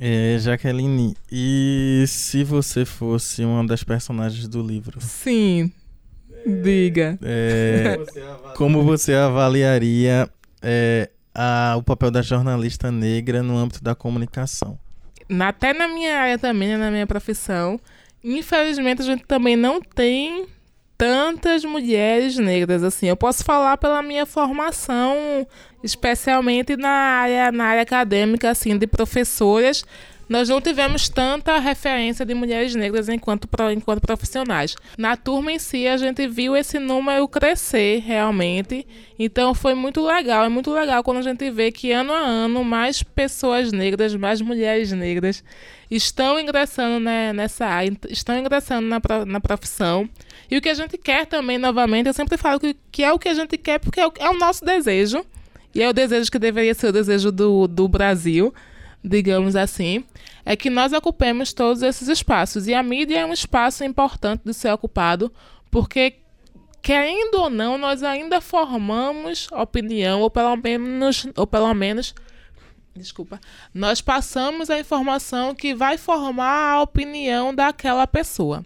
É, 0.00 0.36
Jaqueline, 0.38 1.16
e 1.30 2.04
se 2.06 2.44
você 2.44 2.84
fosse 2.84 3.44
uma 3.44 3.66
das 3.66 3.82
personagens 3.82 4.46
do 4.46 4.62
livro? 4.62 5.00
Sim. 5.00 5.72
Diga. 6.46 7.18
É, 7.22 7.96
como 8.56 8.84
você 8.84 9.12
avaliaria 9.14 10.28
é, 10.62 11.10
a, 11.34 11.74
o 11.76 11.82
papel 11.82 12.12
da 12.12 12.22
jornalista 12.22 12.92
negra 12.92 13.42
no 13.42 13.56
âmbito 13.56 13.82
da 13.82 13.96
comunicação? 13.96 14.78
Até 15.40 15.72
na 15.72 15.88
minha 15.88 16.16
área 16.18 16.38
também, 16.38 16.76
na 16.76 16.90
minha 16.90 17.06
profissão, 17.06 17.80
infelizmente 18.22 19.02
a 19.02 19.04
gente 19.04 19.24
também 19.24 19.56
não 19.56 19.80
tem 19.80 20.46
tantas 21.04 21.62
mulheres 21.66 22.38
negras 22.38 22.82
assim. 22.82 23.06
Eu 23.08 23.16
posso 23.16 23.44
falar 23.44 23.76
pela 23.76 24.02
minha 24.02 24.24
formação, 24.24 25.46
especialmente 25.82 26.78
na 26.78 26.88
área, 26.88 27.52
na 27.52 27.64
área 27.66 27.82
acadêmica, 27.82 28.48
assim, 28.48 28.78
de 28.78 28.86
professoras 28.86 29.84
nós 30.28 30.48
não 30.48 30.60
tivemos 30.60 31.08
tanta 31.08 31.58
referência 31.58 32.24
de 32.24 32.34
mulheres 32.34 32.74
negras 32.74 33.08
enquanto, 33.08 33.48
enquanto 33.72 34.00
profissionais. 34.00 34.74
Na 34.96 35.16
turma 35.16 35.52
em 35.52 35.58
si, 35.58 35.86
a 35.86 35.96
gente 35.96 36.26
viu 36.26 36.56
esse 36.56 36.78
número 36.78 37.28
crescer 37.28 38.00
realmente. 38.00 38.86
Então 39.18 39.54
foi 39.54 39.74
muito 39.74 40.04
legal. 40.04 40.44
É 40.44 40.48
muito 40.48 40.70
legal 40.72 41.02
quando 41.04 41.18
a 41.18 41.22
gente 41.22 41.50
vê 41.50 41.70
que 41.70 41.92
ano 41.92 42.12
a 42.12 42.18
ano 42.18 42.64
mais 42.64 43.02
pessoas 43.02 43.72
negras, 43.72 44.14
mais 44.14 44.40
mulheres 44.40 44.92
negras 44.92 45.44
estão 45.90 46.40
ingressando 46.40 46.98
né, 46.98 47.32
nessa 47.32 47.66
área, 47.66 47.92
estão 48.08 48.38
ingressando 48.38 48.88
na, 48.88 49.00
na 49.26 49.40
profissão. 49.40 50.08
E 50.50 50.56
o 50.56 50.60
que 50.60 50.68
a 50.68 50.74
gente 50.74 50.96
quer 50.96 51.26
também, 51.26 51.58
novamente, 51.58 52.06
eu 52.06 52.14
sempre 52.14 52.36
falo 52.36 52.58
que, 52.58 52.76
que 52.90 53.04
é 53.04 53.12
o 53.12 53.18
que 53.18 53.28
a 53.28 53.34
gente 53.34 53.56
quer 53.58 53.78
porque 53.78 54.00
é 54.00 54.06
o, 54.06 54.12
é 54.18 54.30
o 54.30 54.38
nosso 54.38 54.64
desejo. 54.64 55.24
E 55.74 55.82
é 55.82 55.88
o 55.88 55.92
desejo 55.92 56.30
que 56.30 56.38
deveria 56.38 56.72
ser 56.72 56.88
o 56.88 56.92
desejo 56.92 57.32
do, 57.32 57.66
do 57.66 57.88
Brasil 57.88 58.54
digamos 59.04 59.54
assim, 59.54 60.02
é 60.44 60.56
que 60.56 60.70
nós 60.70 60.92
ocupemos 60.92 61.52
todos 61.52 61.82
esses 61.82 62.08
espaços. 62.08 62.66
E 62.66 62.74
a 62.74 62.82
mídia 62.82 63.18
é 63.18 63.26
um 63.26 63.32
espaço 63.32 63.84
importante 63.84 64.42
de 64.44 64.54
ser 64.54 64.72
ocupado, 64.72 65.30
porque, 65.70 66.14
querendo 66.80 67.34
ou 67.34 67.50
não, 67.50 67.76
nós 67.76 68.02
ainda 68.02 68.40
formamos 68.40 69.48
opinião, 69.52 70.22
ou 70.22 70.30
pelo 70.30 70.56
menos, 70.56 71.26
ou 71.36 71.46
pelo 71.46 71.74
menos 71.74 72.14
desculpa, 72.96 73.40
nós 73.72 74.00
passamos 74.00 74.70
a 74.70 74.78
informação 74.78 75.52
que 75.52 75.74
vai 75.74 75.98
formar 75.98 76.74
a 76.74 76.82
opinião 76.82 77.52
daquela 77.52 78.06
pessoa. 78.06 78.64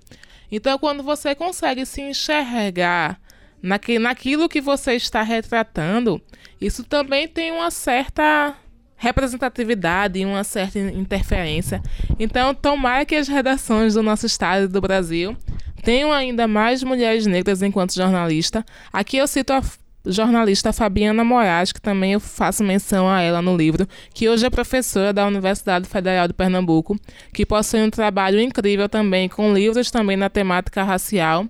Então, 0.53 0.79
quando 0.79 1.03
você 1.03 1.35
consegue 1.35 1.87
se 1.87 2.03
enxergar 2.03 3.19
naquilo 3.63 4.49
que 4.49 4.61
você 4.61 4.95
está 4.95 5.23
retratando, 5.23 6.21
isso 6.61 6.85
também 6.85 7.27
tem 7.27 7.51
uma 7.51 7.71
certa 7.71 8.55
representatividade 8.99 10.19
e 10.19 10.27
uma 10.27 10.45
certa 10.45 10.79
interferência. 10.79 11.81
Então, 12.19 12.53
tomara 12.53 13.07
que 13.07 13.15
as 13.15 13.29
redações 13.29 13.95
do 13.95 14.03
nosso 14.03 14.27
estado 14.27 14.65
e 14.65 14.69
do 14.69 14.81
Brasil 14.81 15.37
tenham 15.83 16.13
ainda 16.13 16.47
mais 16.47 16.83
mulheres 16.83 17.25
negras 17.25 17.63
enquanto 17.63 17.95
jornalista. 17.95 18.67
Aqui 18.93 19.17
eu 19.17 19.27
cito 19.27 19.53
a 19.53 19.63
jornalista 20.05 20.73
Fabiana 20.73 21.23
Moraes, 21.23 21.71
que 21.71 21.81
também 21.81 22.13
eu 22.13 22.21
faço 22.21 22.65
menção 22.65 23.09
a 23.09 23.21
ela 23.21 23.41
no 23.41 23.57
livro, 23.57 23.87
que 24.13 24.29
hoje 24.29 24.45
é 24.45 24.51
professora 24.51 25.13
da 25.13 25.27
Universidade 25.27 25.89
Federal 25.89 26.27
de 26.27 26.35
Pernambuco, 26.35 26.99
que 27.33 27.47
possui 27.47 27.83
um 27.83 27.91
trabalho 27.91 28.41
incrível 28.41 28.89
também 28.89 29.29
com 29.29 29.55
livros 29.55 29.91
também 29.91 30.17
na 30.17 30.29
temática 30.29 30.83
racial. 30.83 31.47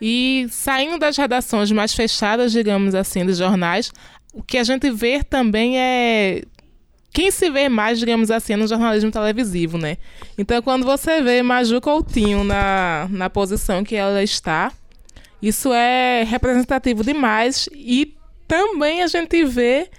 E 0.00 0.46
saindo 0.50 0.98
das 0.98 1.16
redações 1.16 1.70
mais 1.70 1.94
fechadas, 1.94 2.52
digamos 2.52 2.94
assim, 2.94 3.24
dos 3.24 3.38
jornais, 3.38 3.92
o 4.34 4.42
que 4.42 4.58
a 4.58 4.64
gente 4.64 4.90
vê 4.90 5.22
também 5.22 5.78
é 5.78 6.42
quem 7.12 7.30
se 7.30 7.50
vê 7.50 7.68
mais, 7.68 7.98
digamos 7.98 8.30
assim, 8.30 8.56
no 8.56 8.66
jornalismo 8.66 9.10
televisivo, 9.10 9.76
né? 9.76 9.98
Então, 10.38 10.60
quando 10.62 10.84
você 10.84 11.20
vê 11.20 11.42
Maju 11.42 11.80
Coutinho 11.80 12.42
na, 12.42 13.06
na 13.10 13.28
posição 13.28 13.84
que 13.84 13.94
ela 13.94 14.22
está, 14.22 14.72
isso 15.40 15.72
é 15.72 16.24
representativo 16.24 17.04
demais 17.04 17.68
e 17.72 18.16
também 18.48 19.02
a 19.02 19.06
gente 19.06 19.44
vê 19.44 19.90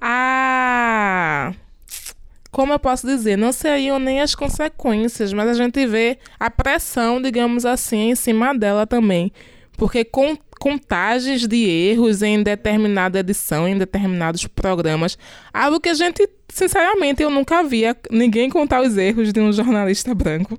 a 0.00 1.52
como 2.50 2.72
eu 2.72 2.78
posso 2.78 3.06
dizer, 3.06 3.36
não 3.36 3.52
seriam 3.52 3.98
nem 3.98 4.20
as 4.20 4.34
consequências, 4.34 5.32
mas 5.32 5.48
a 5.48 5.54
gente 5.54 5.86
vê 5.86 6.18
a 6.40 6.50
pressão, 6.50 7.20
digamos 7.20 7.66
assim, 7.66 8.10
em 8.10 8.14
cima 8.14 8.54
dela 8.54 8.86
também. 8.86 9.30
Porque 9.76 10.04
com 10.04 10.36
contagens 10.58 11.46
de 11.46 11.68
erros 11.68 12.22
em 12.22 12.42
determinada 12.42 13.20
edição, 13.20 13.68
em 13.68 13.78
determinados 13.78 14.46
programas. 14.46 15.16
Algo 15.52 15.80
que 15.80 15.88
a 15.88 15.94
gente, 15.94 16.28
sinceramente, 16.48 17.22
eu 17.22 17.30
nunca 17.30 17.62
via 17.62 17.96
ninguém 18.10 18.50
contar 18.50 18.82
os 18.82 18.96
erros 18.96 19.32
de 19.32 19.40
um 19.40 19.52
jornalista 19.52 20.14
branco. 20.14 20.58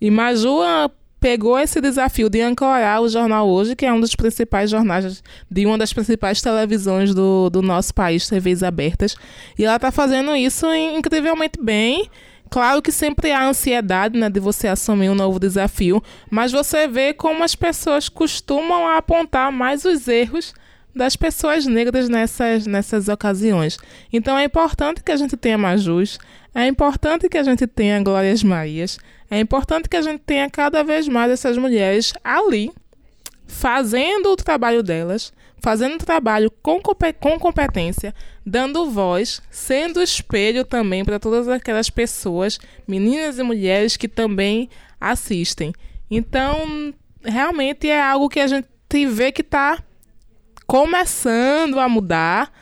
E 0.00 0.10
Majua 0.10 0.90
pegou 1.20 1.58
esse 1.58 1.80
desafio 1.80 2.30
de 2.30 2.40
ancorar 2.40 3.02
o 3.02 3.08
Jornal 3.08 3.48
Hoje, 3.48 3.74
que 3.74 3.84
é 3.84 3.92
um 3.92 4.00
dos 4.00 4.14
principais 4.14 4.70
jornais 4.70 5.22
de 5.50 5.66
uma 5.66 5.76
das 5.76 5.92
principais 5.92 6.40
televisões 6.40 7.14
do, 7.14 7.50
do 7.50 7.60
nosso 7.60 7.92
país, 7.92 8.28
TVs 8.28 8.62
abertas. 8.62 9.16
E 9.58 9.64
ela 9.64 9.76
está 9.76 9.90
fazendo 9.90 10.34
isso 10.36 10.72
incrivelmente 10.72 11.60
bem 11.60 12.08
Claro 12.50 12.80
que 12.80 12.90
sempre 12.90 13.30
há 13.30 13.46
ansiedade 13.46 14.18
né, 14.18 14.30
de 14.30 14.40
você 14.40 14.68
assumir 14.68 15.10
um 15.10 15.14
novo 15.14 15.38
desafio, 15.38 16.02
mas 16.30 16.52
você 16.52 16.88
vê 16.88 17.12
como 17.12 17.44
as 17.44 17.54
pessoas 17.54 18.08
costumam 18.08 18.88
apontar 18.88 19.52
mais 19.52 19.84
os 19.84 20.08
erros 20.08 20.54
das 20.94 21.14
pessoas 21.14 21.66
negras 21.66 22.08
nessas, 22.08 22.66
nessas 22.66 23.08
ocasiões. 23.08 23.78
Então 24.12 24.36
é 24.36 24.44
importante 24.44 25.02
que 25.02 25.12
a 25.12 25.16
gente 25.16 25.36
tenha 25.36 25.58
Majus, 25.58 26.18
é 26.54 26.66
importante 26.66 27.28
que 27.28 27.38
a 27.38 27.42
gente 27.42 27.66
tenha 27.66 28.02
Glórias 28.02 28.42
Marias, 28.42 28.98
é 29.30 29.38
importante 29.38 29.88
que 29.88 29.96
a 29.96 30.02
gente 30.02 30.20
tenha 30.20 30.48
cada 30.50 30.82
vez 30.82 31.06
mais 31.06 31.30
essas 31.30 31.56
mulheres 31.56 32.12
ali, 32.24 32.72
fazendo 33.46 34.30
o 34.30 34.36
trabalho 34.36 34.82
delas, 34.82 35.32
fazendo 35.60 35.98
trabalho 35.98 36.50
com, 36.62 36.80
com 36.80 37.38
competência, 37.38 38.14
dando 38.44 38.90
voz, 38.90 39.42
sendo 39.50 40.02
espelho 40.02 40.64
também 40.64 41.04
para 41.04 41.18
todas 41.18 41.48
aquelas 41.48 41.90
pessoas, 41.90 42.58
meninas 42.86 43.38
e 43.38 43.42
mulheres 43.42 43.96
que 43.96 44.08
também 44.08 44.68
assistem. 45.00 45.72
Então, 46.10 46.94
realmente 47.22 47.88
é 47.88 48.00
algo 48.00 48.28
que 48.28 48.40
a 48.40 48.46
gente 48.46 49.06
vê 49.06 49.30
que 49.30 49.42
está 49.42 49.82
começando 50.66 51.78
a 51.78 51.88
mudar. 51.88 52.52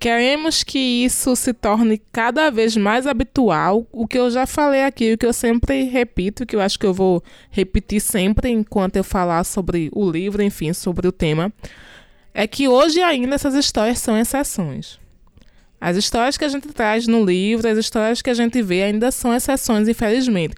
Queremos 0.00 0.64
que 0.64 0.78
isso 0.78 1.36
se 1.36 1.52
torne 1.52 2.00
cada 2.10 2.50
vez 2.50 2.76
mais 2.76 3.06
habitual. 3.06 3.86
O 3.92 4.06
que 4.06 4.18
eu 4.18 4.30
já 4.30 4.46
falei 4.46 4.82
aqui, 4.82 5.12
o 5.12 5.18
que 5.18 5.26
eu 5.26 5.32
sempre 5.32 5.84
repito, 5.84 6.44
que 6.44 6.56
eu 6.56 6.60
acho 6.60 6.76
que 6.76 6.86
eu 6.86 6.92
vou 6.92 7.22
repetir 7.50 8.00
sempre 8.00 8.50
enquanto 8.50 8.96
eu 8.96 9.04
falar 9.04 9.44
sobre 9.44 9.90
o 9.92 10.10
livro, 10.10 10.42
enfim, 10.42 10.72
sobre 10.72 11.06
o 11.06 11.12
tema, 11.12 11.52
é 12.34 12.46
que 12.46 12.68
hoje 12.68 13.00
ainda 13.00 13.34
essas 13.34 13.54
histórias 13.54 13.98
são 13.98 14.18
exceções. 14.18 14.98
As 15.80 15.96
histórias 15.96 16.36
que 16.36 16.44
a 16.44 16.48
gente 16.48 16.68
traz 16.68 17.06
no 17.06 17.24
livro, 17.24 17.68
as 17.68 17.76
histórias 17.76 18.22
que 18.22 18.30
a 18.30 18.34
gente 18.34 18.62
vê 18.62 18.84
ainda 18.84 19.10
são 19.10 19.34
exceções, 19.34 19.88
infelizmente. 19.88 20.54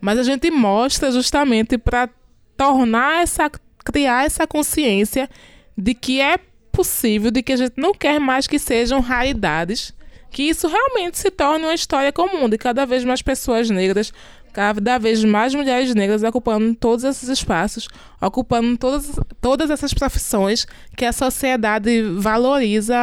Mas 0.00 0.18
a 0.18 0.22
gente 0.22 0.50
mostra 0.50 1.10
justamente 1.10 1.76
para 1.76 2.08
tornar 2.56 3.22
essa 3.22 3.50
criar 3.84 4.26
essa 4.26 4.46
consciência 4.46 5.28
de 5.76 5.94
que 5.94 6.20
é 6.20 6.38
possível, 6.70 7.30
de 7.30 7.42
que 7.42 7.52
a 7.52 7.56
gente 7.56 7.74
não 7.76 7.92
quer 7.92 8.20
mais 8.20 8.46
que 8.46 8.58
sejam 8.58 9.00
raridades, 9.00 9.94
que 10.30 10.42
isso 10.42 10.68
realmente 10.68 11.18
se 11.18 11.30
torne 11.30 11.64
uma 11.64 11.74
história 11.74 12.12
comum 12.12 12.48
de 12.48 12.58
cada 12.58 12.84
vez 12.84 13.04
mais 13.04 13.22
pessoas 13.22 13.70
negras 13.70 14.12
cada 14.58 14.98
vez 14.98 15.22
mais 15.22 15.54
mulheres 15.54 15.94
negras 15.94 16.24
ocupando 16.24 16.74
todos 16.74 17.04
esses 17.04 17.28
espaços, 17.28 17.86
ocupando 18.20 18.76
todas, 18.76 19.12
todas 19.40 19.70
essas 19.70 19.94
profissões 19.94 20.66
que 20.96 21.04
a 21.04 21.12
sociedade 21.12 22.02
valoriza 22.02 22.96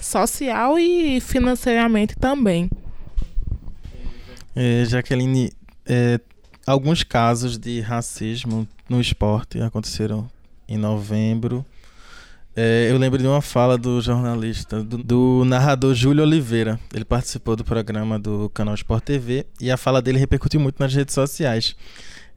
social 0.00 0.78
e 0.78 1.20
financeiramente 1.20 2.14
também. 2.14 2.70
É, 4.54 4.84
Jaqueline, 4.84 5.50
é, 5.84 6.20
alguns 6.64 7.02
casos 7.02 7.58
de 7.58 7.80
racismo 7.80 8.68
no 8.88 9.00
esporte 9.00 9.60
aconteceram 9.60 10.30
em 10.68 10.78
novembro 10.78 11.66
é, 12.54 12.88
eu 12.90 12.98
lembro 12.98 13.18
de 13.18 13.26
uma 13.26 13.40
fala 13.40 13.78
do 13.78 14.00
jornalista, 14.00 14.82
do, 14.82 14.98
do, 14.98 15.44
narrador 15.46 15.94
Júlio 15.94 16.22
Oliveira. 16.22 16.78
Ele 16.94 17.04
participou 17.04 17.56
do 17.56 17.64
programa 17.64 18.18
do 18.18 18.50
canal 18.50 18.74
Sport 18.74 19.04
TV 19.04 19.46
e 19.58 19.70
a 19.70 19.76
fala 19.78 20.02
dele 20.02 20.18
repercutiu 20.18 20.60
muito 20.60 20.78
nas 20.78 20.92
redes 20.94 21.14
sociais. 21.14 21.74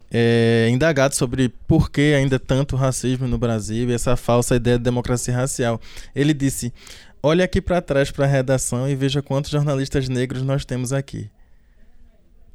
É, 0.09 0.69
indagado 0.71 1.15
sobre 1.15 1.49
por 1.67 1.91
que 1.91 2.13
ainda 2.13 2.39
tanto 2.39 2.77
racismo 2.77 3.27
no 3.27 3.37
Brasil 3.37 3.89
e 3.89 3.93
essa 3.93 4.15
falsa 4.15 4.55
ideia 4.55 4.77
de 4.77 4.83
democracia 4.85 5.35
racial. 5.35 5.81
Ele 6.15 6.33
disse: 6.33 6.71
Olhe 7.21 7.43
aqui 7.43 7.59
para 7.59 7.81
trás 7.81 8.09
para 8.09 8.23
a 8.23 8.27
redação 8.27 8.87
e 8.87 8.95
veja 8.95 9.21
quantos 9.21 9.51
jornalistas 9.51 10.07
negros 10.07 10.43
nós 10.43 10.63
temos 10.63 10.93
aqui. 10.93 11.29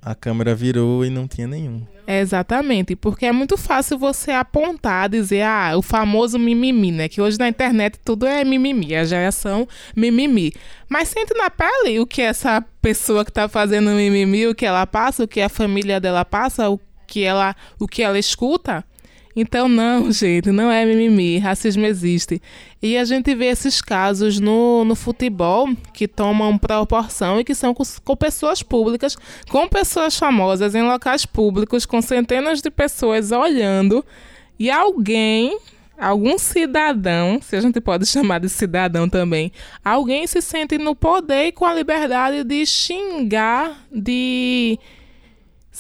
A 0.03 0.14
câmera 0.14 0.55
virou 0.55 1.05
e 1.05 1.11
não 1.11 1.28
tinha 1.28 1.46
nenhum. 1.46 1.82
É 2.07 2.20
exatamente, 2.20 2.96
porque 2.96 3.26
é 3.26 3.32
muito 3.32 3.57
fácil 3.57 3.98
você 3.98 4.32
apontar, 4.32 5.09
dizer, 5.09 5.42
ah, 5.42 5.72
o 5.76 5.82
famoso 5.82 6.38
mimimi, 6.38 6.90
né? 6.90 7.09
Que 7.09 7.20
hoje 7.20 7.38
na 7.38 7.48
internet 7.48 7.98
tudo 8.05 8.26
é 8.26 8.42
mimimi, 8.42 8.94
a 8.94 9.05
geração 9.05 9.68
mimimi. 9.94 10.53
Mas 10.88 11.09
sente 11.09 11.34
na 11.34 11.51
pele 11.51 12.01
o 12.01 12.07
que 12.07 12.22
essa 12.22 12.64
pessoa 12.80 13.24
que 13.24 13.30
está 13.30 13.48
fazendo 13.48 13.90
mimimi, 13.90 14.46
o 14.46 14.55
que 14.55 14.66
ela 14.66 14.86
passa, 14.86 15.24
o 15.24 15.28
que 15.28 15.40
a 15.40 15.48
família 15.48 16.01
dela 16.01 16.24
passa, 16.24 16.70
o 16.70 16.80
que 17.07 17.22
ela, 17.22 17.55
o 17.78 17.86
que 17.86 18.03
ela 18.03 18.18
escuta. 18.18 18.84
Então, 19.35 19.68
não, 19.68 20.11
gente, 20.12 20.51
não 20.51 20.70
é 20.70 20.85
mimimi, 20.85 21.39
racismo 21.39 21.87
existe. 21.87 22.41
E 22.83 22.97
a 22.97 23.05
gente 23.05 23.35
vê 23.35 23.47
esses 23.47 23.81
casos 23.81 24.41
no, 24.41 24.85
no 24.85 24.95
futebol 24.95 25.68
que 25.93 26.09
tomam 26.09 26.59
proporção 26.59 27.39
e 27.41 27.45
que 27.45 27.55
são 27.55 27.74
com, 27.74 27.85
com 28.05 28.16
pessoas 28.16 28.62
públicas, 28.62 29.16
com 29.51 29.68
pessoas 29.68 30.16
famosas, 30.16 30.74
em 30.74 30.83
locais 30.83 31.24
públicos, 31.26 31.87
com 31.87 32.01
centenas 32.01 32.61
de 32.61 32.70
pessoas 32.70 33.33
olhando, 33.33 34.05
e 34.59 34.70
alguém 34.70 35.59
algum 36.01 36.39
cidadão, 36.39 37.41
se 37.43 37.55
a 37.55 37.61
gente 37.61 37.78
pode 37.81 38.07
chamar 38.09 38.41
de 38.41 38.49
cidadão 38.49 39.09
também, 39.09 39.53
alguém 39.85 40.26
se 40.26 40.41
sente 40.41 40.78
no 40.78 40.97
poder 40.97 41.49
e 41.49 41.53
com 41.53 41.66
a 41.66 41.74
liberdade 41.74 42.43
de 42.43 42.64
xingar, 42.64 43.87
de 43.93 44.78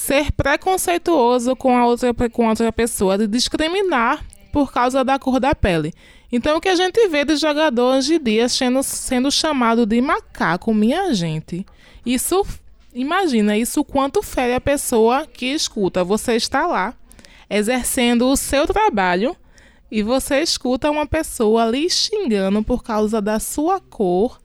ser 0.00 0.32
preconceituoso 0.32 1.54
com 1.54 1.76
a 1.76 1.84
outra, 1.84 2.14
com 2.30 2.48
outra 2.48 2.72
pessoa, 2.72 3.18
de 3.18 3.26
discriminar 3.26 4.24
por 4.50 4.72
causa 4.72 5.04
da 5.04 5.18
cor 5.18 5.38
da 5.38 5.54
pele. 5.54 5.92
Então, 6.32 6.56
o 6.56 6.60
que 6.60 6.70
a 6.70 6.74
gente 6.74 7.06
vê 7.08 7.22
de 7.22 7.36
jogador 7.36 7.96
hoje 7.96 8.14
em 8.14 8.22
dia 8.22 8.48
sendo, 8.48 8.82
sendo 8.82 9.30
chamado 9.30 9.84
de 9.84 10.00
macaco, 10.00 10.72
minha 10.72 11.12
gente, 11.12 11.66
isso, 12.04 12.46
imagina, 12.94 13.58
isso 13.58 13.84
quanto 13.84 14.22
fere 14.22 14.54
a 14.54 14.60
pessoa 14.60 15.26
que 15.26 15.52
escuta. 15.52 16.02
Você 16.02 16.34
está 16.34 16.66
lá, 16.66 16.94
exercendo 17.50 18.26
o 18.26 18.36
seu 18.38 18.66
trabalho, 18.66 19.36
e 19.90 20.02
você 20.02 20.40
escuta 20.40 20.90
uma 20.90 21.06
pessoa 21.06 21.64
ali 21.64 21.90
xingando 21.90 22.62
por 22.62 22.82
causa 22.82 23.20
da 23.20 23.38
sua 23.38 23.80
cor 23.80 24.40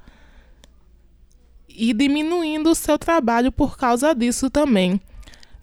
e 1.69 1.93
diminuindo 1.93 2.71
o 2.71 2.75
seu 2.75 2.99
trabalho 2.99 3.53
por 3.53 3.77
causa 3.77 4.13
disso 4.13 4.49
também. 4.49 4.99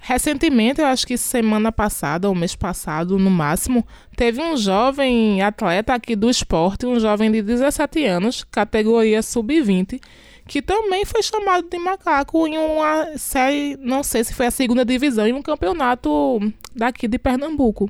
Recentemente, 0.04 0.80
eu 0.80 0.86
acho 0.88 1.06
que 1.06 1.16
semana 1.16 1.70
passada 1.70 2.28
ou 2.28 2.34
mês 2.34 2.56
passado, 2.56 3.20
no 3.20 3.30
máximo, 3.30 3.86
teve 4.16 4.42
um 4.42 4.56
jovem 4.56 5.40
atleta 5.40 5.94
aqui 5.94 6.16
do 6.16 6.28
esporte, 6.28 6.84
um 6.84 6.98
jovem 6.98 7.30
de 7.30 7.40
17 7.40 8.04
anos, 8.04 8.42
categoria 8.50 9.22
sub-20, 9.22 10.00
que 10.48 10.60
também 10.60 11.04
foi 11.04 11.22
chamado 11.22 11.68
de 11.70 11.78
macaco 11.78 12.48
em 12.48 12.58
uma 12.58 13.16
série, 13.16 13.76
não 13.80 14.02
sei 14.02 14.24
se 14.24 14.34
foi 14.34 14.46
a 14.46 14.50
segunda 14.50 14.84
divisão, 14.84 15.24
em 15.24 15.32
um 15.32 15.40
campeonato 15.40 16.40
daqui 16.74 17.06
de 17.06 17.16
Pernambuco. 17.16 17.88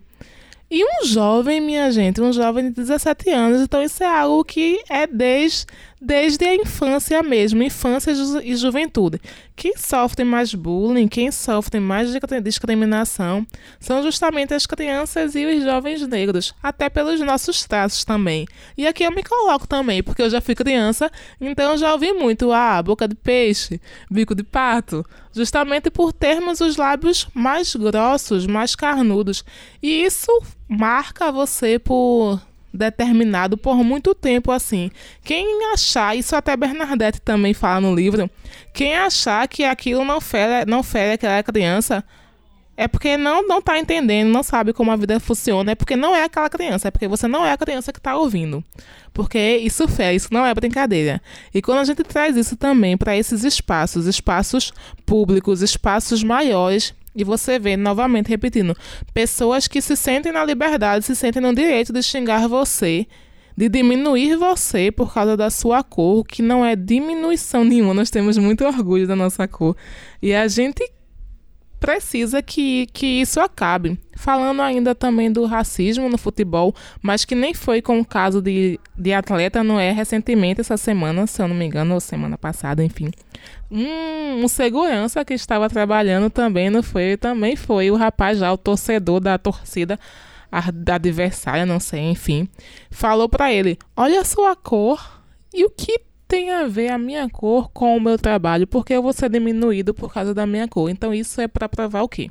E 0.71 0.85
um 0.85 1.07
jovem, 1.07 1.63
minha 1.63 1.91
gente, 1.91 2.21
um 2.21 2.33
jovem 2.33 2.65
de 2.65 2.73
17 2.73 3.31
anos, 3.31 3.63
então 3.63 3.83
isso 3.83 4.03
é 4.03 4.07
algo 4.07 4.45
que 4.45 4.83
é 4.91 5.07
desde, 5.07 5.65
desde 6.03 6.45
a 6.45 6.55
infância 6.57 7.23
mesmo, 7.23 7.63
infância 7.63 8.13
e 8.43 8.57
juventude. 8.57 9.21
Quem 9.55 9.77
sofre 9.77 10.25
mais 10.25 10.53
bullying, 10.53 11.07
quem 11.07 11.31
sofre 11.31 11.79
mais 11.79 12.13
discriminação, 12.43 13.47
são 13.79 14.03
justamente 14.03 14.53
as 14.53 14.67
crianças 14.67 15.37
e 15.37 15.47
os 15.47 15.63
jovens 15.63 16.05
negros, 16.09 16.53
até 16.61 16.89
pelos 16.91 17.21
nossos 17.21 17.65
traços 17.65 18.05
também. 18.05 18.49
E 18.77 18.85
aqui 18.85 19.05
eu 19.05 19.13
me 19.13 19.23
coloco 19.23 19.69
também, 19.69 20.03
porque 20.03 20.23
eu 20.23 20.31
já 20.31 20.41
fui 20.41 20.57
criança, 20.57 21.11
então 21.41 21.77
já 21.77 21.93
ouvi 21.93 22.13
muito 22.13 22.51
a 22.51 22.79
ah, 22.79 22.83
boca 22.83 23.07
de 23.07 23.15
peixe, 23.15 23.81
bico 24.11 24.35
de 24.35 24.43
pato, 24.43 25.07
justamente 25.33 25.89
por 25.89 26.13
termos 26.13 26.61
os 26.61 26.77
lábios 26.77 27.29
mais 27.33 27.77
grossos, 27.77 28.45
mais 28.45 28.75
carnudos. 28.75 29.45
E 29.81 30.05
isso 30.05 30.33
marca 30.69 31.31
você 31.31 31.79
por 31.79 32.41
determinado 32.73 33.57
por 33.57 33.77
muito 33.85 34.15
tempo 34.15 34.51
assim. 34.51 34.91
Quem 35.23 35.73
achar, 35.73 36.17
isso 36.17 36.35
até 36.35 36.57
Bernadette 36.57 37.21
também 37.21 37.55
fala 37.55 37.81
no 37.81 37.95
livro, 37.95 38.31
quem 38.73 38.97
achar 38.97 39.47
que 39.49 39.65
aquilo 39.65 40.05
não 40.05 40.21
fere, 40.21 40.69
não 40.69 40.83
fere 40.83 41.13
aquela 41.13 41.43
criança, 41.43 42.05
é 42.77 42.89
porque 42.89 43.17
não 43.17 43.47
não 43.47 43.61
tá 43.61 43.79
entendendo, 43.79 44.29
não 44.29 44.43
sabe 44.43 44.73
como 44.73 44.91
a 44.91 44.97
vida 44.97 45.21
funciona, 45.21 45.73
é 45.73 45.75
porque 45.75 45.95
não 45.95 46.17
é 46.17 46.25
aquela 46.25 46.49
criança, 46.49 46.89
é 46.89 46.91
porque 46.91 47.07
você 47.07 47.29
não 47.29 47.45
é 47.45 47.53
a 47.53 47.57
criança 47.57 47.93
que 47.93 47.99
está 47.99 48.17
ouvindo. 48.17 48.65
Porque 49.13 49.59
isso 49.59 49.87
fere, 49.87 50.17
isso 50.17 50.29
não 50.33 50.45
é 50.45 50.55
brincadeira. 50.55 51.21
E 51.53 51.61
quando 51.61 51.79
a 51.79 51.85
gente 51.85 52.03
traz 52.03 52.37
isso 52.37 52.57
também 52.57 52.97
para 52.97 53.17
esses 53.17 53.45
espaços, 53.45 54.07
espaços 54.07 54.73
públicos, 55.05 55.61
espaços 55.61 56.25
maiores, 56.25 56.95
e 57.15 57.25
você 57.25 57.59
vê, 57.59 57.77
novamente 57.77 58.29
repetindo, 58.29 58.77
pessoas 59.13 59.69
que 59.69 59.81
se 59.81 59.97
sentem 59.97 60.33
na 60.33 60.45
liberdade, 60.45 61.05
se 61.05 61.15
sentem 61.15 61.43
no 61.43 61.55
direito 61.55 61.93
de 61.93 62.03
xingar 62.03 62.49
você, 62.49 63.07
de 63.57 63.69
diminuir 63.69 64.37
você 64.37 64.91
por 64.91 65.13
causa 65.13 65.37
da 65.37 65.51
sua 65.51 65.83
cor, 65.83 66.25
que 66.25 66.41
não 66.41 66.65
é 66.65 66.75
diminuição 66.75 67.65
nenhuma, 67.65 67.95
nós 67.95 68.11
temos 68.11 68.39
muito 68.39 68.65
orgulho 68.65 69.07
da 69.07 69.15
nossa 69.15 69.47
cor. 69.47 69.77
E 70.23 70.35
a 70.35 70.49
gente 70.49 70.83
precisa 71.83 72.41
que, 72.41 72.87
que 72.93 73.21
isso 73.21 73.41
acabe. 73.41 73.99
Falando 74.15 74.63
ainda 74.63 74.95
também 74.95 75.33
do 75.33 75.45
racismo 75.47 76.09
no 76.09 76.17
futebol, 76.17 76.73
mas 77.03 77.25
que 77.25 77.35
nem 77.35 77.53
foi 77.53 77.83
com 77.83 77.99
o 77.99 78.05
caso 78.05 78.41
de, 78.41 78.79
de 78.97 79.13
atleta, 79.13 79.65
não 79.65 79.81
é 79.81 79.91
recentemente, 79.91 80.61
essa 80.61 80.77
semana, 80.77 81.27
se 81.27 81.43
eu 81.43 81.49
não 81.49 81.57
me 81.57 81.65
engano, 81.65 81.95
ou 81.95 82.01
semana 82.01 82.39
passada, 82.39 82.85
enfim. 82.85 83.11
Um, 83.69 84.45
um 84.45 84.49
segurança 84.49 85.25
que 85.25 85.35
estava 85.35 85.69
trabalhando 85.69 86.31
também, 86.31 86.71
não 86.71 86.85
foi? 86.85 87.17
Também 87.17 87.57
foi 87.57 87.91
o 87.91 87.97
rapaz 87.97 88.39
já, 88.39 88.53
o 88.53 88.57
torcedor 88.57 89.19
da 89.19 89.37
torcida 89.37 89.99
da 90.73 90.95
adversária, 90.95 91.67
não 91.67 91.81
sei, 91.81 92.01
enfim, 92.11 92.47
falou 92.91 93.29
para 93.29 93.53
ele: 93.53 93.77
Olha 93.97 94.21
a 94.21 94.25
sua 94.25 94.55
cor 94.55 95.21
e 95.53 95.65
o 95.65 95.71
que 95.71 95.99
tem 96.33 96.51
a 96.51 96.67
ver 96.67 96.91
a 96.91 96.97
minha 96.97 97.29
cor 97.29 97.71
com 97.73 97.95
o 97.95 98.01
meu 98.01 98.17
trabalho, 98.17 98.67
porque 98.67 98.95
eu 98.95 99.03
vou 99.03 99.13
ser 99.13 99.29
diminuído 99.29 99.93
por 99.93 100.11
causa 100.11 100.33
da 100.33 100.47
minha 100.47 100.67
cor. 100.67 100.89
Então 100.89 101.13
isso 101.13 101.39
é 101.43 101.47
para 101.47 101.69
provar 101.69 102.01
o 102.01 102.09
quê? 102.09 102.31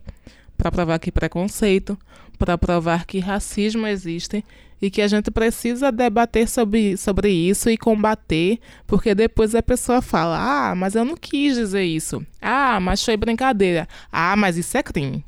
Para 0.57 0.71
provar 0.71 0.97
que 0.97 1.11
preconceito, 1.11 1.95
para 2.35 2.57
provar 2.57 3.05
que 3.05 3.19
racismo 3.19 3.85
existe 3.85 4.43
e 4.81 4.89
que 4.89 5.03
a 5.03 5.07
gente 5.07 5.29
precisa 5.29 5.91
debater 5.91 6.49
sobre, 6.49 6.97
sobre 6.97 7.29
isso 7.29 7.69
e 7.69 7.77
combater, 7.77 8.57
porque 8.87 9.13
depois 9.13 9.53
a 9.53 9.61
pessoa 9.61 10.01
fala: 10.01 10.35
"Ah, 10.39 10.73
mas 10.73 10.95
eu 10.95 11.05
não 11.05 11.15
quis 11.15 11.55
dizer 11.55 11.83
isso. 11.83 12.25
Ah, 12.41 12.79
mas 12.79 13.05
foi 13.05 13.15
brincadeira. 13.15 13.87
Ah, 14.11 14.35
mas 14.35 14.57
isso 14.57 14.75
é 14.75 14.81
crime." 14.81 15.23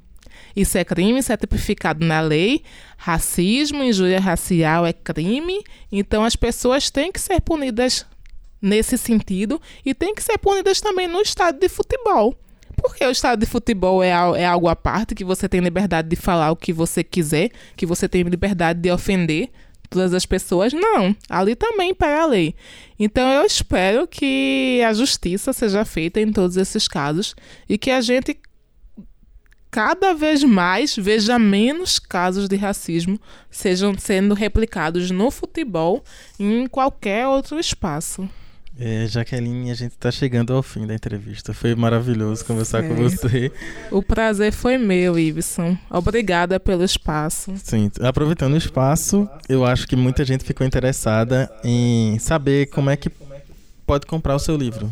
Isso 0.55 0.77
é 0.77 0.83
crime, 0.83 1.19
isso 1.19 1.31
é 1.31 1.37
tipificado 1.37 2.05
na 2.05 2.21
lei. 2.21 2.63
Racismo, 2.97 3.83
injúria 3.83 4.19
racial 4.19 4.85
é 4.85 4.93
crime. 4.93 5.63
Então 5.91 6.23
as 6.23 6.35
pessoas 6.35 6.91
têm 6.91 7.11
que 7.11 7.19
ser 7.19 7.41
punidas 7.41 8.05
nesse 8.63 8.97
sentido 8.97 9.61
e 9.85 9.93
tem 9.93 10.15
que 10.15 10.23
ser 10.23 10.37
punidas 10.37 10.79
também 10.79 11.05
no 11.05 11.21
estádio 11.21 11.59
de 11.59 11.67
futebol. 11.67 12.33
Porque 12.77 13.05
o 13.05 13.11
estádio 13.11 13.45
de 13.45 13.51
futebol 13.51 14.01
é, 14.01 14.09
é 14.09 14.45
algo 14.45 14.69
à 14.69 14.75
parte, 14.75 15.13
que 15.13 15.23
você 15.23 15.47
tem 15.49 15.59
liberdade 15.59 16.07
de 16.07 16.15
falar 16.15 16.51
o 16.51 16.55
que 16.55 16.71
você 16.71 17.03
quiser, 17.03 17.51
que 17.75 17.85
você 17.85 18.07
tem 18.07 18.23
liberdade 18.23 18.79
de 18.79 18.89
ofender 18.89 19.49
todas 19.89 20.13
as 20.13 20.25
pessoas. 20.25 20.73
Não, 20.73 21.15
ali 21.29 21.55
também 21.55 21.93
para 21.93 22.23
a 22.23 22.25
lei. 22.25 22.55
Então 22.97 23.27
eu 23.29 23.45
espero 23.45 24.07
que 24.07 24.81
a 24.87 24.93
justiça 24.93 25.53
seja 25.53 25.85
feita 25.85 26.19
em 26.19 26.31
todos 26.31 26.57
esses 26.57 26.87
casos 26.87 27.35
e 27.69 27.77
que 27.77 27.91
a 27.91 28.01
gente 28.01 28.37
cada 29.69 30.13
vez 30.13 30.43
mais 30.43 30.95
veja 30.95 31.39
menos 31.39 31.97
casos 31.97 32.47
de 32.47 32.55
racismo 32.55 33.19
sejam 33.49 33.97
sendo 33.97 34.35
replicados 34.35 35.09
no 35.09 35.31
futebol 35.31 36.03
e 36.39 36.43
em 36.43 36.67
qualquer 36.67 37.27
outro 37.27 37.59
espaço. 37.59 38.29
É, 38.79 39.05
Jaqueline, 39.07 39.69
a 39.69 39.75
gente 39.75 39.91
está 39.91 40.09
chegando 40.09 40.51
ao 40.51 40.63
fim 40.63 40.87
da 40.87 40.95
entrevista. 40.95 41.53
Foi 41.53 41.75
maravilhoso 41.75 42.43
conversar 42.43 42.81
certo. 42.81 42.95
com 42.95 43.03
você. 43.03 43.51
O 43.91 44.01
prazer 44.01 44.51
foi 44.51 44.77
meu, 44.77 45.17
Ibson. 45.17 45.77
Obrigada 45.89 46.59
pelo 46.59 46.83
espaço. 46.83 47.53
Sim, 47.63 47.91
aproveitando 48.01 48.53
o 48.53 48.57
espaço, 48.57 49.29
eu 49.47 49.63
acho 49.63 49.87
que 49.87 49.95
muita 49.95 50.25
gente 50.25 50.43
ficou 50.43 50.65
interessada 50.65 51.51
em 51.63 52.17
saber 52.17 52.67
como 52.67 52.89
é 52.89 52.97
que 52.97 53.11
pode 53.85 54.07
comprar 54.07 54.35
o 54.35 54.39
seu 54.39 54.55
livro. 54.55 54.91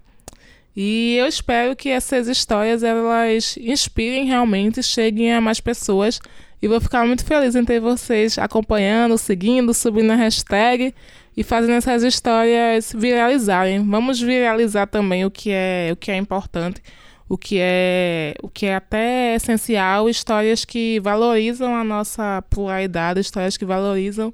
E 0.76 1.16
eu 1.18 1.28
espero 1.28 1.76
que 1.76 1.90
essas 1.90 2.28
histórias 2.28 2.82
elas 2.82 3.58
inspirem 3.58 4.26
realmente, 4.26 4.82
cheguem 4.82 5.34
a 5.34 5.40
mais 5.40 5.60
pessoas. 5.60 6.20
E 6.62 6.68
vou 6.68 6.80
ficar 6.80 7.06
muito 7.06 7.26
feliz 7.26 7.56
em 7.56 7.66
ter 7.66 7.80
vocês 7.80 8.38
acompanhando, 8.38 9.18
seguindo, 9.18 9.74
subindo 9.74 10.12
a 10.12 10.16
hashtag 10.16 10.94
e 11.36 11.44
fazendo 11.44 11.74
essas 11.74 12.04
histórias 12.04 12.94
viralizarem. 12.98 13.86
Vamos 13.86 14.20
viralizar 14.20 14.88
também 14.88 15.26
o 15.26 15.32
que 15.32 15.52
é, 15.52 15.90
o 15.92 15.96
que 15.96 16.10
é 16.10 16.16
importante, 16.16 16.82
o 17.28 17.38
que 17.38 17.58
é, 17.60 18.34
o 18.42 18.50
que 18.50 18.66
é 18.66 18.76
até 18.76 19.36
essencial, 19.36 20.10
histórias 20.10 20.64
que 20.64 21.00
valorizam 21.02 21.76
a 21.76 21.84
nossa 21.84 22.42
pluralidade, 22.50 23.20
histórias 23.20 23.58
que 23.58 23.66
valorizam 23.66 24.34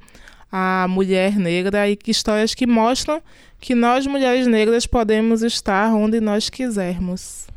a 0.51 0.87
mulher 0.89 1.37
negra 1.37 1.89
e 1.89 1.95
que 1.95 2.11
histórias 2.11 2.53
que 2.53 2.65
mostram 2.65 3.21
que 3.59 3.75
nós 3.75 4.07
mulheres 4.07 4.47
negras 4.47 4.85
podemos 4.85 5.41
estar 5.43 5.93
onde 5.93 6.19
nós 6.19 6.49
quisermos. 6.49 7.47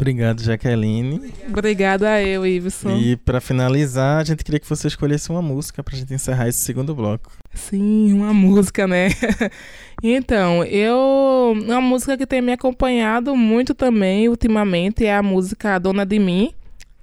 Obrigado, 0.00 0.40
Jaqueline. 0.40 1.34
Obrigada 1.48 2.22
eu, 2.22 2.46
Iveson. 2.46 2.96
E 2.96 3.16
para 3.16 3.40
finalizar, 3.40 4.20
a 4.20 4.24
gente 4.24 4.44
queria 4.44 4.60
que 4.60 4.68
você 4.68 4.86
escolhesse 4.86 5.28
uma 5.28 5.42
música 5.42 5.82
para 5.82 5.96
a 5.96 5.98
gente 5.98 6.14
encerrar 6.14 6.46
esse 6.46 6.60
segundo 6.60 6.94
bloco. 6.94 7.32
Sim, 7.52 8.12
uma 8.12 8.32
música, 8.32 8.86
né? 8.86 9.08
então, 10.00 10.62
eu. 10.62 11.52
Uma 11.64 11.80
música 11.80 12.16
que 12.16 12.28
tem 12.28 12.40
me 12.40 12.52
acompanhado 12.52 13.34
muito 13.34 13.74
também 13.74 14.28
ultimamente 14.28 15.04
é 15.04 15.16
a 15.16 15.22
música 15.22 15.80
Dona 15.80 16.06
de 16.06 16.20
Mim, 16.20 16.52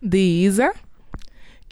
de 0.02 0.18
Isa. 0.18 0.72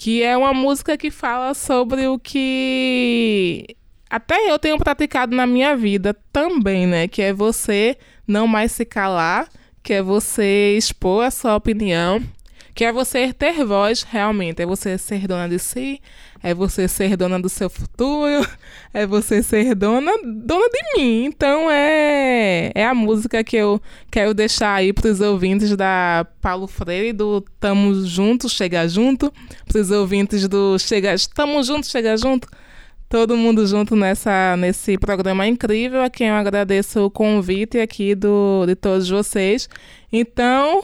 Que 0.03 0.21
é 0.21 0.35
uma 0.35 0.53
música 0.53 0.97
que 0.97 1.09
fala 1.09 1.53
sobre 1.53 2.05
o 2.09 2.19
que 2.19 3.65
até 4.09 4.51
eu 4.51 4.59
tenho 4.59 4.77
praticado 4.77 5.33
na 5.33 5.47
minha 5.47 5.77
vida 5.77 6.13
também, 6.29 6.85
né? 6.85 7.07
Que 7.07 7.21
é 7.21 7.31
você 7.31 7.97
não 8.27 8.45
mais 8.45 8.73
se 8.73 8.83
calar 8.83 9.47
que 9.81 9.93
é 9.93 10.01
você 10.01 10.75
expor 10.77 11.23
a 11.23 11.31
sua 11.31 11.55
opinião, 11.55 12.21
que 12.74 12.84
é 12.84 12.91
você 12.91 13.32
ter 13.32 13.63
voz 13.63 14.03
realmente, 14.03 14.61
é 14.61 14.65
você 14.65 14.97
ser 14.97 15.28
dona 15.28 15.47
de 15.47 15.59
si, 15.59 16.01
é 16.41 16.53
você 16.53 16.88
ser 16.88 17.15
dona 17.15 17.39
do 17.39 17.49
seu 17.49 17.69
futuro, 17.69 18.47
é 18.93 19.05
você 19.05 19.43
ser 19.43 19.76
dona, 19.76 20.11
dona 20.24 20.65
de 20.69 20.97
mim. 20.97 21.26
Então 21.26 21.69
é, 21.69 22.71
é 22.74 22.86
a 22.86 22.93
música 22.93 23.43
que 23.43 23.55
eu 23.55 23.82
quero 24.09 24.34
deixar 24.34 24.74
aí 24.74 24.91
para 24.91 25.09
os 25.09 25.21
ouvintes 25.21 25.76
da 25.76 26.26
Paulo 26.41 26.67
Freire, 26.67 27.13
do 27.13 27.41
Tamo 27.59 28.05
Junto, 28.05 28.49
Chega 28.49 28.88
Junto, 28.88 29.32
para 29.67 29.80
os 29.80 29.91
ouvintes 29.91 30.47
do 30.47 30.78
Chega, 30.80 31.15
Tamo 31.34 31.61
Junto, 31.63 31.88
Chega 31.88 32.17
Junto 32.17 32.47
todo 33.13 33.38
mundo 33.38 33.67
junto 33.67 33.95
nessa, 33.95 34.57
nesse 34.57 34.97
programa 34.97 35.45
incrível, 35.45 36.01
a 36.01 36.09
quem 36.09 36.30
eu 36.30 36.34
agradeço 36.34 37.05
o 37.05 37.11
convite 37.11 37.80
aqui 37.80 38.15
do, 38.15 38.65
de 38.65 38.74
todos 38.74 39.07
vocês. 39.07 39.69
Então, 40.11 40.84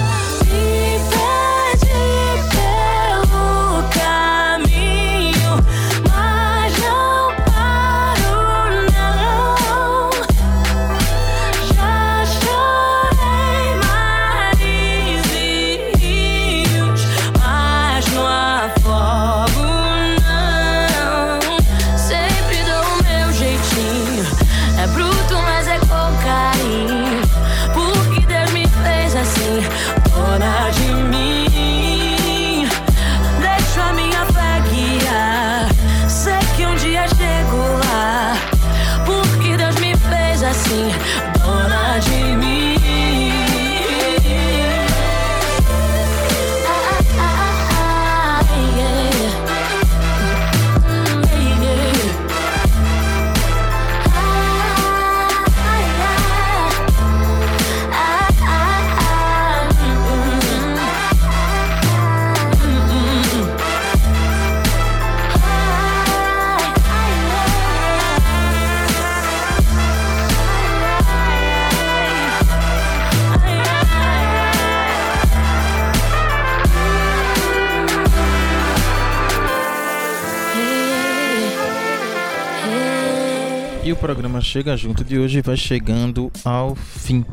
Chega 84.51 84.75
Junto 84.75 85.05
de 85.05 85.17
hoje 85.17 85.41
vai 85.41 85.55
chegando 85.55 86.29
ao 86.43 86.75
fim. 86.75 87.23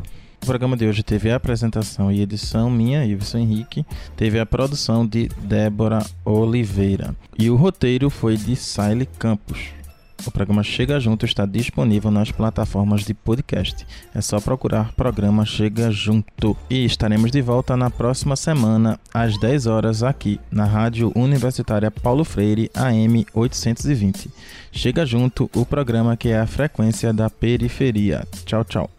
O 0.41 0.45
programa 0.45 0.77
de 0.77 0.87
hoje 0.87 1.03
teve 1.03 1.29
a 1.29 1.35
apresentação 1.35 2.09
e 2.09 2.21
edição 2.21 2.69
minha, 2.71 3.05
Iverson 3.05 3.39
Henrique, 3.39 3.85
teve 4.15 4.39
a 4.39 4.45
produção 4.45 5.05
de 5.05 5.27
Débora 5.41 6.01
Oliveira 6.23 7.13
e 7.37 7.49
o 7.49 7.57
roteiro 7.57 8.09
foi 8.09 8.37
de 8.37 8.55
Siley 8.55 9.05
Campos. 9.19 9.78
O 10.25 10.31
programa 10.31 10.63
Chega 10.63 10.99
Junto 10.99 11.25
está 11.25 11.45
disponível 11.45 12.11
nas 12.11 12.31
plataformas 12.31 13.03
de 13.03 13.13
podcast. 13.13 13.85
É 14.13 14.21
só 14.21 14.39
procurar 14.39 14.93
programa 14.93 15.45
Chega 15.45 15.89
Junto. 15.91 16.55
E 16.69 16.85
estaremos 16.85 17.31
de 17.31 17.41
volta 17.41 17.77
na 17.77 17.89
próxima 17.89 18.35
semana, 18.35 18.99
às 19.13 19.39
10 19.39 19.65
horas, 19.65 20.03
aqui 20.03 20.39
na 20.51 20.65
Rádio 20.65 21.11
Universitária 21.15 21.89
Paulo 21.89 22.23
Freire, 22.23 22.69
AM 22.75 23.25
820. 23.33 24.29
Chega 24.71 25.05
Junto, 25.05 25.49
o 25.55 25.65
programa 25.65 26.17
que 26.17 26.29
é 26.29 26.39
a 26.39 26.47
frequência 26.47 27.13
da 27.13 27.29
periferia. 27.29 28.27
Tchau, 28.45 28.63
tchau. 28.63 28.98